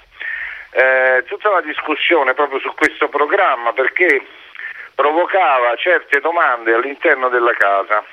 eh, 0.72 1.24
tutta 1.26 1.50
una 1.50 1.62
discussione 1.62 2.34
proprio 2.34 2.60
su 2.60 2.74
questo 2.76 3.08
programma 3.08 3.74
perché 3.74 4.22
provocava 5.00 5.74
certe 5.78 6.20
domande 6.20 6.74
all'interno 6.74 7.30
della 7.30 7.54
casa. 7.54 8.04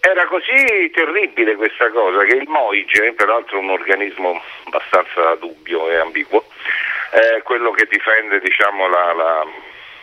Era 0.00 0.24
così 0.24 0.90
terribile 0.90 1.54
questa 1.56 1.90
cosa 1.90 2.24
che 2.24 2.34
il 2.34 2.48
Moige, 2.48 3.12
peraltro 3.12 3.58
un 3.58 3.68
organismo 3.68 4.40
abbastanza 4.64 5.34
dubbio 5.34 5.90
e 5.90 5.96
ambiguo, 5.96 6.46
eh, 7.12 7.42
quello 7.42 7.72
che 7.72 7.86
difende 7.90 8.40
diciamo, 8.40 8.88
la, 8.88 9.12
la, 9.12 9.44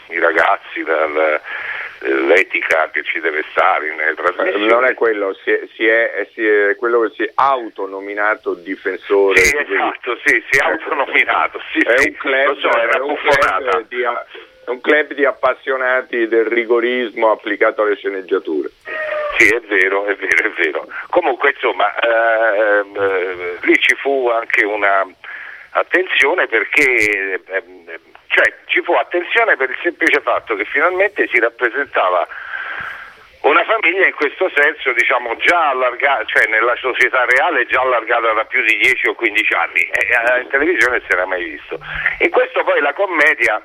i 0.09 0.19
ragazzi 0.19 0.83
dall'etica 0.83 2.91
che 2.91 3.03
ci 3.03 3.19
deve 3.19 3.43
stare 3.49 3.91
nelle 3.95 4.13
trasmissioni. 4.13 4.67
Non 4.67 4.85
è 4.85 4.93
quello, 4.93 5.33
si 5.33 5.49
è, 5.49 5.61
si 5.73 5.87
è, 5.87 6.27
si 6.33 6.45
è 6.45 6.75
quello 6.75 7.01
che 7.01 7.09
si 7.15 7.23
è 7.23 7.31
autonominato 7.33 8.53
difensore. 8.53 9.39
Sì, 9.39 9.57
esatto, 9.57 10.19
sì, 10.23 10.43
si 10.51 10.59
è 10.59 10.65
autonominato. 10.65 11.59
Sì, 11.71 11.79
è 11.79 11.97
sì, 11.97 12.09
un 12.09 12.15
club, 12.17 12.59
so, 12.59 12.77
era 12.77 12.97
è 12.97 12.99
un 12.99 13.15
club 13.15 13.87
di, 13.87 14.05
un 14.67 14.81
club 14.81 15.13
di 15.13 15.25
appassionati 15.25 16.27
del 16.27 16.45
rigorismo 16.45 17.31
applicato 17.31 17.81
alle 17.81 17.95
sceneggiature. 17.95 18.69
Sì, 19.37 19.53
è 19.53 19.59
vero, 19.61 20.05
è 20.05 20.15
vero, 20.15 20.47
è 20.47 20.51
vero. 20.51 20.87
Comunque, 21.09 21.51
insomma, 21.51 21.93
ehm, 21.99 22.95
eh, 22.95 23.57
lì 23.61 23.77
ci 23.79 23.95
fu 23.95 24.29
anche 24.29 24.63
una 24.63 25.05
attenzione 25.71 26.47
perché 26.47 27.41
ehm, 27.45 27.85
cioè, 28.27 28.53
ci 28.65 28.81
fu 28.81 28.93
attenzione 28.93 29.55
per 29.55 29.69
il 29.69 29.77
semplice 29.81 30.21
fatto 30.21 30.55
che 30.55 30.65
finalmente 30.65 31.27
si 31.27 31.39
rappresentava 31.39 32.27
una 33.41 33.63
famiglia 33.63 34.07
in 34.07 34.13
questo 34.13 34.49
senso 34.55 34.91
diciamo 34.93 35.35
già 35.37 35.69
allargata, 35.69 36.25
cioè 36.25 36.47
nella 36.47 36.75
società 36.77 37.25
reale 37.25 37.67
già 37.67 37.81
allargata 37.81 38.33
da 38.33 38.43
più 38.45 38.63
di 38.63 38.75
10 38.77 39.09
o 39.09 39.13
15 39.13 39.53
anni 39.53 39.81
e 39.81 40.07
eh, 40.09 40.41
in 40.41 40.47
televisione 40.49 41.01
si 41.01 41.11
era 41.11 41.25
mai 41.25 41.43
visto. 41.43 41.79
In 42.19 42.29
questo 42.31 42.63
poi 42.63 42.81
la 42.81 42.93
commedia, 42.93 43.61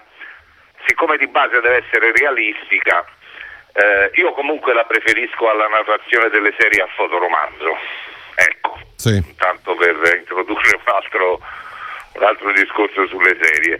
siccome 0.90 1.16
di 1.18 1.28
base 1.28 1.60
deve 1.60 1.84
essere 1.86 2.10
realistica, 2.10 3.06
eh, 3.74 4.10
io 4.14 4.32
comunque 4.32 4.74
la 4.74 4.84
preferisco 4.84 5.48
alla 5.48 5.68
narrazione 5.68 6.28
delle 6.30 6.52
serie 6.58 6.82
a 6.82 6.88
fotoromanzo. 6.88 7.78
Ecco, 8.34 8.76
Sì. 8.96 9.22
tanto 9.36 9.76
per 9.76 9.94
introdurre 10.18 10.74
un 10.74 10.92
altro, 10.92 11.40
un 12.14 12.22
altro 12.24 12.50
discorso 12.52 13.06
sulle 13.06 13.38
serie. 13.40 13.78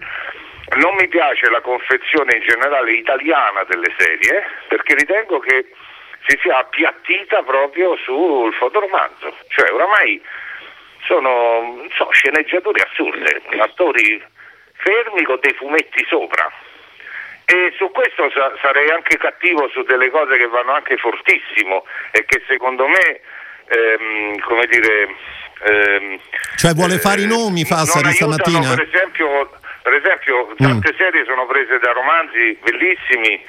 Non 0.76 0.94
mi 0.94 1.08
piace 1.08 1.50
la 1.50 1.60
confezione 1.60 2.36
in 2.36 2.42
generale 2.42 2.92
italiana 2.92 3.64
delle 3.64 3.92
serie 3.98 4.44
perché 4.68 4.94
ritengo 4.94 5.40
che 5.40 5.66
si 6.28 6.38
sia 6.40 6.58
appiattita 6.58 7.42
proprio 7.42 7.96
sul 7.96 8.54
fotoromanzo, 8.54 9.34
cioè 9.48 9.72
oramai 9.72 10.22
sono 11.06 11.60
non 11.76 11.90
so, 11.96 12.08
sceneggiature 12.12 12.86
assurde, 12.88 13.42
attori 13.58 14.22
fermi 14.74 15.24
con 15.24 15.38
dei 15.40 15.54
fumetti 15.54 16.04
sopra. 16.08 16.48
E 17.50 17.72
su 17.76 17.90
questo 17.90 18.30
sa- 18.30 18.52
sarei 18.62 18.90
anche 18.90 19.16
cattivo 19.18 19.68
su 19.70 19.82
delle 19.82 20.08
cose 20.10 20.36
che 20.36 20.46
vanno 20.46 20.72
anche 20.72 20.96
fortissimo 20.98 21.84
e 22.12 22.24
che 22.24 22.42
secondo 22.46 22.86
me, 22.86 23.20
ehm, 23.66 24.38
come 24.40 24.66
dire... 24.66 25.08
ehm, 25.64 26.20
Cioè 26.56 26.74
vuole 26.74 26.98
fare 26.98 27.22
i 27.22 27.26
nomi, 27.26 27.64
Fassari, 27.64 28.12
stamattina? 28.12 28.74
Per 28.74 28.86
esempio, 28.86 29.50
per 29.82 29.94
esempio 29.94 30.54
tante 30.58 30.94
serie 30.96 31.24
sono 31.24 31.46
prese 31.46 31.78
da 31.80 31.90
romanzi 31.90 32.56
bellissimi 32.62 33.42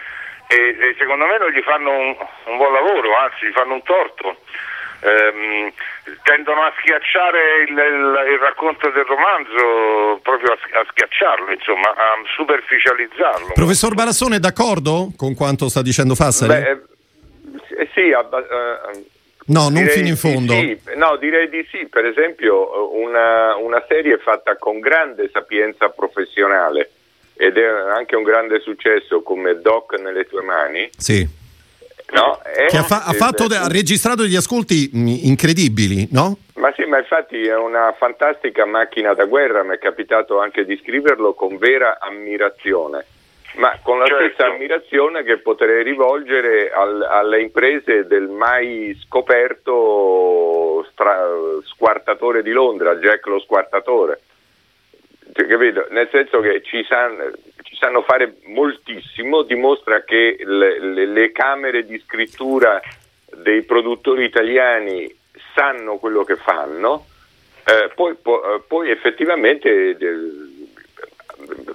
e, 0.48 0.58
e 0.80 0.96
secondo 0.98 1.26
me 1.28 1.38
non 1.38 1.52
gli 1.52 1.62
fanno 1.62 1.92
un, 1.92 2.16
un 2.46 2.58
buon 2.58 2.74
lavoro, 2.74 3.16
anzi 3.18 3.46
gli 3.46 3.52
fanno 3.54 3.74
un 3.76 3.84
torto. 3.84 4.38
Ehm, 5.04 5.72
tendono 6.24 6.62
a 6.62 6.72
schiacciare 6.80 7.40
il, 7.68 7.72
il- 7.74 8.34
il 8.34 8.40
racconto 8.40 8.90
del 8.92 9.04
romanzo, 9.06 10.20
proprio 10.22 10.52
a, 10.54 10.80
a 10.80 10.86
schiacciarlo, 10.92 11.52
insomma, 11.52 11.90
a 11.90 12.14
superficializzarlo. 12.36 13.54
Professor 13.54 13.94
Barassone, 13.96 14.36
è 14.36 14.40
d'accordo 14.40 15.12
con 15.18 15.34
quanto 15.36 15.70
sta 15.70 15.82
dicendo 15.82 16.14
Fassari? 16.16 16.54
Beh, 16.62 16.70
eh, 17.82 17.90
sì, 17.96 18.12
abba- 18.12 18.40
eh, 18.40 19.04
no, 19.48 19.62
non 19.64 19.74
direi 19.74 19.90
fino 19.90 20.08
in 20.08 20.18
fondo. 20.18 20.54
sì. 20.54 20.80
No, 20.96 21.16
direi 21.18 21.50
di 21.50 21.66
sì. 21.72 21.88
Per 21.88 22.06
esempio, 22.06 22.94
una, 22.96 23.56
una 23.56 23.84
serie 23.88 24.18
fatta 24.20 24.56
con 24.58 24.80
grande 24.80 25.30
sapienza 25.34 25.90
professionale 25.90 26.92
ed 27.36 27.58
è 27.58 27.66
anche 27.66 28.16
un 28.16 28.22
grande 28.24 28.60
successo 28.60 29.24
come 29.24 29.60
Doc 29.62 29.98
nelle 30.00 30.26
tue 30.28 30.44
mani. 30.44 30.88
Sì. 30.96 31.28
No, 32.12 32.40
è- 32.44 32.66
Che 32.68 32.78
ha, 32.78 32.84
fa- 32.84 33.04
ha 33.06 33.14
fatto 33.14 33.44
ha 33.46 33.68
registrato 33.68 34.24
degli 34.24 34.36
ascolti 34.36 34.90
mh, 34.92 35.08
incredibili, 35.24 36.08
no? 36.12 36.38
Ma 36.56 36.72
sì, 36.76 36.84
ma 36.86 37.00
infatti 37.00 37.42
è 37.48 37.56
una 37.56 37.94
fantastica 37.98 38.66
macchina 38.66 39.14
da 39.14 39.26
guerra, 39.26 39.64
mi 39.64 39.76
è 39.76 39.80
capitato 39.80 40.40
anche 40.40 40.66
di 40.66 40.78
scriverlo 40.84 41.34
con 41.34 41.58
vera 41.58 41.98
ammirazione, 42.00 43.06
ma 43.56 43.80
con 43.82 43.98
la 43.98 44.06
Certo. 44.06 44.26
stessa 44.26 44.46
ammirazione 44.52 45.24
che 45.24 45.38
potrei 45.38 45.84
rivolgere 45.84 46.70
al- 46.72 47.02
alle 47.10 47.42
imprese 47.42 48.06
del 48.06 48.28
mai 48.28 48.96
scoperto 49.06 50.86
stra- 50.92 51.26
squartatore 51.66 52.44
di 52.44 52.52
Londra, 52.52 52.96
Jack 52.96 53.26
lo 53.28 53.40
squartatore. 53.40 54.20
Cioè, 55.34 55.46
capito? 55.48 55.88
Nel 55.92 56.10
senso 56.12 56.40
che 56.42 56.62
ci 56.62 56.84
sanno, 56.88 57.32
ci 57.64 57.76
sanno 57.76 58.02
fare 58.02 58.36
moltissimo, 58.46 59.44
dimostra 59.44 60.04
che 60.04 60.38
le, 60.40 60.80
le- 60.80 61.06
le 61.06 61.32
camere 61.32 61.86
di 61.86 61.98
scrittura 62.00 62.82
dei 63.38 63.64
produttori 63.64 64.26
italiani 64.26 65.14
sanno 65.56 65.98
quello 65.98 66.24
che 66.24 66.36
fanno, 66.36 67.06
eh, 67.66 67.90
poi, 67.96 68.16
po- 68.16 68.56
eh, 68.56 68.62
poi 68.68 68.90
effettivamente 68.90 69.90
eh, 69.90 69.96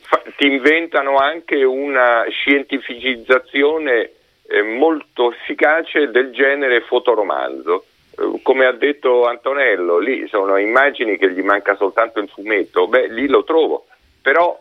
fa- 0.01 0.23
ti 0.37 0.47
inventano 0.47 1.17
anche 1.17 1.63
una 1.65 2.25
scientificizzazione 2.29 4.11
eh, 4.49 4.63
molto 4.63 5.33
efficace 5.33 6.11
del 6.11 6.31
genere 6.33 6.83
fotoromanzo. 6.83 7.87
Eh, 8.19 8.41
Come 8.43 8.67
ha 8.67 8.73
detto 8.73 9.27
Antonello, 9.27 9.99
lì 9.99 10.27
sono 10.29 10.57
immagini 10.57 11.17
che 11.19 11.31
gli 11.33 11.43
manca 11.43 11.75
soltanto 11.77 12.21
il 12.21 12.29
fumetto, 12.29 12.87
beh 12.87 13.09
lì 13.09 13.29
lo 13.29 13.45
trovo, 13.45 13.87
però 14.23 14.59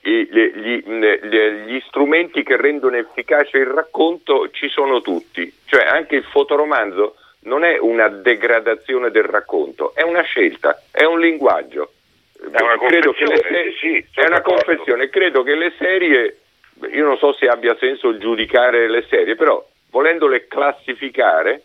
gli, 0.00 0.26
le- 0.30 1.64
gli 1.66 1.82
strumenti 1.86 2.42
che 2.42 2.56
rendono 2.56 2.96
efficace 2.96 3.58
il 3.58 3.66
racconto 3.66 4.50
ci 4.50 4.68
sono 4.68 5.00
tutti, 5.00 5.52
cioè 5.66 5.84
anche 5.84 6.16
il 6.16 6.24
fotoromanzo 6.24 7.16
non 7.40 7.64
è 7.64 7.78
una 7.78 8.08
degradazione 8.08 9.10
del 9.10 9.24
racconto, 9.24 9.92
è 9.94 10.02
una 10.02 10.22
scelta, 10.22 10.82
è 10.90 11.04
un 11.04 11.20
linguaggio. 11.20 11.92
È 12.40 12.60
una 12.62 12.78
Credo 12.78 13.12
che 13.12 13.24
le 13.24 13.74
sì, 13.80 14.04
è 14.14 14.26
una 14.26 14.40
confezione, 14.40 15.08
credo 15.08 15.42
che 15.42 15.54
le 15.56 15.72
serie, 15.76 16.38
io 16.92 17.04
non 17.04 17.18
so 17.18 17.32
se 17.32 17.46
abbia 17.46 17.76
senso 17.78 18.16
giudicare 18.16 18.88
le 18.88 19.04
serie, 19.08 19.34
però 19.34 19.64
volendole 19.90 20.46
classificare, 20.46 21.62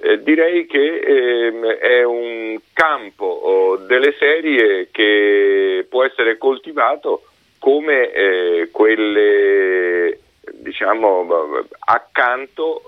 eh, 0.00 0.22
direi 0.22 0.66
che 0.66 0.98
ehm, 1.00 1.64
è 1.66 2.02
un 2.02 2.58
campo 2.72 3.24
oh, 3.24 3.76
delle 3.76 4.14
serie 4.18 4.88
che 4.90 5.86
può 5.88 6.04
essere 6.04 6.36
coltivato 6.36 7.22
come 7.58 8.10
eh, 8.10 8.68
quelle 8.70 10.18
diciamo 10.52 11.26
accanto 11.86 12.82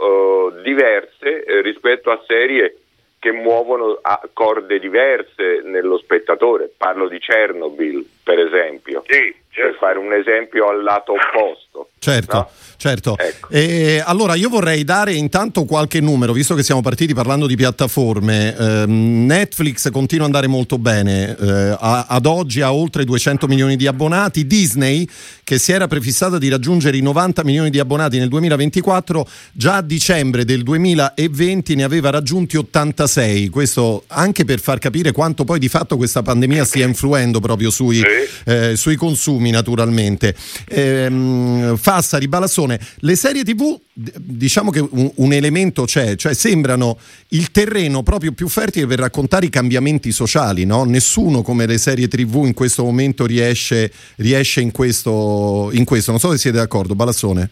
eh, 0.59 0.63
diverse 0.63 1.45
eh, 1.45 1.63
rispetto 1.63 2.11
a 2.11 2.23
serie 2.27 2.77
che 3.19 3.33
muovono 3.33 3.99
a 4.01 4.21
corde 4.33 4.79
diverse 4.79 5.61
nello 5.65 5.99
spettatore. 5.99 6.71
Parlo 6.77 7.09
di 7.09 7.19
Chernobyl, 7.19 8.07
per 8.23 8.39
esempio, 8.39 9.03
Sì, 9.07 9.35
per 9.53 9.75
fare 9.75 9.99
un 9.99 10.13
esempio 10.13 10.69
al 10.69 10.83
lato 10.83 11.13
opposto. 11.13 11.66
Certo. 11.99 12.37
no? 12.37 12.49
Certo, 12.77 13.17
Ecco. 13.19 13.49
E 13.51 14.03
allora 14.05 14.35
io 14.35 14.49
vorrei 14.49 14.85
dare 14.85 15.15
intanto 15.15 15.65
qualche 15.65 16.01
numero, 16.01 16.33
visto 16.33 16.55
che 16.55 16.63
siamo 16.63 16.83
partiti 16.83 17.15
parlando 17.15 17.47
di 17.47 17.57
piattaforme. 17.57 18.55
Ehm, 18.57 19.25
Netflix 19.27 19.91
continua 19.91 20.27
ad 20.27 20.35
andare 20.35 20.47
molto 20.47 20.79
bene, 20.79 21.37
eh, 21.37 21.77
ad 21.79 22.27
oggi 22.27 22.61
ha 22.61 22.73
oltre 22.73 23.05
200 23.05 23.47
milioni 23.47 23.77
di 23.77 23.87
abbonati. 23.87 24.47
Disney, 24.47 25.09
che 25.43 25.59
si 25.59 25.73
era 25.73 25.87
prefissata 25.87 26.39
di 26.39 26.49
raggiungere 26.49 26.97
i 26.97 27.01
90 27.01 27.45
milioni 27.45 27.71
di 27.71 27.79
abbonati 27.79 28.19
nel 28.19 28.29
2024, 28.29 29.27
già 29.53 29.77
a 29.77 29.83
dicembre 29.83 30.45
del 30.45 30.63
2020 30.63 31.75
ne 31.77 31.83
aveva 31.83 32.11
raggiunti 32.11 32.57
86. 32.57 33.49
Questo 33.49 34.05
anche 34.09 34.45
per 34.45 34.61
far 34.61 34.79
capire 34.79 35.13
quanto 35.13 35.45
poi 35.45 35.59
di 35.59 35.69
fatto 35.69 35.97
questa 35.97 36.23
pandemia 36.23 36.65
stia 36.65 36.87
influendo 36.87 37.41
proprio 37.41 37.71
sui, 37.71 38.03
eh, 38.45 38.77
sui 38.77 38.97
consumi, 38.97 39.51
naturalmente. 39.51 40.35
Ehm, 40.69 41.66
Fassari, 41.77 42.29
Balassone, 42.29 42.79
le 43.01 43.17
serie 43.17 43.43
TV, 43.43 43.79
diciamo 43.93 44.71
che 44.71 44.81
un, 44.81 45.11
un 45.17 45.33
elemento 45.33 45.85
c'è, 45.85 46.17
cioè 46.17 46.35
sembrano 46.35 46.99
il 47.29 47.51
terreno 47.51 48.03
proprio 48.03 48.33
più 48.33 48.49
fertile 48.49 48.87
per 48.87 48.99
raccontare 48.99 49.47
i 49.47 49.51
cambiamenti 49.51 50.13
sociali, 50.13 50.65
no? 50.67 50.85
Nessuno 50.85 51.43
come 51.43 51.67
le 51.67 51.79
serie 51.79 52.09
TV 52.09 52.45
in 52.45 52.55
questo 52.55 52.85
momento 52.85 53.27
riesce, 53.27 53.91
riesce 54.17 54.61
in, 54.61 54.71
questo, 54.71 55.71
in 55.73 55.85
questo. 55.85 56.11
Non 56.11 56.21
so 56.21 56.31
se 56.31 56.39
siete 56.39 56.59
d'accordo, 56.59 56.95
Balassone. 56.95 57.51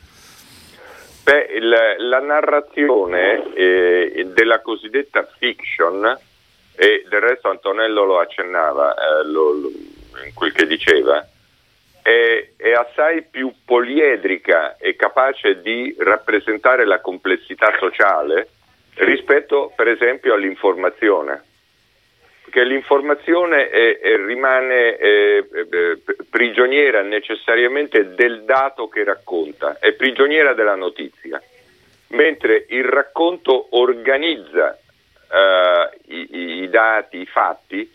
Beh, 1.25 1.47
il- 1.57 2.09
la 2.09 2.21
narrazione 2.21 3.55
eh, 3.55 4.29
della 4.35 4.61
cosiddetta 4.61 5.27
fiction, 5.39 6.05
e 6.77 7.05
del 7.09 7.21
resto 7.21 7.49
Antonello 7.49 8.05
lo 8.05 8.19
accennava 8.19 8.93
eh, 8.95 9.27
lo- 9.27 9.53
lo- 9.53 9.73
in 10.27 10.35
quel 10.35 10.53
che 10.53 10.67
diceva, 10.67 11.27
è, 12.05 12.49
è 12.59 12.73
assai 12.73 13.23
più 13.23 13.51
poliedrica 13.65 14.77
e 14.77 14.95
capace 14.95 15.63
di 15.63 15.97
rappresentare 15.99 16.85
la 16.85 17.01
complessità 17.01 17.75
sociale 17.79 18.49
rispetto 18.97 19.73
per 19.75 19.89
esempio 19.89 20.35
all'informazione. 20.35 21.43
Perché 22.45 22.63
l'informazione 22.65 23.71
è- 23.71 23.99
è- 24.01 24.17
rimane 24.19 24.99
eh, 24.99 25.49
prigioniera 26.29 27.01
necessariamente 27.01 28.15
del 28.15 28.43
dato 28.43 28.87
che 28.89 29.03
racconta, 29.03 29.79
è 29.81 29.93
prigioniera 29.93 30.53
della 30.53 30.75
notizia, 30.75 31.43
mentre 32.09 32.67
il 32.69 32.85
racconto 32.85 33.69
organizza 33.79 34.79
eh, 35.33 35.91
i- 36.09 36.63
i 36.63 36.69
dati, 36.69 37.17
i 37.23 37.27
fatti, 37.27 37.91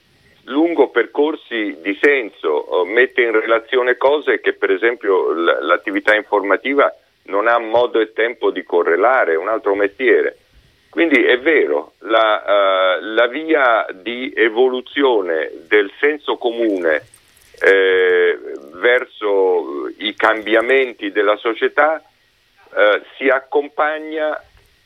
lungo 0.49 0.89
percorsi 0.89 1.77
di 1.81 1.97
senso, 2.01 2.83
eh, 2.83 2.89
mette 2.89 3.21
in 3.21 3.31
relazione 3.31 3.97
cose 3.97 4.39
che 4.39 4.53
per 4.53 4.71
esempio 4.71 5.31
l'attività 5.33 6.15
informativa 6.15 6.93
non 7.23 7.47
ha 7.47 7.57
modo 7.59 7.99
e 7.99 8.13
tempo 8.13 8.51
di 8.51 8.63
correlare, 8.63 9.35
un 9.35 9.47
altro 9.47 9.75
mestiere. 9.75 10.37
Quindi 10.89 11.23
è 11.23 11.39
vero, 11.39 11.93
la, 11.99 12.97
eh, 12.97 13.01
la 13.01 13.27
via 13.27 13.85
di 13.93 14.33
evoluzione 14.35 15.51
del 15.67 15.91
senso 15.99 16.37
comune 16.37 17.05
eh, 17.61 18.39
verso 18.73 19.87
i 19.97 20.15
cambiamenti 20.15 21.11
della 21.11 21.35
società 21.35 22.01
eh, 22.75 23.01
si 23.17 23.27
accompagna 23.27 24.35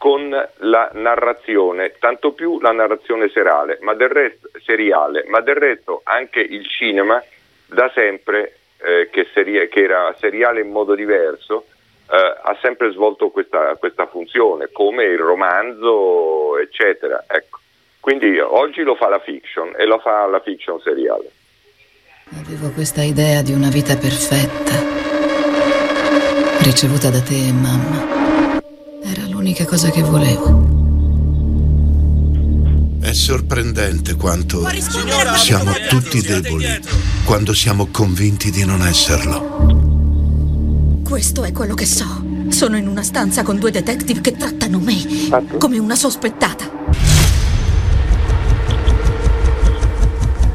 con 0.03 0.29
la 0.57 0.89
narrazione, 0.95 1.93
tanto 1.97 2.33
più 2.33 2.59
la 2.59 2.73
narrazione 2.73 3.29
serale, 3.29 3.77
ma 3.79 3.95
resto, 3.97 4.49
seriale, 4.61 5.23
ma 5.27 5.39
del 5.39 5.55
resto 5.55 6.01
anche 6.03 6.41
il 6.41 6.67
cinema 6.67 7.23
da 7.67 7.89
sempre, 7.95 8.57
eh, 8.81 9.07
che, 9.09 9.29
serie- 9.33 9.69
che 9.69 9.83
era 9.83 10.13
seriale 10.19 10.59
in 10.59 10.71
modo 10.71 10.93
diverso, 10.93 11.67
eh, 12.11 12.17
ha 12.17 12.57
sempre 12.61 12.91
svolto 12.91 13.29
questa, 13.29 13.75
questa 13.75 14.05
funzione, 14.07 14.67
come 14.73 15.05
il 15.05 15.19
romanzo, 15.19 16.57
eccetera. 16.57 17.23
Ecco. 17.25 17.59
Quindi 18.01 18.37
oggi 18.39 18.81
lo 18.81 18.95
fa 18.95 19.07
la 19.07 19.19
fiction 19.19 19.71
e 19.77 19.85
lo 19.85 19.99
fa 19.99 20.25
la 20.25 20.41
fiction 20.41 20.81
seriale. 20.81 21.31
Avevo 22.41 22.71
questa 22.71 23.03
idea 23.03 23.41
di 23.41 23.53
una 23.53 23.69
vita 23.69 23.95
perfetta, 23.95 24.75
ricevuta 26.61 27.09
da 27.09 27.21
te 27.21 27.47
e 27.47 27.53
mamma. 27.53 28.22
L'unica 29.43 29.65
cosa 29.65 29.89
che 29.89 30.01
volevo. 30.01 30.71
È 33.01 33.11
sorprendente 33.11 34.15
quanto 34.15 34.65
siamo 35.35 35.73
tutti 35.89 36.21
deboli 36.21 36.65
quando 37.25 37.53
siamo 37.53 37.89
convinti 37.91 38.51
di 38.51 38.63
non 38.63 38.87
esserlo. 38.87 41.01
Questo 41.03 41.43
è 41.43 41.51
quello 41.51 41.73
che 41.73 41.85
so. 41.85 42.23
Sono 42.47 42.77
in 42.77 42.87
una 42.87 43.03
stanza 43.03 43.43
con 43.43 43.59
due 43.59 43.71
detective 43.71 44.21
che 44.21 44.37
trattano 44.37 44.79
me 44.79 44.95
come 45.57 45.77
una 45.77 45.97
sospettata. 45.97 46.71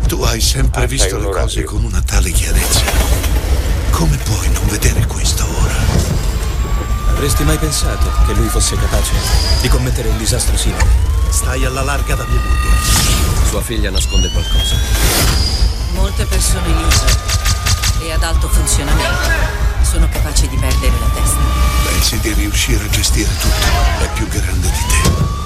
Tu 0.06 0.22
hai 0.22 0.40
sempre 0.40 0.86
visto 0.86 1.18
le 1.18 1.28
cose 1.28 1.62
con 1.64 1.84
una 1.84 2.00
tale 2.00 2.30
chiarezza. 2.30 2.84
Come 3.90 4.16
puoi 4.16 4.48
non 4.54 4.66
vedere 4.66 5.04
questo 5.04 5.44
ora? 5.44 5.57
Avresti 7.18 7.42
mai 7.42 7.58
pensato 7.58 8.12
che 8.26 8.32
lui 8.32 8.46
fosse 8.46 8.76
capace 8.76 9.12
di 9.60 9.66
commettere 9.66 10.08
un 10.08 10.16
disastro 10.18 10.56
simile? 10.56 10.86
Stai 11.30 11.64
alla 11.64 11.82
larga 11.82 12.14
da 12.14 12.24
moglie. 12.24 12.76
Sua 13.48 13.60
figlia 13.60 13.90
nasconde 13.90 14.30
qualcosa. 14.30 14.76
Molte 15.94 16.24
persone 16.26 16.68
in 16.68 16.76
uso 16.76 17.06
e 18.02 18.12
ad 18.12 18.22
alto 18.22 18.48
funzionamento 18.48 19.30
sono 19.82 20.08
capaci 20.08 20.46
di 20.46 20.56
perdere 20.58 20.96
la 21.00 21.08
testa. 21.20 21.40
Pensi 21.90 22.20
di 22.20 22.32
riuscire 22.34 22.84
a 22.84 22.88
gestire 22.88 23.30
tutto. 23.36 24.04
È 24.04 24.08
più 24.14 24.28
grande 24.28 24.70
di 24.70 24.84
te. 24.86 25.37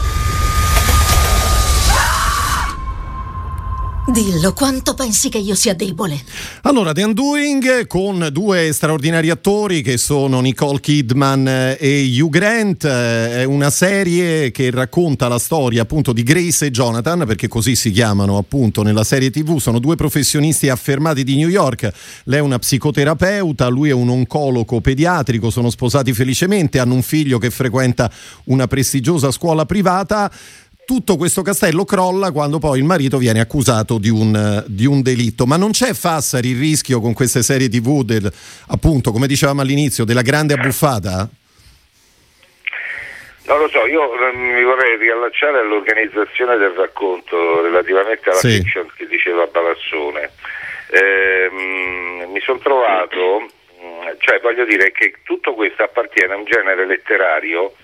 Dillo, 4.13 4.53
quanto 4.53 4.93
pensi 4.93 5.31
che 5.31 5.39
io 5.39 5.55
sia 5.55 5.73
debole? 5.73 6.21
Allora, 6.65 6.93
The 6.93 7.03
Undoing 7.03 7.87
con 7.87 8.29
due 8.31 8.71
straordinari 8.75 9.31
attori 9.31 9.81
che 9.81 9.97
sono 9.97 10.43
Nicole 10.43 10.81
Kidman 10.81 11.77
e 11.79 12.15
Hugh 12.21 12.29
Grant, 12.29 12.85
eh, 12.85 13.39
è 13.39 13.45
una 13.45 13.71
serie 13.71 14.51
che 14.51 14.71
racconta 14.71 15.29
la 15.29 15.39
storia 15.39 15.81
appunto 15.81 16.13
di 16.13 16.23
Grace 16.25 16.67
e 16.67 16.71
Jonathan, 16.71 17.25
perché 17.27 17.49
così 17.49 17.75
si 17.75 17.91
chiamano 17.91 18.37
appunto 18.37 18.83
nella 18.83 19.03
serie 19.03 19.31
TV, 19.31 19.59
sono 19.59 19.79
due 19.79 19.97
professionisti 19.97 20.69
affermati 20.69 21.25
di 21.25 21.37
New 21.37 21.49
York, 21.49 21.91
lei 22.25 22.41
è 22.41 22.43
una 22.43 22.59
psicoterapeuta, 22.59 23.67
lui 23.69 23.89
è 23.89 23.95
un 23.95 24.11
oncologo 24.11 24.83
pediatrico, 24.83 25.49
sono 25.49 25.71
sposati 25.71 26.13
felicemente, 26.13 26.79
hanno 26.79 26.93
un 26.93 27.03
figlio 27.03 27.39
che 27.39 27.49
frequenta 27.49 28.13
una 28.45 28.67
prestigiosa 28.67 29.31
scuola 29.31 29.65
privata 29.65 30.31
tutto 30.85 31.17
questo 31.17 31.43
castello 31.43 31.85
crolla 31.85 32.33
quando 32.33 32.59
poi 32.59 32.79
il 32.79 32.85
marito 32.85 33.19
viene 33.19 33.41
accusato 33.41 33.99
di 33.99 34.09
un, 34.09 34.65
di 34.67 34.87
un 34.87 35.03
delitto. 35.03 35.47
Ma 35.47 35.57
non 35.57 35.71
c'è 35.71 35.95
Fassari 35.95 36.49
il 36.51 36.59
rischio 36.59 37.01
con 37.01 37.13
queste 37.13 37.43
serie 37.43 37.69
TV 37.69 38.03
del, 38.03 38.31
appunto, 38.69 39.13
come 39.13 39.27
dicevamo 39.27 39.61
all'inizio, 39.61 40.05
della 40.05 40.23
grande 40.23 40.55
abbuffata? 40.55 41.29
Non 43.45 43.59
lo 43.59 43.69
so, 43.69 43.87
io 43.87 44.03
eh, 44.15 44.37
mi 44.37 44.63
vorrei 44.63 44.97
riallacciare 44.97 45.59
all'organizzazione 45.59 46.57
del 46.57 46.71
racconto 46.77 47.61
relativamente 47.63 48.31
alla 48.31 48.39
Sì. 48.39 48.61
fiction 48.63 48.89
che 48.97 49.07
diceva 49.07 49.47
Balassone. 49.47 50.31
Ehm, 50.91 52.31
mi 52.31 52.41
sono 52.41 52.59
trovato, 52.59 53.51
cioè 54.19 54.41
voglio 54.41 54.65
dire 54.65 54.93
che 54.93 55.15
tutto 55.25 55.55
questo 55.55 55.83
appartiene 55.83 56.35
a 56.35 56.37
un 56.37 56.45
genere 56.45 56.87
letterario 56.87 57.75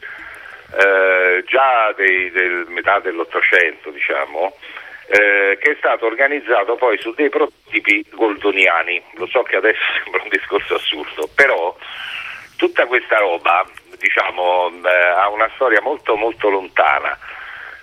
eh, 0.77 1.45
già 1.47 1.93
dei- 1.97 2.31
del 2.31 2.67
metà 2.69 2.99
dell'Ottocento, 3.01 3.91
diciamo, 3.91 4.55
eh, 5.09 5.57
che 5.61 5.71
è 5.73 5.75
stato 5.79 6.07
organizzato 6.07 6.77
poi 6.77 6.99
su 6.99 7.13
dei 7.15 7.31
prototipi 7.31 8.05
goldoniani. 8.11 9.03
Lo 9.15 9.27
so 9.27 9.43
che 9.43 9.57
adesso 9.57 9.81
sembra 10.03 10.23
un 10.23 10.29
discorso 10.29 10.75
assurdo, 10.75 11.29
però 11.35 11.77
tutta 12.57 12.87
questa 12.87 13.19
roba 13.19 13.67
diciamo, 13.99 14.71
eh, 14.85 14.89
ha 15.17 15.29
una 15.31 15.51
storia 15.55 15.81
molto 15.81 16.17
molto 16.17 16.49
lontana. 16.51 17.17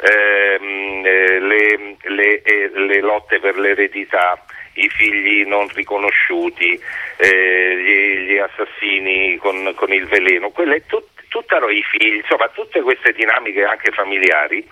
Ehm, 0.01 1.03
eh, 1.05 1.39
le, 1.39 1.95
le- 2.03 2.41
eh, 2.41 2.69
le 2.73 2.99
lotte 2.99 3.39
per 3.39 3.57
l'eredità, 3.57 4.43
i 4.73 4.89
figli 4.89 5.45
non 5.45 5.67
riconosciuti, 5.73 6.79
eh, 7.17 7.75
gli, 7.77 8.17
gli 8.31 8.37
assassini 8.37 9.37
con, 9.37 9.73
con 9.75 9.91
il 9.93 10.05
veleno, 10.07 10.49
quelle 10.51 10.85
tut- 10.85 11.07
tutta 11.13 11.14
ro- 11.47 11.69
i 11.69 11.83
figli, 11.83 12.15
insomma 12.15 12.47
tutte 12.49 12.81
queste 12.81 13.11
dinamiche 13.11 13.63
anche 13.63 13.91
familiari 13.91 14.67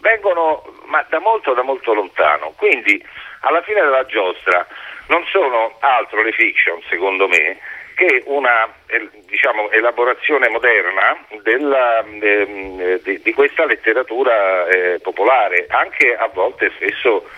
vengono 0.00 0.64
ma 0.86 1.04
da 1.08 1.18
molto 1.18 1.54
da 1.54 1.62
molto 1.62 1.94
lontano. 1.94 2.52
Quindi 2.56 3.02
alla 3.40 3.62
fine 3.62 3.80
della 3.80 4.06
giostra 4.06 4.66
non 5.08 5.24
sono 5.26 5.76
altro 5.80 6.22
le 6.22 6.32
fiction, 6.32 6.80
secondo 6.88 7.26
me, 7.28 7.58
che 7.94 8.22
una 8.26 8.72
eh, 8.86 9.08
diciamo, 9.26 9.70
elaborazione 9.70 10.48
moderna 10.48 11.18
della, 11.42 11.98
ehm, 12.00 12.80
eh, 12.80 13.00
di, 13.02 13.20
di 13.20 13.32
questa 13.32 13.66
letteratura 13.66 14.66
eh, 14.68 15.00
popolare, 15.00 15.66
anche 15.68 16.14
a 16.16 16.28
volte 16.28 16.70
spesso 16.76 17.28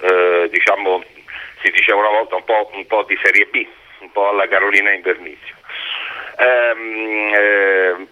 eh, 0.00 0.48
diciamo, 0.50 1.02
si 1.62 1.70
diceva 1.70 2.00
una 2.00 2.10
volta 2.10 2.36
un 2.36 2.44
po', 2.44 2.70
un 2.72 2.86
po' 2.86 3.04
di 3.04 3.18
serie 3.22 3.46
B, 3.46 3.66
un 4.00 4.10
po' 4.12 4.28
alla 4.28 4.48
Carolina 4.48 4.92
Invernizio. 4.92 5.54
Ehm, 6.40 7.34
eh, 7.34 8.06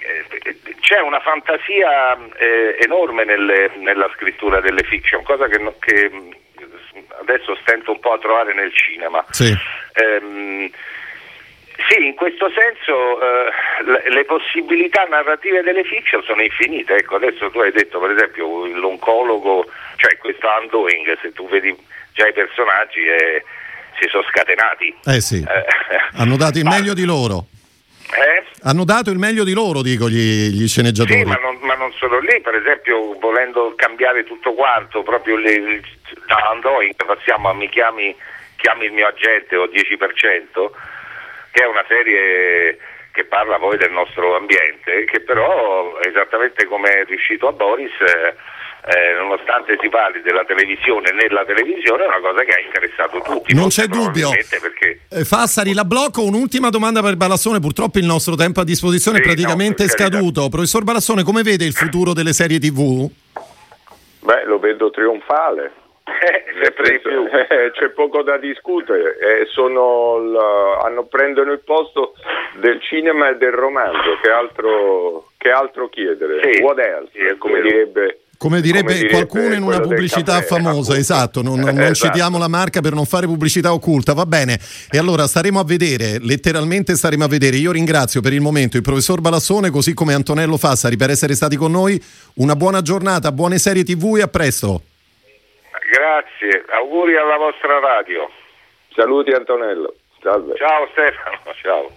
eh, 0.00 0.56
c'è 0.80 1.00
una 1.00 1.20
fantasia 1.20 2.18
eh, 2.38 2.76
enorme 2.80 3.24
nelle- 3.24 3.70
nella 3.76 4.10
scrittura 4.14 4.60
delle 4.60 4.82
fiction, 4.82 5.22
cosa 5.22 5.46
che, 5.46 5.58
che, 5.78 6.08
mh, 6.10 6.34
adesso 7.20 7.56
stento 7.60 7.92
un 7.92 8.00
po' 8.00 8.12
a 8.12 8.18
trovare 8.18 8.54
nel 8.54 8.72
cinema. 8.74 9.24
Sì. 9.30 9.54
Ehm, 9.94 10.70
sì, 11.88 12.04
in 12.04 12.14
questo 12.14 12.50
senso 12.50 13.20
eh, 13.20 14.10
le, 14.10 14.24
possibilità 14.24 15.04
narrative 15.04 15.62
delle 15.62 15.84
fiction 15.84 16.22
sono 16.24 16.42
infinite. 16.42 16.96
Ecco, 16.96 17.16
adesso 17.16 17.50
tu 17.50 17.58
hai 17.60 17.72
detto 17.72 17.98
per 17.98 18.10
esempio 18.10 18.66
l'oncologo, 18.66 19.66
cioè 19.96 20.16
questo 20.18 20.46
Undoing, 20.60 21.18
se 21.20 21.32
tu 21.32 21.48
vedi 21.48 21.74
già 22.12 22.26
i 22.26 22.32
personaggi 22.32 23.00
eh, 23.04 23.44
si 23.98 24.08
sono 24.08 24.22
scatenati. 24.24 24.94
Eh 25.06 25.20
sì, 25.20 25.44
hanno 26.16 26.36
dato 26.36 26.58
il 26.58 26.64
meglio 26.68 26.94
di 26.94 27.04
loro. 27.04 27.46
Eh? 28.12 28.44
Hanno 28.62 28.84
dato 28.84 29.10
il 29.10 29.18
meglio 29.18 29.44
di 29.44 29.52
loro, 29.52 29.82
dico 29.82 30.08
gli, 30.08 30.48
gli 30.50 30.66
sceneggiatori. 30.66 31.20
Sì, 31.20 31.24
ma 31.24 31.36
non, 31.36 31.58
ma 31.60 31.74
non 31.74 31.92
solo 31.92 32.18
lì, 32.18 32.40
per 32.40 32.54
esempio 32.54 33.16
volendo 33.18 33.72
cambiare 33.76 34.24
tutto 34.24 34.52
quanto, 34.54 35.02
proprio 35.02 35.36
le, 35.36 35.52
il- 35.52 35.84
da 36.26 36.50
Undoing 36.54 36.94
passiamo 37.06 37.48
a 37.48 37.54
mi 37.54 37.68
chiami, 37.68 38.14
chiami 38.56 38.86
il 38.86 38.92
mio 38.92 39.06
agente 39.06 39.56
o 39.56 39.66
10%, 39.66 40.70
che 41.52 41.62
è 41.62 41.66
una 41.66 41.84
serie 41.88 42.78
che 43.12 43.24
parla 43.24 43.58
poi 43.58 43.76
del 43.76 43.90
nostro 43.92 44.36
ambiente, 44.36 45.04
che 45.04 45.20
però 45.20 45.98
esattamente 46.00 46.66
come 46.66 46.88
è 47.00 47.04
riuscito 47.04 47.48
a 47.48 47.52
Boris, 47.52 47.92
eh, 48.00 48.34
eh, 48.86 49.14
nonostante 49.18 49.76
si 49.80 49.88
parli 49.88 50.22
della 50.22 50.44
televisione 50.44 51.12
nella 51.12 51.44
televisione, 51.44 52.04
è 52.04 52.06
una 52.06 52.20
cosa 52.20 52.42
che 52.44 52.52
ha 52.52 52.60
interessato 52.60 53.20
tutti. 53.20 53.54
Non 53.54 53.68
c'è 53.68 53.86
dubbio. 53.86 54.30
Perché 54.30 55.00
Eh, 55.10 55.24
Fassari, 55.24 55.74
la 55.74 55.84
blocco. 55.84 56.22
Un'ultima 56.24 56.70
domanda 56.70 57.02
per 57.02 57.16
Balassone. 57.16 57.60
Purtroppo 57.60 57.98
il 57.98 58.06
nostro 58.06 58.34
tempo 58.36 58.60
a 58.60 58.64
disposizione 58.64 59.18
è 59.18 59.20
Sì, 59.20 59.26
praticamente 59.26 59.84
no, 59.84 59.88
scaduto. 59.90 60.48
Professor 60.48 60.82
Balassone, 60.84 61.22
come 61.22 61.42
vede 61.42 61.64
il 61.64 61.72
futuro 61.74 62.12
delle 62.12 62.32
serie 62.32 62.58
TV? 62.58 63.08
Beh, 64.22 64.44
lo 64.44 64.58
vedo 64.58 64.90
trionfale. 64.90 65.72
Nel 66.04 66.74
senso, 66.84 67.08
eh, 67.48 67.70
c'è 67.72 67.88
poco 67.90 68.22
da 68.22 68.36
discutere, 68.36 69.16
eh, 69.18 69.46
sono 69.46 70.18
il- 70.18 70.36
hanno, 70.84 71.04
prendono 71.04 71.52
il 71.52 71.60
posto 71.60 72.14
del 72.56 72.80
cinema 72.82 73.30
e 73.30 73.36
del 73.36 73.52
romanzo, 73.52 74.18
che 74.22 74.28
altro, 74.30 75.28
che 75.38 75.50
altro 75.50 75.88
chiedere? 75.88 76.40
Sì, 76.42 76.60
What 76.62 76.78
else? 76.78 77.10
sì, 77.12 77.20
è 77.20 77.36
come 77.38 77.60
vero. 77.60 77.68
direbbe, 77.68 78.20
Come 78.40 78.62
direbbe, 78.62 78.94
come 78.94 79.08
qualcuno 79.10 79.52
in 79.52 79.62
una 79.62 79.80
pubblicità 79.80 80.36
caffè, 80.36 80.46
famosa, 80.46 80.92
appunto. 80.92 80.94
esatto, 80.94 81.42
non, 81.42 81.60
non 81.60 81.78
Esatto. 81.78 82.06
citiamo 82.06 82.38
la 82.38 82.48
marca 82.48 82.80
per 82.80 82.94
non 82.94 83.04
fare 83.04 83.26
pubblicità 83.26 83.70
occulta, 83.70 84.14
va 84.14 84.24
bene. 84.24 84.58
E 84.90 84.96
allora 84.96 85.26
staremo 85.26 85.60
a 85.60 85.64
vedere, 85.64 86.16
letteralmente 86.20 86.96
staremo 86.96 87.22
a 87.22 87.28
vedere. 87.28 87.56
Io 87.56 87.70
ringrazio 87.70 88.22
per 88.22 88.32
il 88.32 88.40
momento 88.40 88.78
il 88.78 88.82
professor 88.82 89.20
Balassone, 89.20 89.68
così 89.68 89.92
come 89.92 90.14
Antonello 90.14 90.56
Fassari, 90.56 90.96
per 90.96 91.10
essere 91.10 91.34
stati 91.34 91.56
con 91.56 91.70
noi. 91.70 92.02
Una 92.36 92.56
buona 92.56 92.80
giornata, 92.80 93.30
buone 93.30 93.58
serie 93.58 93.84
TV 93.84 94.16
e 94.16 94.22
a 94.22 94.28
presto. 94.28 94.84
Grazie, 95.92 96.64
auguri 96.80 97.18
alla 97.18 97.36
vostra 97.36 97.78
radio. 97.78 98.26
Saluti 98.94 99.32
Antonello. 99.32 99.96
Salve. 100.22 100.54
Ciao 100.56 100.88
Stefano, 100.92 101.40
ciao. 101.60 101.90